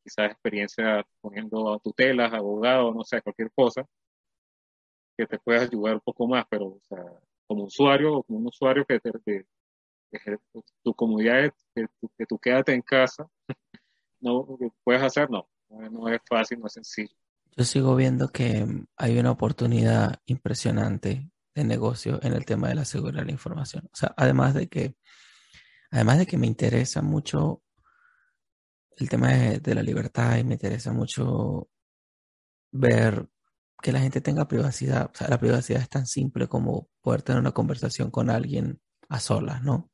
quizás 0.02 0.32
experiencia 0.32 1.06
poniendo 1.20 1.80
tutelas, 1.84 2.32
abogado, 2.32 2.94
no 2.94 3.04
sé, 3.04 3.22
cualquier 3.22 3.52
cosa, 3.52 3.86
que 5.18 5.26
te 5.26 5.40
pueda 5.40 5.62
ayudar 5.62 5.96
un 5.96 6.02
poco 6.02 6.28
más, 6.28 6.46
pero 6.50 6.68
o 6.68 6.82
sea, 6.88 7.04
como 7.48 7.66
usuario 7.66 8.24
como 8.24 8.40
un 8.40 8.48
usuario 8.48 8.86
que, 8.86 9.00
te, 9.00 9.46
tu 10.84 10.94
comunidad, 10.94 11.52
que, 11.74 11.88
que 12.18 12.26
tú 12.26 12.38
quédate 12.40 12.74
en 12.74 12.82
casa, 12.82 13.28
no 14.20 14.58
puedes 14.84 15.02
hacer, 15.02 15.30
no, 15.30 15.48
no 15.70 16.08
es 16.10 16.20
fácil, 16.28 16.60
no 16.60 16.68
es 16.68 16.74
sencillo. 16.74 17.16
Yo 17.58 17.64
sigo 17.64 17.96
viendo 17.96 18.30
que 18.30 18.66
hay 18.98 19.18
una 19.18 19.32
oportunidad 19.32 20.20
impresionante 20.26 21.32
de 21.54 21.64
negocio 21.64 22.20
en 22.22 22.34
el 22.34 22.46
tema 22.46 22.68
de 22.68 22.76
la 22.76 22.86
seguridad 22.86 23.22
de 23.22 23.28
la 23.28 23.32
información. 23.32 23.86
O 23.86 23.96
sea, 23.96 24.14
además 24.18 24.54
de 24.54 24.68
que, 24.68 24.96
además 25.90 26.18
de 26.18 26.26
que 26.26 26.38
me 26.38 26.48
interesa 26.48 27.02
mucho 27.02 27.64
el 28.98 29.10
tema 29.10 29.30
de, 29.30 29.76
la 29.76 29.84
libertad 29.84 30.38
y 30.38 30.44
me 30.44 30.54
interesa 30.54 30.92
mucho 30.92 31.70
ver 32.72 33.28
que 33.86 33.92
la 33.92 34.00
gente 34.00 34.20
tenga 34.20 34.48
privacidad. 34.48 35.12
O 35.14 35.16
sea, 35.16 35.28
la 35.28 35.40
privacidad 35.40 35.80
es 35.80 35.90
tan 35.90 36.08
simple 36.08 36.48
como 36.48 36.90
poder 37.02 37.22
tener 37.22 37.40
una 37.40 37.52
conversación 37.52 38.10
con 38.10 38.32
alguien 38.32 38.82
a 39.10 39.20
solas, 39.20 39.62
¿no? 39.62 39.92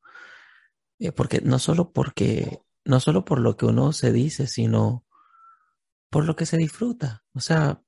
Eh, 0.98 1.12
porque 1.12 1.42
no 1.42 1.60
solo 1.60 1.92
porque, 1.92 2.62
no 2.86 3.02
solo 3.02 3.26
por 3.26 3.42
lo 3.42 3.58
que 3.58 3.66
uno 3.66 3.92
se 3.92 4.14
dice, 4.14 4.48
sino 4.48 5.06
por 6.10 6.24
lo 6.24 6.38
que 6.38 6.46
se 6.46 6.56
disfruta. 6.56 7.26
O 7.34 7.42
sea, 7.42 7.82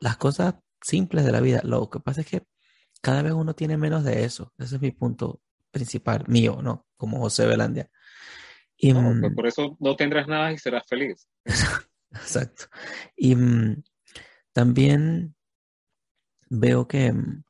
las 0.00 0.16
cosas 0.16 0.54
simples 0.80 1.26
de 1.26 1.32
la 1.32 1.42
vida. 1.42 1.60
Lo 1.62 1.90
que 1.90 2.00
pasa 2.00 2.22
es 2.22 2.26
que 2.26 2.46
cada 3.02 3.20
vez 3.20 3.34
uno 3.34 3.54
tiene 3.54 3.76
menos 3.76 4.02
de 4.02 4.24
eso. 4.24 4.54
Ese 4.56 4.76
es 4.76 4.80
mi 4.80 4.92
punto 4.92 5.42
principal, 5.70 6.24
mío, 6.26 6.60
¿no? 6.62 6.86
Como 6.96 7.18
José 7.18 7.44
Belandia. 7.44 7.90
Y, 8.78 8.94
mm, 8.94 9.34
por 9.34 9.46
eso 9.46 9.76
no 9.78 9.94
tendrás 9.94 10.26
nada 10.26 10.52
y 10.52 10.56
serás 10.56 10.86
feliz. 10.88 11.28
Exacto. 12.12 12.64
Y 13.14 13.36
mm, 13.36 13.82
también 14.54 15.36
veo 16.50 16.86
que 16.86 17.12
mm, 17.12 17.44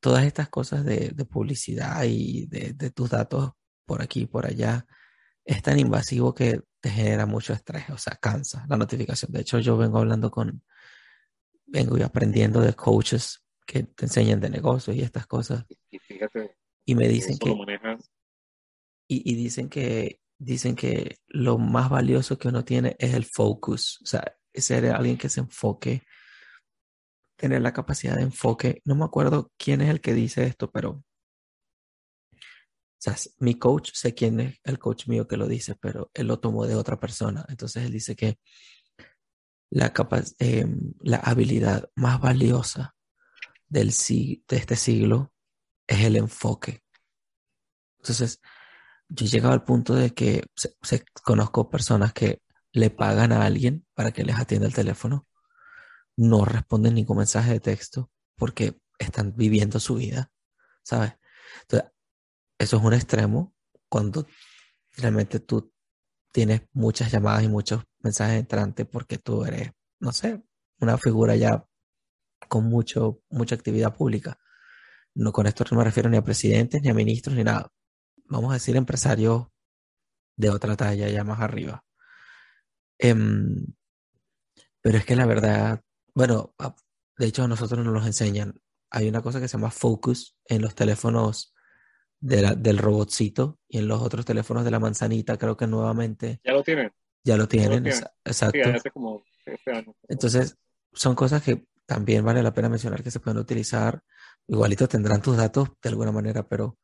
todas 0.00 0.24
estas 0.24 0.48
cosas 0.48 0.84
de, 0.84 1.12
publicidad 1.28 2.04
y 2.04 2.46
de, 2.46 2.90
tus 2.90 3.10
datos 3.10 3.52
por 3.84 4.00
aquí 4.00 4.22
y 4.22 4.26
por 4.26 4.46
allá 4.46 4.86
es 5.44 5.62
tan 5.62 5.78
invasivo 5.78 6.34
que 6.34 6.62
te 6.80 6.88
genera 6.90 7.26
mucho 7.26 7.52
estrés, 7.52 7.90
o 7.90 7.98
sea, 7.98 8.16
cansa 8.16 8.64
la 8.68 8.76
notificación. 8.76 9.32
De 9.32 9.40
hecho, 9.40 9.58
yo 9.58 9.76
vengo 9.76 9.98
hablando 9.98 10.30
con, 10.30 10.62
vengo 11.66 11.98
y 11.98 12.02
aprendiendo 12.02 12.60
de 12.60 12.72
coaches 12.72 13.44
que 13.66 13.82
te 13.82 14.06
enseñan 14.06 14.40
de 14.40 14.48
negocios 14.48 14.96
y 14.96 15.02
estas 15.02 15.26
cosas. 15.26 15.66
Y, 15.90 15.98
fíjate, 15.98 16.56
y 16.84 16.94
me 16.94 17.08
dicen 17.08 17.36
que... 17.38 17.50
Y, 19.08 19.32
y, 19.32 19.34
dicen 19.34 19.68
que 19.68 20.20
dicen 20.38 20.76
que 20.76 21.18
lo 21.26 21.58
más 21.58 21.90
valioso 21.90 22.38
que 22.38 22.46
uno 22.46 22.64
tiene 22.64 22.94
es 23.00 23.12
el 23.12 23.24
focus, 23.24 24.00
o 24.02 24.06
sea, 24.06 24.36
ser 24.54 24.86
alguien 24.86 25.18
que 25.18 25.28
se 25.28 25.40
enfoque, 25.40 26.02
tener 27.40 27.62
la 27.62 27.72
capacidad 27.72 28.16
de 28.16 28.22
enfoque. 28.22 28.82
No 28.84 28.94
me 28.94 29.04
acuerdo 29.04 29.50
quién 29.56 29.80
es 29.80 29.88
el 29.88 30.00
que 30.00 30.14
dice 30.14 30.44
esto, 30.44 30.70
pero 30.70 30.90
o 30.92 33.02
sea, 33.02 33.16
mi 33.38 33.54
coach, 33.54 33.92
sé 33.94 34.14
quién 34.14 34.40
es 34.40 34.60
el 34.62 34.78
coach 34.78 35.08
mío 35.08 35.26
que 35.26 35.38
lo 35.38 35.48
dice, 35.48 35.74
pero 35.74 36.10
él 36.12 36.26
lo 36.26 36.38
tomó 36.38 36.66
de 36.66 36.74
otra 36.74 37.00
persona. 37.00 37.46
Entonces 37.48 37.84
él 37.84 37.92
dice 37.92 38.14
que 38.14 38.38
la, 39.70 39.92
eh, 40.38 40.66
la 41.00 41.16
habilidad 41.16 41.88
más 41.94 42.20
valiosa 42.20 42.94
del, 43.68 43.88
de 43.88 44.56
este 44.56 44.76
siglo 44.76 45.32
es 45.86 46.04
el 46.04 46.16
enfoque. 46.16 46.82
Entonces, 48.00 48.40
yo 49.08 49.24
he 49.24 49.28
llegado 49.28 49.54
al 49.54 49.64
punto 49.64 49.94
de 49.94 50.10
que 50.10 50.44
se, 50.54 51.04
conozco 51.24 51.70
personas 51.70 52.12
que 52.12 52.42
le 52.72 52.90
pagan 52.90 53.32
a 53.32 53.46
alguien 53.46 53.86
para 53.94 54.12
que 54.12 54.24
les 54.24 54.38
atienda 54.38 54.66
el 54.66 54.74
teléfono, 54.74 55.26
no 56.20 56.44
responden 56.44 56.94
ningún 56.94 57.18
mensaje 57.18 57.52
de 57.52 57.60
texto 57.60 58.10
porque 58.36 58.80
están 58.98 59.34
viviendo 59.36 59.80
su 59.80 59.96
vida, 59.96 60.30
¿sabes? 60.82 61.14
Entonces, 61.62 61.90
eso 62.58 62.76
es 62.76 62.82
un 62.82 62.94
extremo 62.94 63.54
cuando 63.88 64.26
realmente 64.96 65.40
tú 65.40 65.72
tienes 66.32 66.62
muchas 66.72 67.10
llamadas 67.10 67.44
y 67.44 67.48
muchos 67.48 67.84
mensajes 68.00 68.38
entrantes 68.38 68.86
porque 68.86 69.18
tú 69.18 69.44
eres, 69.44 69.72
no 70.00 70.12
sé, 70.12 70.42
una 70.80 70.98
figura 70.98 71.36
ya 71.36 71.64
con 72.48 72.64
mucho, 72.64 73.22
mucha 73.30 73.54
actividad 73.54 73.94
pública. 73.94 74.38
No 75.14 75.32
con 75.32 75.46
esto 75.46 75.64
no 75.70 75.78
me 75.78 75.84
refiero 75.84 76.10
ni 76.10 76.16
a 76.16 76.24
presidentes, 76.24 76.82
ni 76.82 76.90
a 76.90 76.94
ministros, 76.94 77.36
ni 77.36 77.44
nada 77.44 77.70
vamos 78.30 78.50
a 78.50 78.54
decir, 78.54 78.76
empresarios 78.76 79.48
de 80.36 80.50
otra 80.50 80.76
talla 80.76 81.08
ya 81.08 81.24
más 81.24 81.40
arriba. 81.40 81.84
Em, 82.98 83.66
pero 84.80 84.98
es 84.98 85.04
que 85.04 85.16
la 85.16 85.26
verdad, 85.26 85.80
bueno, 86.14 86.54
de 87.16 87.26
hecho 87.26 87.44
a 87.44 87.48
nosotros 87.48 87.84
nos 87.84 87.94
los 87.94 88.06
enseñan. 88.06 88.60
Hay 88.90 89.08
una 89.08 89.22
cosa 89.22 89.40
que 89.40 89.48
se 89.48 89.56
llama 89.56 89.70
focus 89.70 90.36
en 90.46 90.62
los 90.62 90.74
teléfonos 90.74 91.54
del 92.20 92.78
robotcito 92.78 93.58
y 93.68 93.78
en 93.78 93.88
los 93.88 94.02
otros 94.02 94.26
teléfonos 94.26 94.64
de 94.64 94.70
la 94.70 94.78
manzanita, 94.78 95.38
creo 95.38 95.56
que 95.56 95.66
nuevamente. 95.66 96.40
Ya 96.44 96.52
lo 96.52 96.62
tienen. 96.62 96.92
Ya 97.24 97.36
lo 97.36 97.48
tienen, 97.48 97.86
exacto. 97.86 98.58
Entonces, 100.08 100.56
son 100.92 101.14
cosas 101.14 101.42
que 101.42 101.66
también 101.86 102.24
vale 102.24 102.42
la 102.42 102.52
pena 102.52 102.68
mencionar 102.68 103.02
que 103.02 103.10
se 103.10 103.20
pueden 103.20 103.38
utilizar. 103.38 104.02
Igualito 104.46 104.88
tendrán 104.88 105.22
tus 105.22 105.36
datos 105.36 105.68
de 105.82 105.88
alguna 105.88 106.12
manera, 106.12 106.48
pero 106.48 106.78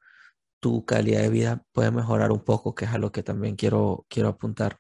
tu 0.61 0.85
calidad 0.85 1.23
de 1.23 1.31
vida 1.31 1.63
puede 1.73 1.91
mejorar 1.91 2.33
un 2.33 2.45
poco, 2.45 2.75
que 2.75 2.87
es 2.87 2.91
a 2.91 2.99
lo 2.99 3.13
que 3.13 3.23
también 3.23 3.57
quiero, 3.57 4.07
quiero 4.09 4.29
apuntar. 4.31 4.79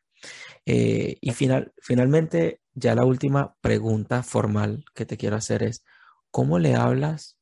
Eh, 0.64 1.16
y 1.20 1.30
final, 1.32 1.72
finalmente, 1.80 2.61
ya 2.76 2.94
la 2.94 3.04
última 3.04 3.56
pregunta 3.60 4.22
formal 4.22 4.84
que 4.94 5.04
te 5.04 5.16
quiero 5.16 5.34
hacer 5.34 5.64
es, 5.64 5.84
¿cómo 6.30 6.60
le 6.60 6.76
hablas 6.76 7.36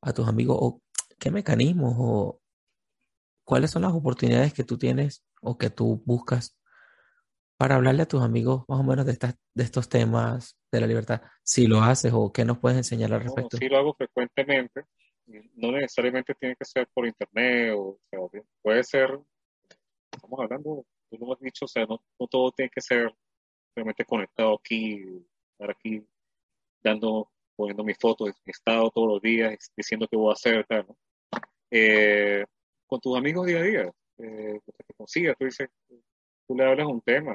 a 0.00 0.14
tus 0.14 0.26
amigos 0.26 0.56
o 0.58 0.82
qué 1.18 1.30
mecanismos 1.30 1.94
o 1.98 2.40
cuáles 3.44 3.70
son 3.70 3.82
las 3.82 3.92
oportunidades 3.92 4.54
que 4.54 4.64
tú 4.64 4.78
tienes 4.78 5.22
o 5.42 5.58
que 5.58 5.68
tú 5.68 6.02
buscas 6.06 6.56
para 7.58 7.74
hablarle 7.74 8.02
a 8.02 8.08
tus 8.08 8.22
amigos 8.22 8.64
más 8.66 8.80
o 8.80 8.82
menos 8.82 9.04
de, 9.04 9.12
estas, 9.12 9.36
de 9.54 9.64
estos 9.64 9.90
temas 9.90 10.56
de 10.70 10.80
la 10.80 10.86
libertad? 10.86 11.20
Si 11.42 11.66
lo 11.66 11.82
haces 11.82 12.12
o 12.14 12.32
qué 12.32 12.46
nos 12.46 12.58
puedes 12.58 12.78
enseñar 12.78 13.12
al 13.12 13.22
respecto. 13.22 13.58
sí, 13.58 13.68
lo 13.68 13.76
hago 13.76 13.94
frecuentemente 13.94 14.86
no 15.54 15.72
necesariamente 15.72 16.34
tiene 16.34 16.56
que 16.56 16.64
ser 16.64 16.88
por 16.92 17.06
internet, 17.06 17.74
o, 17.76 17.98
puede 18.60 18.84
ser, 18.84 19.18
estamos 20.12 20.40
hablando, 20.40 20.84
tú 21.10 21.18
lo 21.18 21.32
has 21.32 21.40
dicho, 21.40 21.64
o 21.64 21.68
sea, 21.68 21.86
no, 21.86 22.00
todo 22.30 22.50
tiene 22.52 22.70
que 22.70 22.80
ser 22.80 23.12
realmente 23.74 24.04
conectado 24.04 24.54
aquí, 24.54 25.02
estar 25.52 25.70
aquí 25.70 26.04
dando, 26.82 27.30
poniendo 27.56 27.84
mi 27.84 27.94
foto, 27.94 28.24
mi 28.26 28.32
estado 28.50 28.90
todos 28.90 29.08
los 29.08 29.22
días, 29.22 29.70
diciendo 29.76 30.06
qué 30.10 30.16
voy 30.16 30.30
a 30.30 30.34
hacer, 30.34 30.66
tal, 30.66 30.86
eh, 31.70 32.44
con 32.86 33.00
tus 33.00 33.16
amigos 33.16 33.46
día 33.46 33.58
a 33.58 33.62
día, 33.62 33.92
eh, 34.18 34.60
te 34.86 34.94
consigas, 34.94 35.36
tú 35.38 35.44
dices, 35.46 35.68
tú 36.46 36.56
le 36.56 36.64
hablas 36.64 36.86
un 36.86 37.00
tema, 37.00 37.34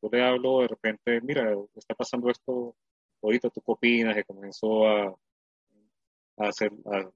tú 0.00 0.08
le 0.12 0.22
hablo 0.22 0.60
de 0.60 0.68
repente, 0.68 1.20
mira, 1.22 1.54
está 1.74 1.94
pasando 1.94 2.30
esto 2.30 2.76
ahorita, 3.22 3.50
¿tú 3.50 3.62
opinas? 3.64 4.14
Que 4.14 4.24
comenzó 4.24 4.86
a, 4.86 5.16
hacer, 6.36 6.70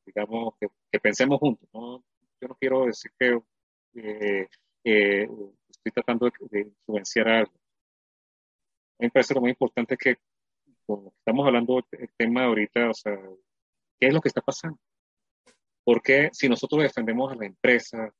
digamos, 0.04 0.54
que, 0.58 0.98
pensemos 0.98 1.38
juntos. 1.38 1.68
¿no? 1.72 2.02
Yo 2.40 2.48
no 2.48 2.56
quiero 2.56 2.86
decir 2.86 3.12
que 3.18 3.40
eh, 3.94 4.48
eh, 4.84 5.28
estoy 5.68 5.92
tratando 5.92 6.30
de, 6.50 6.60
influenciar 6.60 7.28
a 7.28 7.38
algo. 7.40 7.52
Me 9.02 9.10
parece 9.10 9.34
lo 9.34 9.40
más 9.40 9.50
importante 9.50 9.96
que 9.96 10.16
estamos 11.16 11.44
hablando 11.44 11.82
del 11.90 12.08
tema 12.16 12.42
de 12.42 12.46
ahorita, 12.46 12.90
o 12.90 12.94
sea, 12.94 13.18
¿qué 13.98 14.06
es 14.06 14.14
lo 14.14 14.20
que 14.20 14.28
está 14.28 14.40
pasando? 14.40 14.78
Porque 15.82 16.30
si 16.32 16.48
nosotros 16.48 16.84
defendemos 16.84 17.32
a 17.32 17.34
la 17.34 17.46
empresa, 17.46 18.14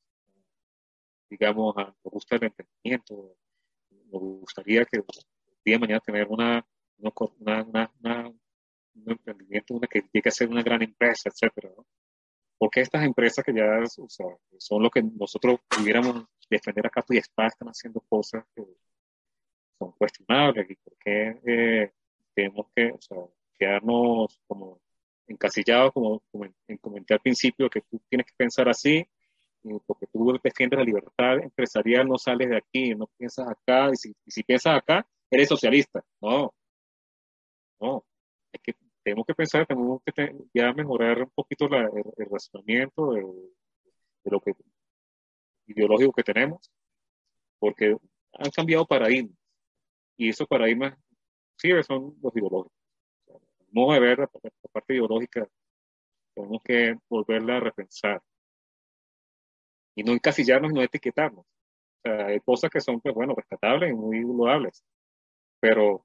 digamos, 1.30 1.76
a, 1.76 1.84
nos 1.84 2.12
gusta 2.12 2.34
el 2.34 2.46
emprendimiento, 2.46 3.36
nos 4.10 4.20
gustaría 4.40 4.84
que 4.84 4.96
el 4.96 5.04
día 5.64 5.76
de 5.76 5.78
mañana 5.78 6.00
tener 6.00 6.26
una, 6.28 6.66
una, 6.98 7.62
una, 8.00 8.28
un 8.28 9.10
emprendimiento, 9.12 9.74
una 9.74 9.86
que 9.86 10.02
llegue 10.12 10.28
a 10.28 10.32
ser 10.32 10.48
una 10.48 10.64
gran 10.64 10.82
empresa, 10.82 11.28
etcétera, 11.28 11.70
Porque 12.58 12.80
estas 12.80 13.04
empresas 13.04 13.44
que 13.44 13.54
ya 13.54 13.84
son 13.86 14.82
lo 14.82 14.90
que 14.90 15.00
nosotros 15.00 15.60
pudiéramos 15.68 16.24
defender 16.50 16.88
a 16.88 16.90
capa 16.90 17.14
y 17.14 17.18
están 17.18 17.50
haciendo 17.68 18.00
cosas 18.00 18.44
que 18.52 18.64
son 19.78 19.92
cuestionables 19.92 20.70
y 20.70 20.74
por 20.76 20.96
qué 20.98 21.40
eh, 21.44 21.92
tenemos 22.34 22.66
que 22.74 22.94
quedarnos 23.58 24.40
como 24.46 24.80
encasillados, 25.26 25.92
como, 25.92 26.22
comenté 26.80 27.14
al 27.14 27.20
principio, 27.20 27.70
que 27.70 27.80
tú 27.82 28.00
tienes 28.08 28.26
que 28.26 28.34
pensar 28.36 28.68
así, 28.68 29.06
porque 29.86 30.06
tú 30.12 30.38
defiendes 30.42 30.78
la 30.78 30.84
libertad 30.84 31.38
empresarial, 31.38 32.08
no 32.08 32.18
sales 32.18 32.50
de 32.50 32.56
aquí, 32.56 32.94
no 32.94 33.06
piensas 33.16 33.48
acá, 33.48 33.90
y 33.92 33.96
si, 33.96 34.42
piensas 34.42 34.76
acá, 34.76 35.06
eres 35.30 35.48
socialista. 35.48 36.04
No, 36.20 36.52
no, 37.80 38.04
que, 38.62 38.74
tenemos 39.02 39.26
que 39.26 39.34
pensar, 39.34 39.66
tenemos 39.66 40.00
que 40.04 40.36
ya 40.54 40.72
mejorar 40.72 41.22
un 41.22 41.30
poquito 41.30 41.66
el, 41.66 42.28
razonamiento 42.30 43.12
de, 43.12 43.22
lo 44.24 44.40
que 44.40 44.54
ideológico 45.66 46.12
que 46.12 46.22
tenemos, 46.22 46.70
porque 47.58 47.96
han 48.32 48.50
cambiado 48.50 48.86
paradigmas 48.86 49.41
y 50.16 50.28
esos 50.28 50.46
paradigmas 50.46 50.96
sí 51.56 51.70
son 51.86 52.16
los 52.22 52.36
ideológicos. 52.36 52.72
Vamos 53.70 53.96
a 53.96 54.00
ver 54.00 54.18
la, 54.18 54.26
parte 54.26 54.94
ideológica, 54.94 55.48
tenemos 56.34 56.62
que 56.62 56.96
volverla 57.08 57.56
a 57.56 57.60
repensar 57.60 58.22
y 59.94 60.02
no 60.02 60.12
encasillarnos 60.12 60.70
y 60.70 60.74
no 60.74 60.82
etiquetarnos. 60.82 61.44
O 61.44 62.00
sea, 62.02 62.26
hay 62.26 62.40
cosas 62.40 62.70
que 62.70 62.80
son, 62.80 63.00
pues 63.00 63.14
bueno, 63.14 63.34
rescatables 63.34 63.90
y 63.90 63.94
muy 63.94 64.20
loables, 64.20 64.84
pero 65.60 66.04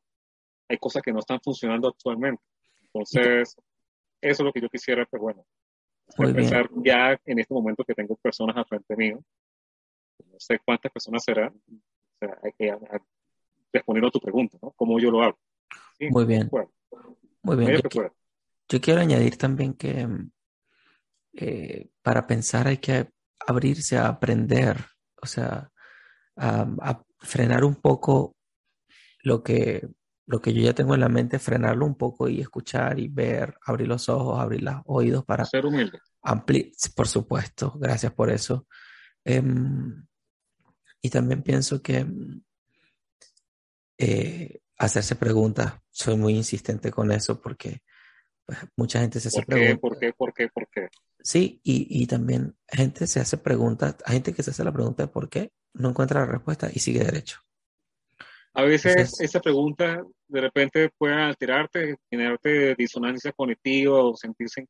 hay 0.70 0.78
cosas 0.78 1.02
que 1.02 1.12
no 1.12 1.20
están 1.20 1.40
funcionando 1.42 1.88
actualmente. 1.88 2.44
Entonces, 2.84 3.56
eso 4.22 4.44
es 4.44 4.46
lo 4.46 4.52
que 4.52 4.62
yo 4.62 4.70
quisiera, 4.70 5.06
pues 5.06 5.22
bueno, 5.22 5.46
pensar 6.16 6.70
ya 6.84 7.20
en 7.26 7.40
este 7.40 7.54
momento 7.54 7.84
que 7.84 7.94
tengo 7.94 8.16
personas 8.16 8.56
al 8.56 8.66
frente 8.66 8.96
mío. 8.96 9.24
No 10.26 10.40
sé 10.40 10.60
cuántas 10.60 10.92
personas 10.92 11.24
serán. 11.24 11.54
O 11.68 12.18
sea, 12.20 12.38
hay 12.44 12.52
que 12.54 12.72
responder 13.72 14.06
a 14.06 14.12
tu 14.12 14.20
pregunta, 14.20 14.58
¿no? 14.62 14.72
¿Cómo 14.72 15.00
yo 15.00 15.12
lo 15.12 15.24
hago? 15.24 15.38
Muy 16.00 16.26
bien. 16.26 16.50
Muy 17.42 17.56
bien. 17.56 17.82
Yo, 18.70 18.82
quiero 18.82 19.02
añadir 19.02 19.38
también 19.38 19.74
que 19.74 20.08
eh, 21.34 21.90
para 22.02 22.28
pensar 22.28 22.68
hay 22.68 22.78
que 22.78 23.10
abrirse 23.40 23.98
a 23.98 24.08
aprender, 24.08 24.78
o 25.22 25.26
sea, 25.26 25.72
a, 26.36 27.04
frenar 27.20 27.64
un 27.64 27.76
poco 27.76 28.36
lo 29.24 29.42
que, 29.42 29.90
lo 30.28 30.40
que 30.40 30.54
yo 30.54 30.62
ya 30.62 30.74
tengo 30.74 30.94
en 30.94 31.00
la 31.00 31.10
mente, 31.10 31.40
frenarlo 31.40 31.86
un 31.86 31.96
poco 31.96 32.28
y 32.28 32.42
escuchar 32.42 33.00
y 33.00 33.08
ver, 33.08 33.58
abrir 33.66 33.88
los 33.88 34.08
ojos, 34.08 34.40
abrir 34.40 34.62
los 34.62 34.76
oídos 34.86 35.26
para... 35.26 35.46
Ser 35.46 35.66
humilde. 35.66 36.00
por 36.96 37.08
supuesto, 37.08 37.74
gracias 37.80 38.14
por 38.14 38.30
eso. 38.30 38.68
Em, 39.26 40.06
y 41.02 41.10
también 41.10 41.42
pienso 41.42 41.82
que 41.82 42.06
eh, 43.98 44.60
hacerse 44.78 45.16
preguntas, 45.16 45.74
soy 45.90 46.18
muy 46.18 46.36
insistente 46.36 46.92
con 46.92 47.12
eso 47.12 47.42
porque 47.42 47.82
pues, 48.46 48.60
mucha 48.76 49.02
gente 49.02 49.20
se 49.20 49.30
hace 49.30 49.44
preguntas. 49.44 49.80
¿Por 49.80 50.00
qué? 50.00 50.14
¿Por 50.14 50.34
qué? 50.34 50.48
¿Por 50.50 50.68
qué? 50.70 50.88
Sí, 51.20 51.60
y, 51.64 51.88
y, 51.90 52.08
también 52.08 52.56
gente 52.68 53.06
se 53.06 53.20
hace 53.20 53.38
preguntas, 53.38 53.98
hay 54.06 54.14
gente 54.16 54.34
que 54.34 54.44
se 54.44 54.52
hace 54.52 54.64
la 54.64 54.72
pregunta 54.72 55.04
de 55.04 55.10
por 55.10 55.30
qué, 55.30 55.52
no 55.74 55.90
encuentra 55.90 56.22
la 56.22 56.28
respuesta 56.28 56.70
y 56.74 56.80
sigue 56.80 57.04
derecho. 57.04 57.42
A 58.54 58.64
veces 58.64 59.20
esa 59.20 59.40
pregunta 59.40 60.04
de 60.28 60.42
repente 60.42 60.90
puede 60.98 61.14
alterarte, 61.14 61.98
generarte 62.10 62.76
disonancia 62.76 63.32
cognitiva 63.32 64.04
o 64.04 64.16
sentirse 64.16 64.66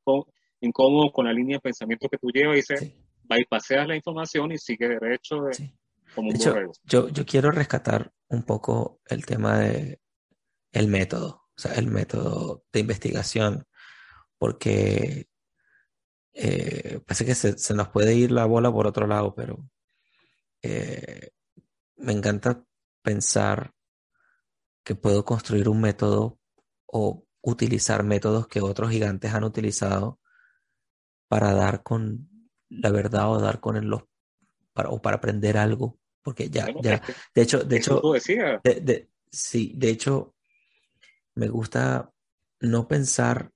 incómodo, 0.60 1.12
con 1.12 1.26
la 1.26 1.34
línea 1.34 1.58
de 1.58 1.62
pensamiento 1.62 2.10
que 2.10 2.18
tú 2.18 2.30
llevas 2.30 2.56
y 2.56 2.58
dices, 2.58 2.94
va 3.32 3.40
y 3.40 3.46
paseas 3.46 3.88
la 3.88 3.96
información 3.96 4.52
y 4.52 4.58
sigue 4.58 4.90
derecho 4.90 5.44
de, 5.44 5.72
como 6.18 6.32
un 6.32 6.38
borrego. 6.38 6.74
Yo, 6.84 7.10
yo 7.10 7.26
quiero 7.26 7.52
rescatar 7.52 8.12
un 8.28 8.44
poco 8.44 9.00
el 9.06 9.26
tema 9.26 9.60
de 9.60 10.02
el 10.72 10.88
método, 10.88 11.44
o 11.56 11.60
sea, 11.60 11.74
el 11.76 11.88
método 11.88 12.64
de 12.74 12.80
investigación, 12.80 13.68
porque 14.38 15.28
eh, 16.34 17.00
parece 17.06 17.26
que 17.26 17.36
se, 17.36 17.74
nos 17.76 17.90
puede 17.90 18.16
ir 18.16 18.32
la 18.32 18.46
bola 18.46 18.72
por 18.72 18.88
otro 18.88 19.06
lado, 19.06 19.36
pero 19.36 19.64
eh, 20.64 21.30
me 21.98 22.14
encanta 22.14 22.64
pensar 23.04 23.74
que 24.84 24.96
puedo 24.96 25.24
construir 25.24 25.70
un 25.70 25.82
método 25.82 26.40
o 26.88 27.26
utilizar 27.42 28.04
métodos 28.04 28.48
que 28.48 28.62
otros 28.62 28.90
gigantes 28.90 29.34
han 29.34 29.44
utilizado 29.44 30.20
para 31.28 31.54
dar 31.54 31.84
con 31.84 32.30
la 32.70 32.90
verdad 32.90 33.32
o 33.32 33.40
dar 33.40 33.60
con 33.60 33.88
los 33.88 34.04
para, 34.74 34.90
o 34.90 35.02
para 35.02 35.18
aprender 35.18 35.58
algo 35.58 36.00
porque 36.28 36.50
ya, 36.50 36.68
ya, 36.82 37.02
de 37.34 37.42
hecho, 37.42 37.60
de 37.64 37.78
hecho, 37.78 38.02
de, 38.62 39.10
sí, 39.32 39.72
de 39.78 39.90
hecho, 39.90 40.36
me 41.36 41.48
gusta 41.48 42.12
no 42.60 42.86
pensar 42.86 43.54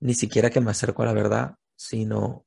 ni 0.00 0.14
siquiera 0.14 0.48
que 0.48 0.62
me 0.62 0.70
acerco 0.70 1.02
a 1.02 1.04
la 1.04 1.12
verdad, 1.12 1.56
sino 1.76 2.46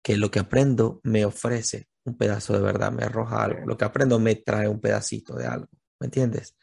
que 0.00 0.16
lo 0.16 0.30
que 0.30 0.38
aprendo 0.38 1.00
me 1.02 1.24
ofrece 1.24 1.88
un 2.04 2.16
pedazo 2.16 2.52
de 2.52 2.60
verdad, 2.60 2.92
me 2.92 3.02
arroja 3.02 3.42
algo. 3.42 3.66
Lo 3.66 3.76
que 3.76 3.84
aprendo 3.84 4.20
me 4.20 4.36
trae 4.36 4.68
un 4.68 4.80
pedacito 4.80 5.34
de 5.34 5.48
algo, 5.48 5.66
¿me 5.98 6.04
entiendes? 6.04 6.56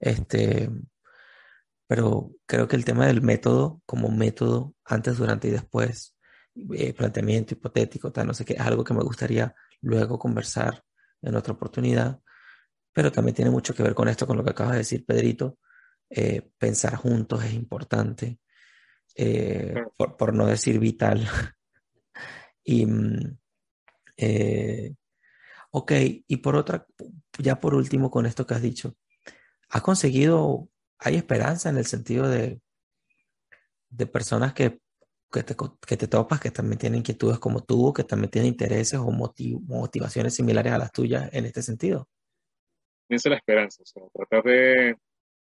Este, 0.00 0.68
pero 1.86 2.32
creo 2.44 2.66
que 2.66 2.74
el 2.74 2.84
tema 2.84 3.06
del 3.06 3.22
método, 3.22 3.82
como 3.86 4.10
método, 4.10 4.74
antes, 4.84 5.16
durante 5.16 5.46
y 5.46 5.52
después, 5.52 6.16
eh, 6.74 6.92
planteamiento 6.92 7.54
hipotético, 7.54 8.10
tal, 8.10 8.26
no 8.26 8.34
sé 8.34 8.44
qué, 8.44 8.54
es 8.54 8.60
algo 8.60 8.82
que 8.82 8.94
me 8.94 9.04
gustaría 9.04 9.54
luego 9.80 10.18
conversar 10.18 10.82
en 11.22 11.34
otra 11.34 11.52
oportunidad, 11.54 12.20
pero 12.92 13.12
también 13.12 13.34
tiene 13.34 13.50
mucho 13.50 13.74
que 13.74 13.82
ver 13.82 13.94
con 13.94 14.08
esto, 14.08 14.26
con 14.26 14.36
lo 14.36 14.44
que 14.44 14.50
acabas 14.50 14.72
de 14.72 14.78
decir, 14.78 15.04
Pedrito. 15.04 15.58
Eh, 16.08 16.50
pensar 16.58 16.96
juntos 16.96 17.44
es 17.44 17.52
importante, 17.54 18.40
eh, 19.14 19.74
por, 19.96 20.34
no 20.34 20.46
decir 20.46 20.80
vital. 20.80 21.24
y, 22.64 22.84
mm, 22.84 23.38
eh, 24.16 24.94
ok, 25.70 25.92
y 26.26 26.36
por 26.38 26.56
otra, 26.56 26.84
ya 27.38 27.60
por 27.60 27.74
último 27.74 28.10
con 28.10 28.26
esto 28.26 28.44
que 28.46 28.54
has 28.54 28.62
dicho, 28.62 28.96
¿has 29.68 29.82
conseguido, 29.82 30.68
hay 30.98 31.14
esperanza 31.14 31.70
en 31.70 31.78
el 31.78 31.86
sentido 31.86 32.28
de, 32.28 32.60
de 33.88 34.06
personas 34.06 34.52
que 34.52 34.80
que 35.30 35.42
te, 35.42 35.54
que 35.86 35.96
te 35.96 36.08
topas, 36.08 36.40
que 36.40 36.50
también 36.50 36.78
tienen 36.78 36.98
inquietudes 36.98 37.38
como 37.38 37.62
tú, 37.62 37.92
que 37.92 38.04
también 38.04 38.30
tienen 38.30 38.52
intereses 38.52 38.98
o 38.98 39.10
motivaciones 39.10 40.34
similares 40.34 40.72
a 40.72 40.78
las 40.78 40.92
tuyas 40.92 41.32
en 41.32 41.46
este 41.46 41.62
sentido. 41.62 42.08
Esa 43.08 43.28
es 43.28 43.30
la 43.30 43.36
esperanza, 43.36 43.82
o 43.82 43.86
sea, 43.86 44.02
tratar 44.12 44.42
de, 44.44 44.96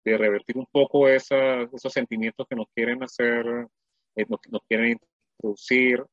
de 0.03 0.17
revertir 0.17 0.57
un 0.57 0.65
poco 0.71 1.07
esa, 1.07 1.63
esos 1.63 1.91
sentimientos 1.91 2.45
que 2.49 2.55
nos 2.55 2.67
quieren 2.73 3.03
hacer, 3.03 3.45
eh, 4.15 4.25
nos, 4.27 4.61
quieren 4.67 4.99
introducir 5.37 6.03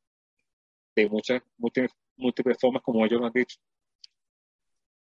de 0.97 1.09
muchas, 1.09 1.43
múltiples, 1.59 1.93
múltiples 2.17 2.59
formas, 2.61 2.83
como 2.83 3.05
ellos 3.05 3.23
han 3.23 3.33
dicho. 3.33 3.59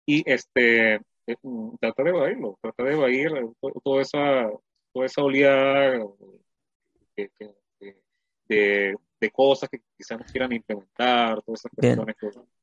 Y 0.06 0.22
este, 0.30 0.94
eh, 0.94 1.36
mm, 1.42 1.76
tratar 1.80 2.04
de 2.04 2.10
evadirlo, 2.10 2.58
tratar 2.60 2.86
de 2.86 2.92
evadir 2.92 3.30
toda 3.82 4.02
esa, 4.02 4.50
toda 4.92 5.06
esa 5.06 5.22
oleada 5.22 6.06
que, 7.16 7.30
que 7.38 7.61
de, 8.52 9.30
cosas 9.32 9.68
que 9.68 9.80
quizás 9.96 10.18
no 10.18 10.24
quieran 10.24 10.52
implementar, 10.52 11.40
todas 11.42 11.60
esas 11.60 11.72
cuestiones 11.72 12.16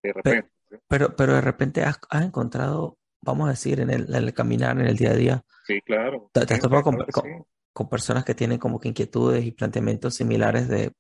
de 0.04 0.14
repente. 0.14 0.50
Pero, 0.88 1.16
pero, 1.16 1.34
de 1.34 1.42
repente 1.42 1.84
has, 1.84 2.00
encontrado, 2.22 2.98
vamos 3.22 3.48
a 3.48 3.52
decir, 3.52 3.80
en 3.80 3.90
el, 3.90 4.34
caminar, 4.34 4.80
en 4.80 4.88
el 4.88 4.98
día 4.98 5.12
a 5.12 5.16
día. 5.16 5.46
Sí, 5.66 5.82
claro. 5.82 6.30
¿Te, 6.34 6.42
has 6.42 6.60
topado 6.60 6.84
con, 6.84 7.90
personas 7.90 8.26
que 8.26 8.36
tienen 8.36 8.58
como 8.58 8.80
que 8.80 8.90
inquietudes 8.90 9.46
y 9.46 9.52
planteamientos 9.52 10.16
similares 10.16 10.68
de, 10.68 10.92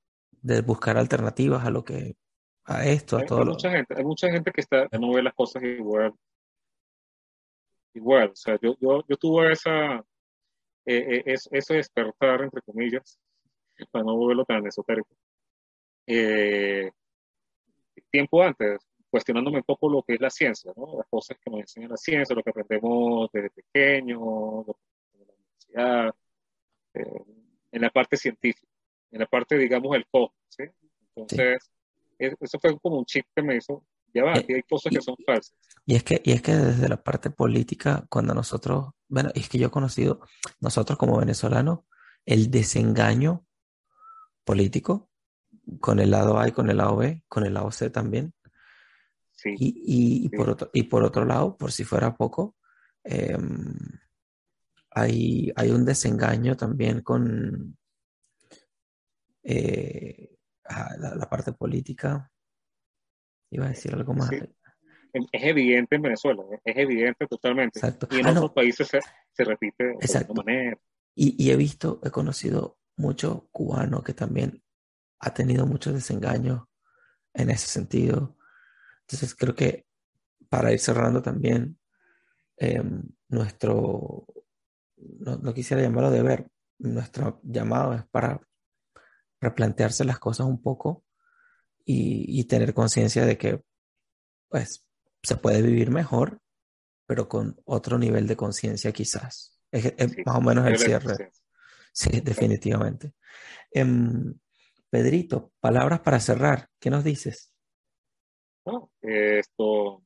buscar 0.61 0.97
alternativas 0.97 1.65
a 1.65 1.69
lo 1.69 1.83
que 1.83 2.15
a 2.63 2.85
esto, 2.85 3.17
a 3.17 3.25
todo 3.25 3.39
hay 3.39 3.45
Mucha 3.45 3.71
gente, 3.71 3.95
hay 3.97 4.03
mucha 4.05 4.31
gente 4.31 4.51
que 4.51 4.61
está, 4.61 4.87
no 4.97 5.11
ve 5.11 5.23
las 5.23 5.33
cosas 5.33 5.61
igual. 5.63 6.13
Igual, 7.93 8.29
o 8.29 8.35
sea, 8.35 8.57
yo, 8.61 8.75
yo, 8.79 9.03
yo 9.07 9.17
tuve 9.17 9.51
esa, 9.51 9.97
eh, 10.85 11.23
eh, 11.25 11.35
ese 11.51 11.73
despertar, 11.73 12.41
entre 12.43 12.61
comillas, 12.61 13.19
para 13.87 14.03
no 14.03 14.15
volverlo 14.15 14.45
tan 14.45 14.65
esotérico. 14.65 15.09
Eh, 16.07 16.91
tiempo 18.09 18.41
antes, 18.41 18.79
cuestionándome 19.09 19.57
un 19.57 19.63
poco 19.63 19.89
lo 19.89 20.03
que 20.03 20.13
es 20.15 20.21
la 20.21 20.29
ciencia, 20.29 20.71
¿no? 20.75 20.97
las 20.97 21.07
cosas 21.09 21.37
que 21.43 21.49
nos 21.49 21.61
enseña 21.61 21.87
la 21.87 21.97
ciencia, 21.97 22.35
lo 22.35 22.43
que 22.43 22.49
aprendemos 22.49 23.29
desde 23.31 23.49
pequeño, 23.49 24.19
lo 24.19 24.73
que 24.73 25.19
en 25.19 25.27
la 25.27 25.33
universidad, 25.33 26.15
eh, 26.93 27.23
en 27.71 27.81
la 27.81 27.89
parte 27.89 28.17
científica, 28.17 28.67
en 29.11 29.19
la 29.19 29.25
parte, 29.25 29.57
digamos, 29.57 29.95
el 29.95 30.05
cosmos. 30.07 30.33
¿sí? 30.49 30.63
Entonces, 31.15 31.71
eso 32.17 32.59
fue 32.59 32.77
como 32.79 32.99
un 32.99 33.05
chip 33.05 33.25
que 33.35 33.41
me 33.41 33.57
hizo, 33.57 33.83
ya 34.13 34.23
va, 34.23 34.33
aquí 34.33 34.53
hay 34.53 34.63
cosas 34.63 34.91
que 34.93 35.01
son 35.01 35.15
falsas. 35.25 35.55
Y 35.85 35.95
es 35.95 36.03
que, 36.03 36.21
y 36.23 36.31
es 36.31 36.41
que 36.41 36.53
desde 36.53 36.89
la 36.89 37.01
parte 37.01 37.29
política, 37.29 38.05
cuando 38.09 38.33
nosotros, 38.33 38.91
bueno, 39.07 39.29
es 39.35 39.49
que 39.49 39.57
yo 39.57 39.67
he 39.67 39.71
conocido, 39.71 40.21
nosotros 40.59 40.97
como 40.97 41.17
venezolanos, 41.19 41.79
el 42.25 42.51
desengaño 42.51 43.45
político, 44.49 45.11
con 45.79 45.99
el 45.99 46.09
lado 46.09 46.39
A 46.39 46.47
y 46.47 46.51
con 46.51 46.71
el 46.71 46.77
lado 46.77 46.97
B, 46.97 47.23
con 47.27 47.45
el 47.45 47.53
lado 47.53 47.69
C 47.69 47.91
también. 47.91 48.33
y, 49.45 50.27
Por 50.29 50.49
otro, 50.49 50.71
y 50.73 50.83
por 50.83 51.03
otro 51.03 51.23
lado, 51.23 51.55
por 51.55 51.71
si 51.71 51.83
fuera 51.83 52.17
poco, 52.17 52.55
em, 53.03 53.75
hay, 54.89 55.51
hay, 55.55 55.69
un 55.69 55.85
desengaño 55.85 56.57
también 56.57 57.01
con 57.01 57.77
eh, 59.43 60.35
la, 60.97 61.29
parte 61.29 61.53
política. 61.53 62.31
Iba 63.51 63.65
a 63.67 63.69
decir 63.69 63.93
algo 63.93 64.15
más. 64.15 64.31
Es 64.31 65.43
evidente 65.43 65.95
en 65.95 66.01
Venezuela, 66.01 66.41
es 66.65 66.75
evidente 66.75 67.27
totalmente. 67.27 67.79
Y 68.09 68.19
en 68.19 68.25
ah, 68.25 68.31
otros 68.31 68.53
países 68.53 68.87
se, 68.87 69.43
repite 69.43 69.83
de 69.83 69.93
otra 69.93 70.33
manera. 70.33 70.75
y, 71.13 71.51
he 71.51 71.55
visto, 71.55 72.01
he 72.03 72.09
conocido 72.09 72.78
mucho 72.99 73.47
cubano 73.51 74.03
que 74.03 74.13
también 74.13 74.61
ha 75.19 75.33
tenido 75.33 75.65
muchos 75.65 75.93
desengaños 75.93 76.63
en 77.33 77.49
ese 77.49 77.67
sentido. 77.67 78.37
Entonces 79.01 79.33
creo 79.35 79.55
que 79.55 79.87
para 80.49 80.71
ir 80.73 80.79
cerrando 80.79 81.21
también, 81.21 81.79
em, 82.57 83.03
nuestro, 83.29 84.25
no, 84.97 85.53
quisiera 85.53 85.81
llamarlo 85.81 86.11
deber, 86.11 86.47
nuestro 86.79 87.39
llamado 87.43 87.93
es 87.93 88.05
para 88.07 88.41
replantearse 89.39 90.03
las 90.03 90.19
cosas 90.19 90.47
un 90.47 90.61
poco 90.61 91.05
y, 91.85 92.43
tener 92.45 92.73
conciencia 92.73 93.25
de 93.25 93.37
que 93.37 93.63
pues 94.47 94.85
se 95.23 95.37
puede 95.37 95.61
vivir 95.61 95.89
mejor, 95.89 96.39
pero 97.07 97.27
con 97.27 97.59
otro 97.65 97.97
nivel 97.97 98.27
de 98.27 98.35
conciencia 98.35 98.91
quizás. 98.91 99.59
Es, 99.71 99.93
más 100.25 100.35
o 100.35 100.41
menos 100.41 100.67
el 100.67 100.77
cierre. 100.77 101.31
Sí, 101.91 102.21
definitivamente. 102.21 103.13
Em, 103.71 104.33
Pedrito, 104.89 105.51
palabras 105.59 105.99
para 105.99 106.19
cerrar. 106.19 106.67
¿Qué 106.79 106.89
nos 106.89 107.03
dices? 107.03 107.53
esto, 109.01 110.03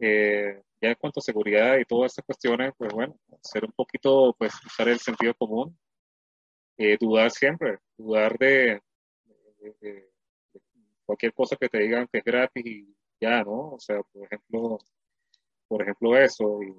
eh, 0.00 0.62
ya 0.80 0.88
en 0.88 0.94
cuanto 0.96 1.20
a 1.20 1.22
seguridad 1.22 1.78
y 1.78 1.84
todas 1.84 2.12
estas 2.12 2.24
cuestiones, 2.24 2.72
pues 2.76 2.92
bueno, 2.92 3.18
ser 3.42 3.64
un 3.64 3.72
poquito, 3.72 4.34
pues 4.38 4.54
usar 4.64 4.88
el 4.88 4.98
sentido 4.98 5.34
común, 5.34 5.78
eh, 6.76 6.96
dudar 6.98 7.30
siempre, 7.30 7.78
dudar 7.96 8.36
de, 8.38 8.80
cualquier 11.04 11.32
cosa 11.32 11.56
que 11.56 11.68
te 11.68 11.78
digan 11.78 12.08
que 12.12 12.18
es 12.18 12.24
gratis 12.24 12.64
y 12.66 12.96
ya, 13.20 13.42
¿no? 13.42 13.72
O 13.72 13.80
sea, 13.80 14.02
por 14.02 14.24
ejemplo, 14.24 14.78
por 15.66 15.82
ejemplo 15.82 16.16
eso, 16.16 16.62
y 16.62 16.72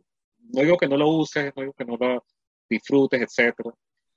no 0.53 0.61
digo 0.61 0.77
que 0.77 0.88
no 0.88 0.97
lo 0.97 1.09
uses, 1.09 1.51
no 1.55 1.61
digo 1.61 1.73
que 1.73 1.86
no 1.86 1.97
lo 1.97 2.23
disfrutes, 2.70 3.22
etcétera, 3.22 3.72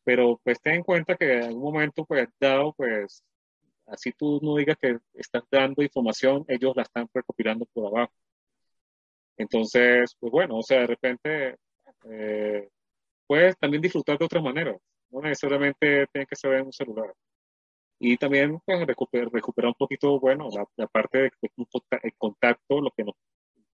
pero 0.05 0.41
pues 0.45 0.61
ten 0.61 0.77
en 0.77 0.83
cuenta 0.83 1.17
que 1.17 1.39
en 1.39 1.45
algún 1.45 1.63
momento, 1.63 2.05
pues 2.05 2.29
dado, 2.41 2.73
pues 2.75 3.23
así 3.87 4.13
tú 4.13 4.41
no 4.43 4.57
digas 4.57 4.77
que 4.81 4.99
estás 5.15 5.45
dando 5.51 5.83
información, 5.83 6.45
ellos 6.49 6.75
la 6.77 6.83
están 6.83 7.09
recopilando 7.13 7.67
por 7.73 7.87
abajo. 7.87 8.13
Entonces, 9.37 10.15
pues 10.21 10.31
bueno, 10.33 10.59
o 10.59 10.63
sea, 10.63 10.81
de 10.81 10.87
repente 10.87 11.57
eh, 12.05 12.69
puedes 13.27 13.57
también 13.59 13.83
disfrutar 13.83 14.19
de 14.19 14.25
otra 14.25 14.41
manera, 14.41 14.77
no 15.11 15.21
necesariamente 15.21 16.07
tiene 16.13 16.27
que 16.27 16.37
ser 16.37 16.55
en 16.55 16.67
un 16.67 16.73
celular. 16.73 17.13
Y 17.99 18.17
también 18.17 18.59
pues, 18.65 18.85
recuperar, 18.87 19.29
un 19.69 19.75
poquito, 19.75 20.19
bueno, 20.19 20.49
la, 20.77 20.87
parte 20.89 21.19
de, 21.19 21.31
el 22.03 22.15
contacto, 22.19 22.81
lo 22.81 22.91
que 22.91 23.05
nos 23.05 23.15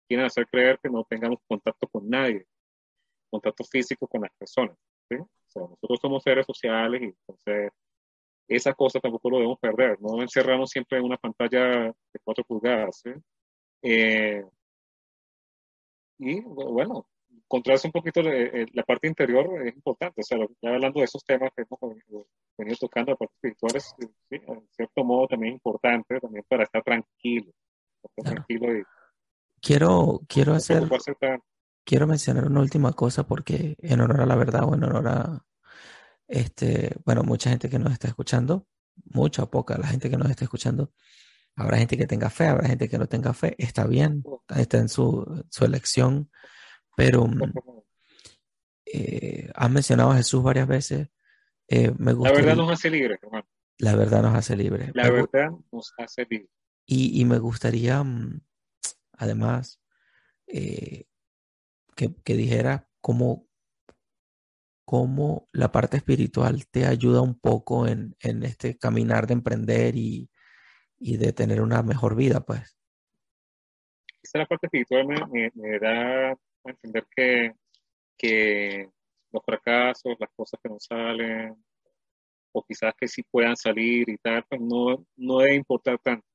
quieren 0.06 0.26
hacer 0.26 0.46
creer 0.48 0.78
que 0.82 0.90
no 0.90 1.04
tengamos 1.04 1.38
contacto 1.48 1.88
con 1.88 2.08
nadie, 2.08 2.46
contacto 3.30 3.64
físico 3.64 4.06
con 4.06 4.22
las 4.22 4.30
personas. 4.38 4.76
¿sí? 5.08 5.16
O 5.16 5.28
sea, 5.46 5.62
nosotros 5.62 5.98
somos 6.00 6.22
seres 6.22 6.46
sociales 6.46 7.02
y 7.02 7.04
entonces 7.06 7.72
esa 8.48 8.72
cosa 8.74 8.98
tampoco 9.00 9.30
lo 9.30 9.36
debemos 9.36 9.58
perder, 9.58 10.00
no 10.00 10.22
encerramos 10.22 10.70
siempre 10.70 10.98
en 10.98 11.04
una 11.04 11.18
pantalla 11.18 11.86
de 11.86 12.20
cuatro 12.24 12.44
pulgadas. 12.44 13.00
¿sí? 13.02 13.10
Eh, 13.82 14.44
y 16.18 16.40
bueno, 16.40 17.06
encontrarse 17.30 17.86
un 17.86 17.92
poquito 17.92 18.22
la 18.22 18.82
parte 18.84 19.06
interior 19.06 19.66
es 19.66 19.74
importante, 19.74 20.20
o 20.20 20.24
sea, 20.24 20.38
ya 20.60 20.70
hablando 20.70 21.00
de 21.00 21.04
esos 21.04 21.24
temas 21.24 21.50
que 21.54 21.62
hemos 21.62 21.96
venido 22.56 22.76
tocando, 22.80 23.12
la 23.12 23.16
parte 23.16 23.34
espiritual 23.34 23.76
es, 23.76 23.94
en 24.30 24.68
cierto 24.70 25.04
modo 25.04 25.28
también 25.28 25.54
importante 25.54 26.18
también 26.18 26.44
para 26.48 26.64
estar 26.64 26.82
tranquilo, 26.82 27.52
estar 28.02 28.34
tranquilo 28.34 28.76
y 28.76 28.82
Quiero, 29.60 30.20
quiero 30.28 30.54
hacer, 30.54 30.84
quiero 31.88 32.06
mencionar 32.06 32.44
una 32.44 32.60
última 32.60 32.92
cosa 32.92 33.26
porque 33.26 33.74
en 33.78 34.02
honor 34.02 34.20
a 34.20 34.26
la 34.26 34.36
verdad 34.36 34.64
o 34.64 34.74
en 34.74 34.84
honor 34.84 35.08
a, 35.08 35.44
este, 36.26 36.94
bueno, 37.06 37.22
mucha 37.22 37.48
gente 37.48 37.70
que 37.70 37.78
nos 37.78 37.94
está 37.94 38.08
escuchando, 38.08 38.66
mucha 39.06 39.44
o 39.44 39.50
poca, 39.50 39.78
la 39.78 39.86
gente 39.86 40.10
que 40.10 40.18
nos 40.18 40.28
está 40.28 40.44
escuchando, 40.44 40.92
habrá 41.56 41.78
gente 41.78 41.96
que 41.96 42.06
tenga 42.06 42.28
fe, 42.28 42.46
habrá 42.48 42.68
gente 42.68 42.90
que 42.90 42.98
no 42.98 43.06
tenga 43.06 43.32
fe, 43.32 43.54
está 43.56 43.86
bien, 43.86 44.22
está 44.54 44.76
en 44.76 44.90
su, 44.90 45.46
su 45.50 45.64
elección, 45.64 46.30
pero 46.94 47.26
mm, 47.26 47.54
eh, 48.84 49.50
has 49.54 49.70
mencionado 49.70 50.10
a 50.10 50.16
Jesús 50.16 50.42
varias 50.42 50.68
veces. 50.68 51.08
Eh, 51.68 51.94
me 51.96 52.12
la 52.12 52.32
verdad 52.32 52.56
nos 52.56 52.70
hace 52.70 52.90
libres, 52.90 53.18
hermano. 53.22 53.48
La 53.78 53.94
verdad 53.94 54.22
nos 54.22 54.34
hace 54.34 54.56
libres. 54.56 54.90
La 54.92 55.10
verdad 55.10 55.50
nos 55.72 55.94
hace 55.96 56.26
libres. 56.28 56.50
Y, 56.84 57.18
y 57.18 57.24
me 57.24 57.38
gustaría 57.38 58.02
mm, 58.02 58.40
además, 59.12 59.80
eh, 60.46 61.04
que, 62.24 62.34
dijera 62.34 62.88
cómo, 63.00 63.48
cómo 64.84 65.48
la 65.52 65.72
parte 65.72 65.96
espiritual 65.96 66.66
te 66.68 66.86
ayuda 66.86 67.20
un 67.20 67.38
poco 67.38 67.88
en, 67.88 68.14
este 68.20 68.78
caminar 68.78 69.26
de 69.26 69.34
emprender 69.34 69.96
y, 69.96 70.30
de 71.00 71.32
tener 71.32 71.60
una 71.60 71.82
mejor 71.82 72.14
vida, 72.14 72.40
pues. 72.40 72.78
Esa 74.22 74.38
la 74.38 74.46
parte 74.46 74.66
espiritual 74.66 75.06
me, 75.06 75.78
da 75.78 76.30
a 76.30 76.36
entender 76.64 77.06
que, 77.14 77.52
que 78.16 78.90
los 79.32 79.44
fracasos, 79.44 80.16
las 80.18 80.30
cosas 80.36 80.60
que 80.62 80.68
no 80.68 80.78
salen, 80.78 81.56
o 82.52 82.64
quizás 82.64 82.94
que 82.96 83.08
sí 83.08 83.22
puedan 83.22 83.56
salir 83.56 84.08
y 84.08 84.16
tal, 84.18 84.44
pues 84.48 84.60
no, 84.60 85.04
no 85.16 85.38
debe 85.38 85.54
importar 85.54 85.98
tanto 85.98 86.26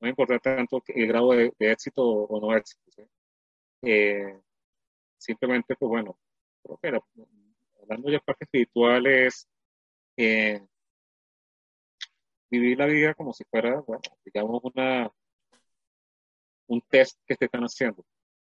no 0.00 0.08
importa 0.08 0.38
tanto 0.38 0.82
el 0.88 1.06
grado 1.06 1.30
de, 1.32 1.52
éxito 1.58 2.02
o 2.02 2.40
no 2.40 2.56
éxito. 2.56 3.08
Eh, 3.88 4.40
simplemente, 5.16 5.76
pues 5.76 5.88
bueno, 5.88 6.18
creo 6.60 6.76
que 6.82 7.22
hablando 7.80 8.10
de 8.10 8.18
parte 8.18 8.44
espiritual 8.44 9.06
es 9.06 9.48
eh, 10.16 10.60
vivir 12.50 12.78
la 12.78 12.86
vida 12.86 13.14
como 13.14 13.32
si 13.32 13.44
fuera, 13.44 13.84
digamos, 14.24 14.60
una, 14.64 15.08
un 16.66 16.80
test 16.80 17.16
que 17.24 17.36
te 17.36 17.44
están 17.44 17.62
haciendo 17.62 18.04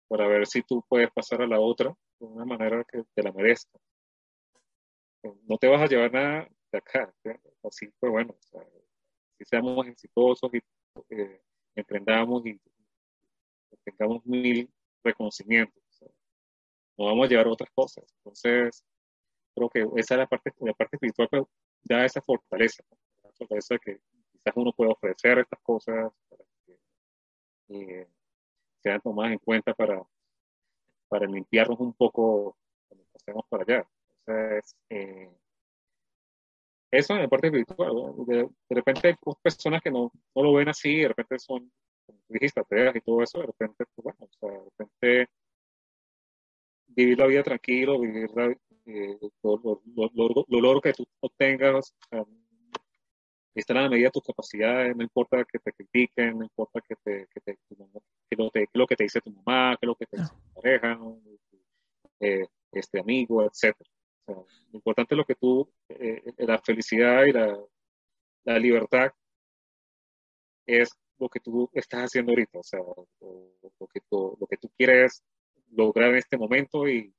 para 0.08 0.26
ver 0.26 0.46
si 0.46 0.62
tú 0.62 0.82
puedes 0.88 1.10
pasar 1.10 1.42
a 1.42 1.46
la 1.46 1.60
otra 1.60 1.94
de 2.18 2.24
una 2.24 2.46
manera 2.46 2.82
que 2.84 3.04
te 3.14 3.22
la 3.22 3.30
merezca. 3.30 3.78
No 5.42 5.58
te 5.58 5.68
vas 5.68 5.82
a 5.82 5.86
llevar 5.86 6.12
nada 6.14 6.48
de 6.72 6.78
acá, 6.78 7.14
así 7.62 7.92
pues 7.98 8.10
bueno, 8.10 8.34
si 9.36 9.44
seamos 9.44 9.86
exitosos 9.86 10.50
y 10.54 10.62
eh, 11.10 11.42
emprendamos 11.74 12.46
y 12.46 12.58
tengamos 13.84 14.24
mil 14.24 14.72
reconocimientos. 15.06 15.82
no 16.98 17.06
vamos 17.06 17.26
a 17.26 17.28
llevar 17.28 17.48
otras 17.48 17.70
cosas. 17.74 18.04
Entonces, 18.18 18.84
creo 19.54 19.70
que 19.70 19.80
esa 20.00 20.14
es 20.14 20.18
la 20.18 20.26
parte, 20.26 20.52
la 20.60 20.74
parte 20.74 20.96
espiritual, 20.96 21.28
pero 21.30 21.48
da 21.82 22.04
esa 22.04 22.20
fortaleza, 22.20 22.82
la 23.22 23.30
fortaleza 23.32 23.78
que 23.78 24.00
quizás 24.32 24.54
uno 24.56 24.72
puede 24.72 24.92
ofrecer 24.92 25.38
estas 25.38 25.60
cosas 25.62 26.12
para 26.28 26.44
que 26.66 26.78
eh, 27.68 28.08
sean 28.82 29.00
tomadas 29.00 29.32
en 29.32 29.38
cuenta 29.38 29.74
para, 29.74 30.02
para 31.08 31.26
limpiarnos 31.26 31.78
un 31.80 31.92
poco 31.94 32.56
cuando 32.88 33.06
pasemos 33.12 33.44
para 33.48 33.62
allá. 33.62 33.88
Entonces, 34.26 34.76
eh, 34.90 35.30
eso 36.90 37.14
en 37.14 37.22
la 37.22 37.28
parte 37.28 37.48
espiritual. 37.48 37.92
De, 38.26 38.48
repente 38.70 39.08
hay 39.08 39.14
personas 39.42 39.82
que 39.82 39.90
no, 39.90 40.10
no, 40.34 40.42
lo 40.42 40.52
ven 40.54 40.68
así, 40.68 40.96
de 40.98 41.08
repente 41.08 41.38
son, 41.38 41.70
dijiste, 42.28 42.60
ateas 42.60 42.96
y 42.96 43.00
todo 43.00 43.22
eso, 43.22 43.40
de 43.40 43.46
repente, 43.46 43.84
pues, 43.94 44.04
bueno, 44.04 44.18
o 44.20 44.28
sea, 44.38 44.50
de 44.50 44.64
repente 44.64 45.30
vivir 46.88 47.18
la 47.18 47.26
vida 47.26 47.42
tranquilo, 47.42 48.00
vivir 48.00 48.30
la, 48.34 48.56
eh, 48.86 49.18
lo, 49.42 49.80
lo, 50.48 50.80
que 50.80 50.92
tú 50.92 51.06
obtengas, 51.20 51.94
o 52.12 52.28
está 53.54 53.72
en 53.72 53.82
la 53.82 53.88
medida 53.88 54.08
de 54.08 54.12
tus 54.12 54.22
capacidades, 54.22 54.94
no 54.96 55.02
importa 55.02 55.44
que 55.44 55.58
te 55.58 55.72
critiquen, 55.72 56.38
no 56.38 56.44
importa 56.44 56.80
que, 56.86 56.94
te, 56.96 57.26
que, 57.32 57.40
te, 57.40 57.58
que 57.68 58.36
lo, 58.36 58.50
te, 58.50 58.68
lo, 58.72 58.86
que 58.86 58.96
te 58.96 59.04
dice 59.04 59.20
tu 59.20 59.30
mamá, 59.30 59.76
que 59.80 59.86
lo 59.86 59.94
que 59.94 60.06
te 60.06 60.18
dice 60.18 60.30
tu 60.30 60.60
pareja, 60.60 60.98
eh, 62.20 62.46
este 62.72 63.00
amigo, 63.00 63.42
etcétera. 63.44 63.90
Lo 64.26 64.46
importante 64.72 65.14
es 65.14 65.18
lo 65.18 65.24
que 65.24 65.36
tú, 65.36 65.70
eh, 65.88 66.22
la 66.38 66.58
felicidad 66.58 67.24
y 67.24 67.32
la, 67.32 67.58
la, 68.44 68.58
libertad 68.58 69.12
es 70.66 70.90
lo 71.18 71.28
que 71.28 71.40
tú 71.40 71.70
estás 71.72 72.04
haciendo 72.04 72.32
ahorita, 72.32 72.58
o 72.58 72.62
sea, 72.62 72.80
lo, 72.80 73.86
que 73.92 74.00
tú, 74.08 74.36
lo 74.40 74.46
que 74.46 74.56
tú 74.56 74.70
quieres 74.76 75.22
lograr 75.72 76.10
en 76.10 76.16
este 76.16 76.36
momento 76.36 76.88
y 76.88 77.12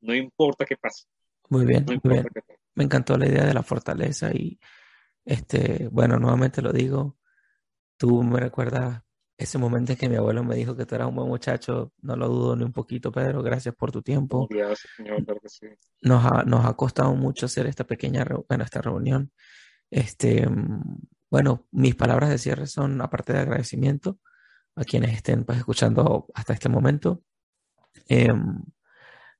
no 0.00 0.14
importa 0.14 0.64
qué 0.64 0.76
pase. 0.76 1.04
Muy 1.48 1.66
bien, 1.66 1.84
muy 1.84 2.00
bien. 2.02 2.26
Me 2.74 2.84
encantó 2.84 3.16
la 3.16 3.28
idea 3.28 3.44
de 3.44 3.54
la 3.54 3.62
fortaleza 3.62 4.32
y, 4.32 4.58
este, 5.24 5.88
bueno, 5.88 6.18
nuevamente 6.18 6.62
lo 6.62 6.72
digo, 6.72 7.18
tú 7.96 8.22
me 8.22 8.40
recuerdas 8.40 9.02
ese 9.36 9.58
momento 9.58 9.92
en 9.92 9.98
que 9.98 10.08
mi 10.08 10.16
abuelo 10.16 10.44
me 10.44 10.54
dijo 10.54 10.76
que 10.76 10.86
tú 10.86 10.94
eras 10.94 11.08
un 11.08 11.16
buen 11.16 11.28
muchacho, 11.28 11.92
no 12.02 12.16
lo 12.16 12.28
dudo 12.28 12.56
ni 12.56 12.64
un 12.64 12.72
poquito, 12.72 13.10
Pedro, 13.10 13.42
gracias 13.42 13.74
por 13.74 13.90
tu 13.90 14.02
tiempo. 14.02 14.46
Gracias, 14.48 14.90
señor, 14.96 15.24
nos, 16.00 16.24
ha, 16.24 16.44
nos 16.44 16.64
ha 16.64 16.74
costado 16.74 17.14
mucho 17.14 17.46
hacer 17.46 17.66
esta 17.66 17.84
pequeña 17.84 18.24
bueno, 18.48 18.64
esta 18.64 18.80
reunión. 18.80 19.32
Este, 19.90 20.46
bueno, 21.32 21.66
mis 21.70 21.94
palabras 21.94 22.28
de 22.28 22.36
cierre 22.36 22.66
son, 22.66 23.00
aparte 23.00 23.32
de 23.32 23.38
agradecimiento 23.38 24.18
a 24.76 24.84
quienes 24.84 25.14
estén 25.14 25.44
pues, 25.44 25.58
escuchando 25.58 26.26
hasta 26.34 26.52
este 26.52 26.68
momento, 26.68 27.22
em, 28.08 28.62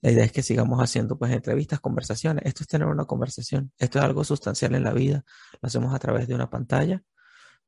La 0.03 0.11
idea 0.11 0.25
es 0.25 0.33
que 0.33 0.43
sigamos 0.43 0.81
haciendo 0.81 1.19
pues 1.19 1.33
entrevistas, 1.33 1.81
conversaciones. 1.81 2.45
Esto 2.47 2.65
es 2.65 2.69
tener 2.69 2.89
una 2.89 3.05
conversación. 3.05 3.73
Esto 3.79 3.99
es 3.99 4.05
algo 4.05 4.25
sustancial 4.25 4.75
en 4.75 4.85
la 4.85 4.93
vida. 4.93 5.25
Lo 5.61 5.67
hacemos 5.69 5.95
a 5.95 5.99
través 5.99 6.27
de 6.29 6.35
una 6.35 6.51
pantalla, 6.51 7.03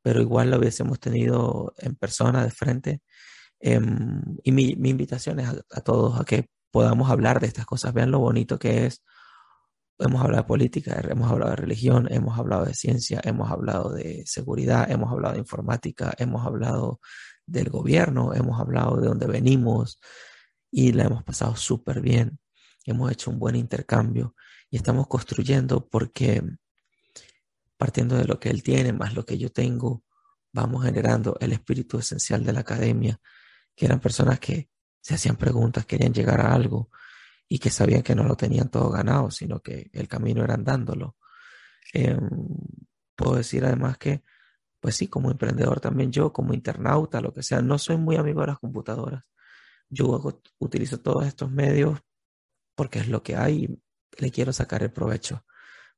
pero 0.02 0.20
igual 0.22 0.51
lo 0.51 0.59
hubiésemos 0.59 1.01
tenido 1.01 1.74
en 1.78 1.96
persona, 1.96 2.44
de 2.44 2.51
frente. 2.51 3.02
Em, 3.60 4.22
y 4.42 4.52
mi, 4.52 4.70
invitación 4.72 5.40
es 5.40 5.48
a, 5.48 5.80
todos 5.82 6.20
a 6.20 6.24
que 6.24 6.48
podamos 6.70 7.10
hablar 7.10 7.40
de 7.40 7.48
estas 7.48 7.66
cosas. 7.66 7.92
Vean 7.94 8.10
lo 8.10 8.20
bonito 8.20 8.59
que 8.59 8.86
es. 8.86 9.05
Hemos 9.98 10.22
hablado 10.22 10.42
de 10.42 10.48
política, 10.48 11.00
hemos 11.08 11.30
hablado 11.30 11.50
de 11.52 11.56
religión, 11.56 12.08
hemos 12.10 12.38
hablado 12.38 12.64
de 12.64 12.74
ciencia, 12.74 13.20
hemos 13.24 13.50
hablado 13.50 13.92
de 13.92 14.24
seguridad, 14.26 14.90
hemos 14.90 15.12
hablado 15.12 15.34
de 15.34 15.40
informática, 15.40 16.12
hemos 16.18 16.44
hablado 16.44 17.00
del 17.46 17.70
gobierno, 17.70 18.34
hemos 18.34 18.60
hablado 18.60 19.00
de 19.00 19.06
dónde 19.06 19.26
venimos, 19.26 20.00
y 20.74 20.92
la 20.92 21.04
hemos 21.04 21.22
pasado 21.22 21.54
súper 21.54 22.00
bien. 22.00 22.40
Hemos 22.84 23.12
hecho 23.12 23.30
un 23.30 23.38
buen 23.38 23.54
intercambio 23.54 24.34
y 24.68 24.76
estamos 24.76 25.06
construyendo 25.06 25.88
porque 25.88 26.42
partiendo 27.76 28.16
de 28.16 28.24
lo 28.24 28.40
que 28.40 28.50
él 28.50 28.64
tiene 28.64 28.92
más 28.92 29.14
lo 29.14 29.24
que 29.24 29.38
yo 29.38 29.52
tengo, 29.52 30.02
vamos 30.52 30.84
generando 30.84 31.36
el 31.40 31.52
espíritu 31.52 31.98
esencial 31.98 32.44
de 32.44 32.52
la 32.52 32.60
academia, 32.60 33.20
que 33.76 33.86
eran 33.86 34.00
personas 34.00 34.40
que 34.40 34.68
se 35.00 35.14
hacían 35.14 35.36
preguntas, 35.36 35.86
querían 35.86 36.12
llegar 36.12 36.40
a 36.40 36.52
algo 36.52 36.90
y 37.48 37.58
que 37.58 37.70
sabían 37.70 38.02
que 38.02 38.14
no 38.14 38.24
lo 38.24 38.36
tenían 38.36 38.70
todo 38.70 38.90
ganado, 38.90 39.30
sino 39.30 39.60
que 39.60 39.90
el 39.92 40.08
camino 40.08 40.44
era 40.44 40.54
andándolo. 40.54 41.16
Em, 41.92 42.20
puedo 43.16 43.36
decir 43.36 43.64
además 43.64 43.98
que, 43.98 44.22
pues 44.80 44.96
sí, 44.96 45.08
como 45.08 45.30
emprendedor 45.30 45.80
también 45.80 46.12
yo, 46.12 46.32
como 46.32 46.54
internauta, 46.54 47.20
lo 47.20 47.32
que 47.34 47.42
sea, 47.42 47.62
no 47.62 47.78
soy 47.78 47.96
muy 47.96 48.16
amigo 48.16 48.40
de 48.42 48.48
las 48.48 48.58
computadoras 48.58 49.24
yo 49.94 50.20
utilizo 50.58 51.00
todos 51.00 51.26
estos 51.26 51.50
medios 51.50 52.00
porque 52.74 52.98
es 52.98 53.08
lo 53.08 53.22
que 53.22 53.36
hay 53.36 53.64
y 53.64 53.82
le 54.20 54.30
quiero 54.30 54.52
sacar 54.52 54.82
el 54.82 54.92
provecho. 54.92 55.44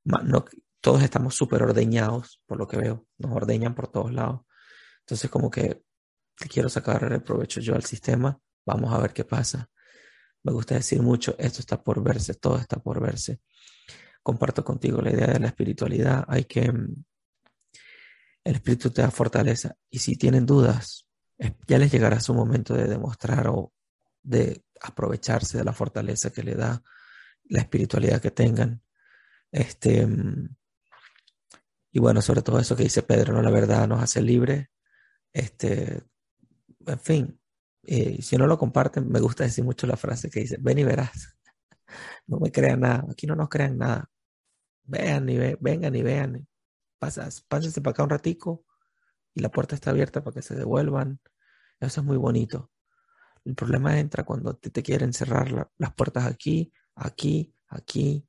No, 0.05 0.45
todos 0.81 1.03
estamos 1.03 1.35
súper 1.35 1.63
ordeñados, 1.63 2.41
por 2.47 2.59
lo 2.59 2.69
que 2.69 2.77
veo, 2.77 3.07
nos 3.19 3.33
ordeñan 3.33 3.75
por 3.75 3.89
todos 3.89 4.13
lados. 4.13 4.43
Entonces, 5.01 5.31
como 5.31 5.51
que 5.51 5.83
quiero 6.51 6.69
sacar 6.69 7.13
el 7.13 7.23
provecho 7.23 7.61
yo 7.61 7.75
al 7.75 7.85
sistema, 7.85 8.39
vamos 8.65 8.93
a 8.93 8.99
ver 8.99 9.13
qué 9.13 9.25
pasa. 9.25 9.71
Me 10.47 10.53
gusta 10.53 10.77
decir 10.77 11.03
mucho, 11.03 11.35
esto 11.41 11.59
está 11.59 11.83
por 11.83 12.01
verse, 12.05 12.35
todo 12.35 12.57
está 12.57 12.77
por 12.77 13.01
verse. 13.01 13.41
Comparto 14.23 14.65
contigo 14.65 15.03
la 15.03 15.11
idea 15.11 15.27
de 15.27 15.41
la 15.41 15.49
espiritualidad, 15.49 16.25
hay 16.29 16.45
que... 16.45 16.71
Mm, 16.71 17.05
el 18.45 18.55
espíritu 18.55 18.91
te 18.91 19.03
da 19.03 19.11
fortaleza 19.11 19.75
y 19.91 19.99
si 19.99 20.15
tienen 20.15 20.47
dudas, 20.47 21.05
ya 21.67 21.79
les 21.79 21.91
llegará 21.91 22.21
su 22.21 22.33
momento 22.33 22.75
de 22.75 22.87
demostrar 22.87 23.49
o 23.49 23.73
de 24.23 24.63
aprovecharse 24.81 25.59
de 25.59 25.65
la 25.65 25.73
fortaleza 25.73 26.31
que 26.31 26.45
le 26.45 26.55
da 26.55 26.81
la 27.47 27.59
espiritualidad 27.59 28.23
que 28.23 28.31
tengan. 28.31 28.81
Este, 29.51 30.07
y 31.91 31.99
bueno, 31.99 32.23
sobre 32.23 32.43
todo 32.43 32.61
eso 32.61 32.77
que 32.77 32.85
dice 32.85 33.03
Pedro, 33.03 33.33
¿no? 33.33 33.43
La 33.43 33.51
verdad 33.51 33.89
nos 33.89 34.01
hace 34.01 34.23
libres. 34.23 34.69
Este, 35.33 36.05
en 36.87 37.01
fin, 37.01 37.41
eh, 37.87 38.23
si 38.23 38.37
no 38.37 38.47
lo 38.47 38.59
comparten, 38.59 39.09
me 39.09 39.21
gusta 39.21 39.45
decir 39.45 39.65
mucho 39.65 39.87
la 39.87 39.97
frase 39.97 40.31
que 40.31 40.41
dice, 40.41 40.57
ven 40.61 40.79
y 40.79 40.85
verás. 40.85 41.33
No 42.27 42.41
me 42.41 42.51
crean 42.51 42.81
nada, 42.81 43.07
aquí 43.11 43.27
no 43.27 43.37
nos 43.37 43.49
crean 43.49 43.79
nada. 43.79 44.11
Vean 44.85 45.29
y 45.29 45.39
vengan 45.61 45.95
y 45.95 46.03
vean. 46.03 46.49
Pasas, 46.99 47.43
pásense 47.43 47.81
para 47.81 47.93
acá 47.93 48.03
un 48.03 48.11
ratico 48.11 48.65
y 49.35 49.41
la 49.41 49.51
puerta 49.51 49.77
está 49.77 49.91
abierta 49.91 50.25
para 50.25 50.35
que 50.35 50.43
se 50.43 50.57
devuelvan. 50.57 51.21
Eso 51.81 52.01
es 52.01 52.07
muy 52.07 52.17
bonito. 52.17 52.71
El 53.45 53.55
problema 53.55 53.99
entra 54.01 54.25
cuando 54.25 54.57
te, 54.57 54.83
quieren 54.83 55.13
cerrar 55.13 55.71
las 55.79 55.95
puertas 55.95 56.27
aquí, 56.27 56.73
aquí, 56.97 57.55
aquí, 57.69 58.27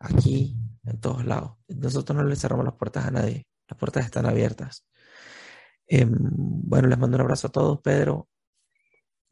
aquí, 0.00 0.56
en 0.84 1.00
todos 1.00 1.24
lados. 1.24 1.58
Nosotros 1.68 2.16
no 2.16 2.24
le 2.24 2.34
cerramos 2.34 2.64
las 2.64 2.74
puertas 2.74 3.06
a 3.06 3.10
nadie. 3.12 3.46
Las 3.68 3.78
puertas 3.78 4.04
están 4.04 4.26
abiertas. 4.26 4.84
Em, 5.86 6.10
bueno, 6.12 6.88
les 6.88 6.98
mando 6.98 7.16
un 7.16 7.22
abrazo 7.22 7.48
a 7.48 7.52
todos, 7.52 7.80
Pedro. 7.80 8.28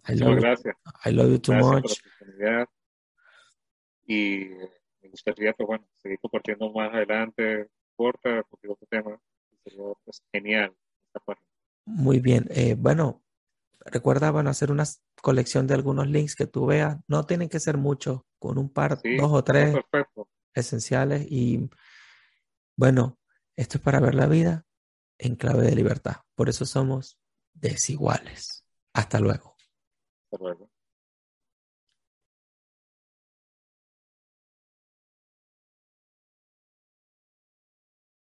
Muchas 0.09 0.37
gracias. 0.37 0.77
I 1.05 1.13
love 1.13 1.31
you 1.31 1.39
too 1.39 1.55
much. 1.55 2.01
y 4.07 4.49
me 5.03 5.09
gustaría, 5.11 5.53
pues 5.53 5.67
bueno, 5.67 5.89
seguir 5.97 6.19
compartiendo 6.21 6.73
más 6.73 6.93
adelante, 6.93 7.69
corta, 7.95 8.43
porque 8.49 8.69
otro 8.69 8.87
tema. 8.89 9.21
Sería 9.65 9.85
pues, 10.05 10.23
genial. 10.33 10.77
Muy 11.87 12.21
bien. 12.21 12.47
Eh, 12.51 12.77
bueno, 12.79 13.25
recuerda, 13.81 14.31
bueno, 14.31 14.51
hacer 14.51 14.71
una 14.71 14.85
colección 15.21 15.67
de 15.67 15.75
algunos 15.75 16.07
links 16.09 16.37
que 16.37 16.47
tú 16.47 16.67
veas. 16.67 16.99
No 17.09 17.25
tienen 17.25 17.49
que 17.49 17.61
ser 17.61 17.77
muchos, 17.77 18.23
con 18.39 18.59
un 18.59 18.73
par, 18.73 19.01
dos 19.03 19.33
o 19.33 19.45
tres 19.45 19.77
esenciales. 20.55 21.27
Y 21.31 21.69
bueno, 22.77 23.19
esto 23.57 23.79
es 23.79 23.83
para 23.83 24.01
ver 24.01 24.15
la 24.15 24.27
vida 24.27 24.65
en 25.19 25.37
clave 25.37 25.65
de 25.65 25.75
libertad. 25.75 26.17
Por 26.35 26.49
eso 26.49 26.65
somos 26.65 27.19
desiguales. 27.55 28.65
Hasta 28.93 29.19
luego. 29.19 29.56
Hasta 30.37 30.45
luego. 30.45 30.71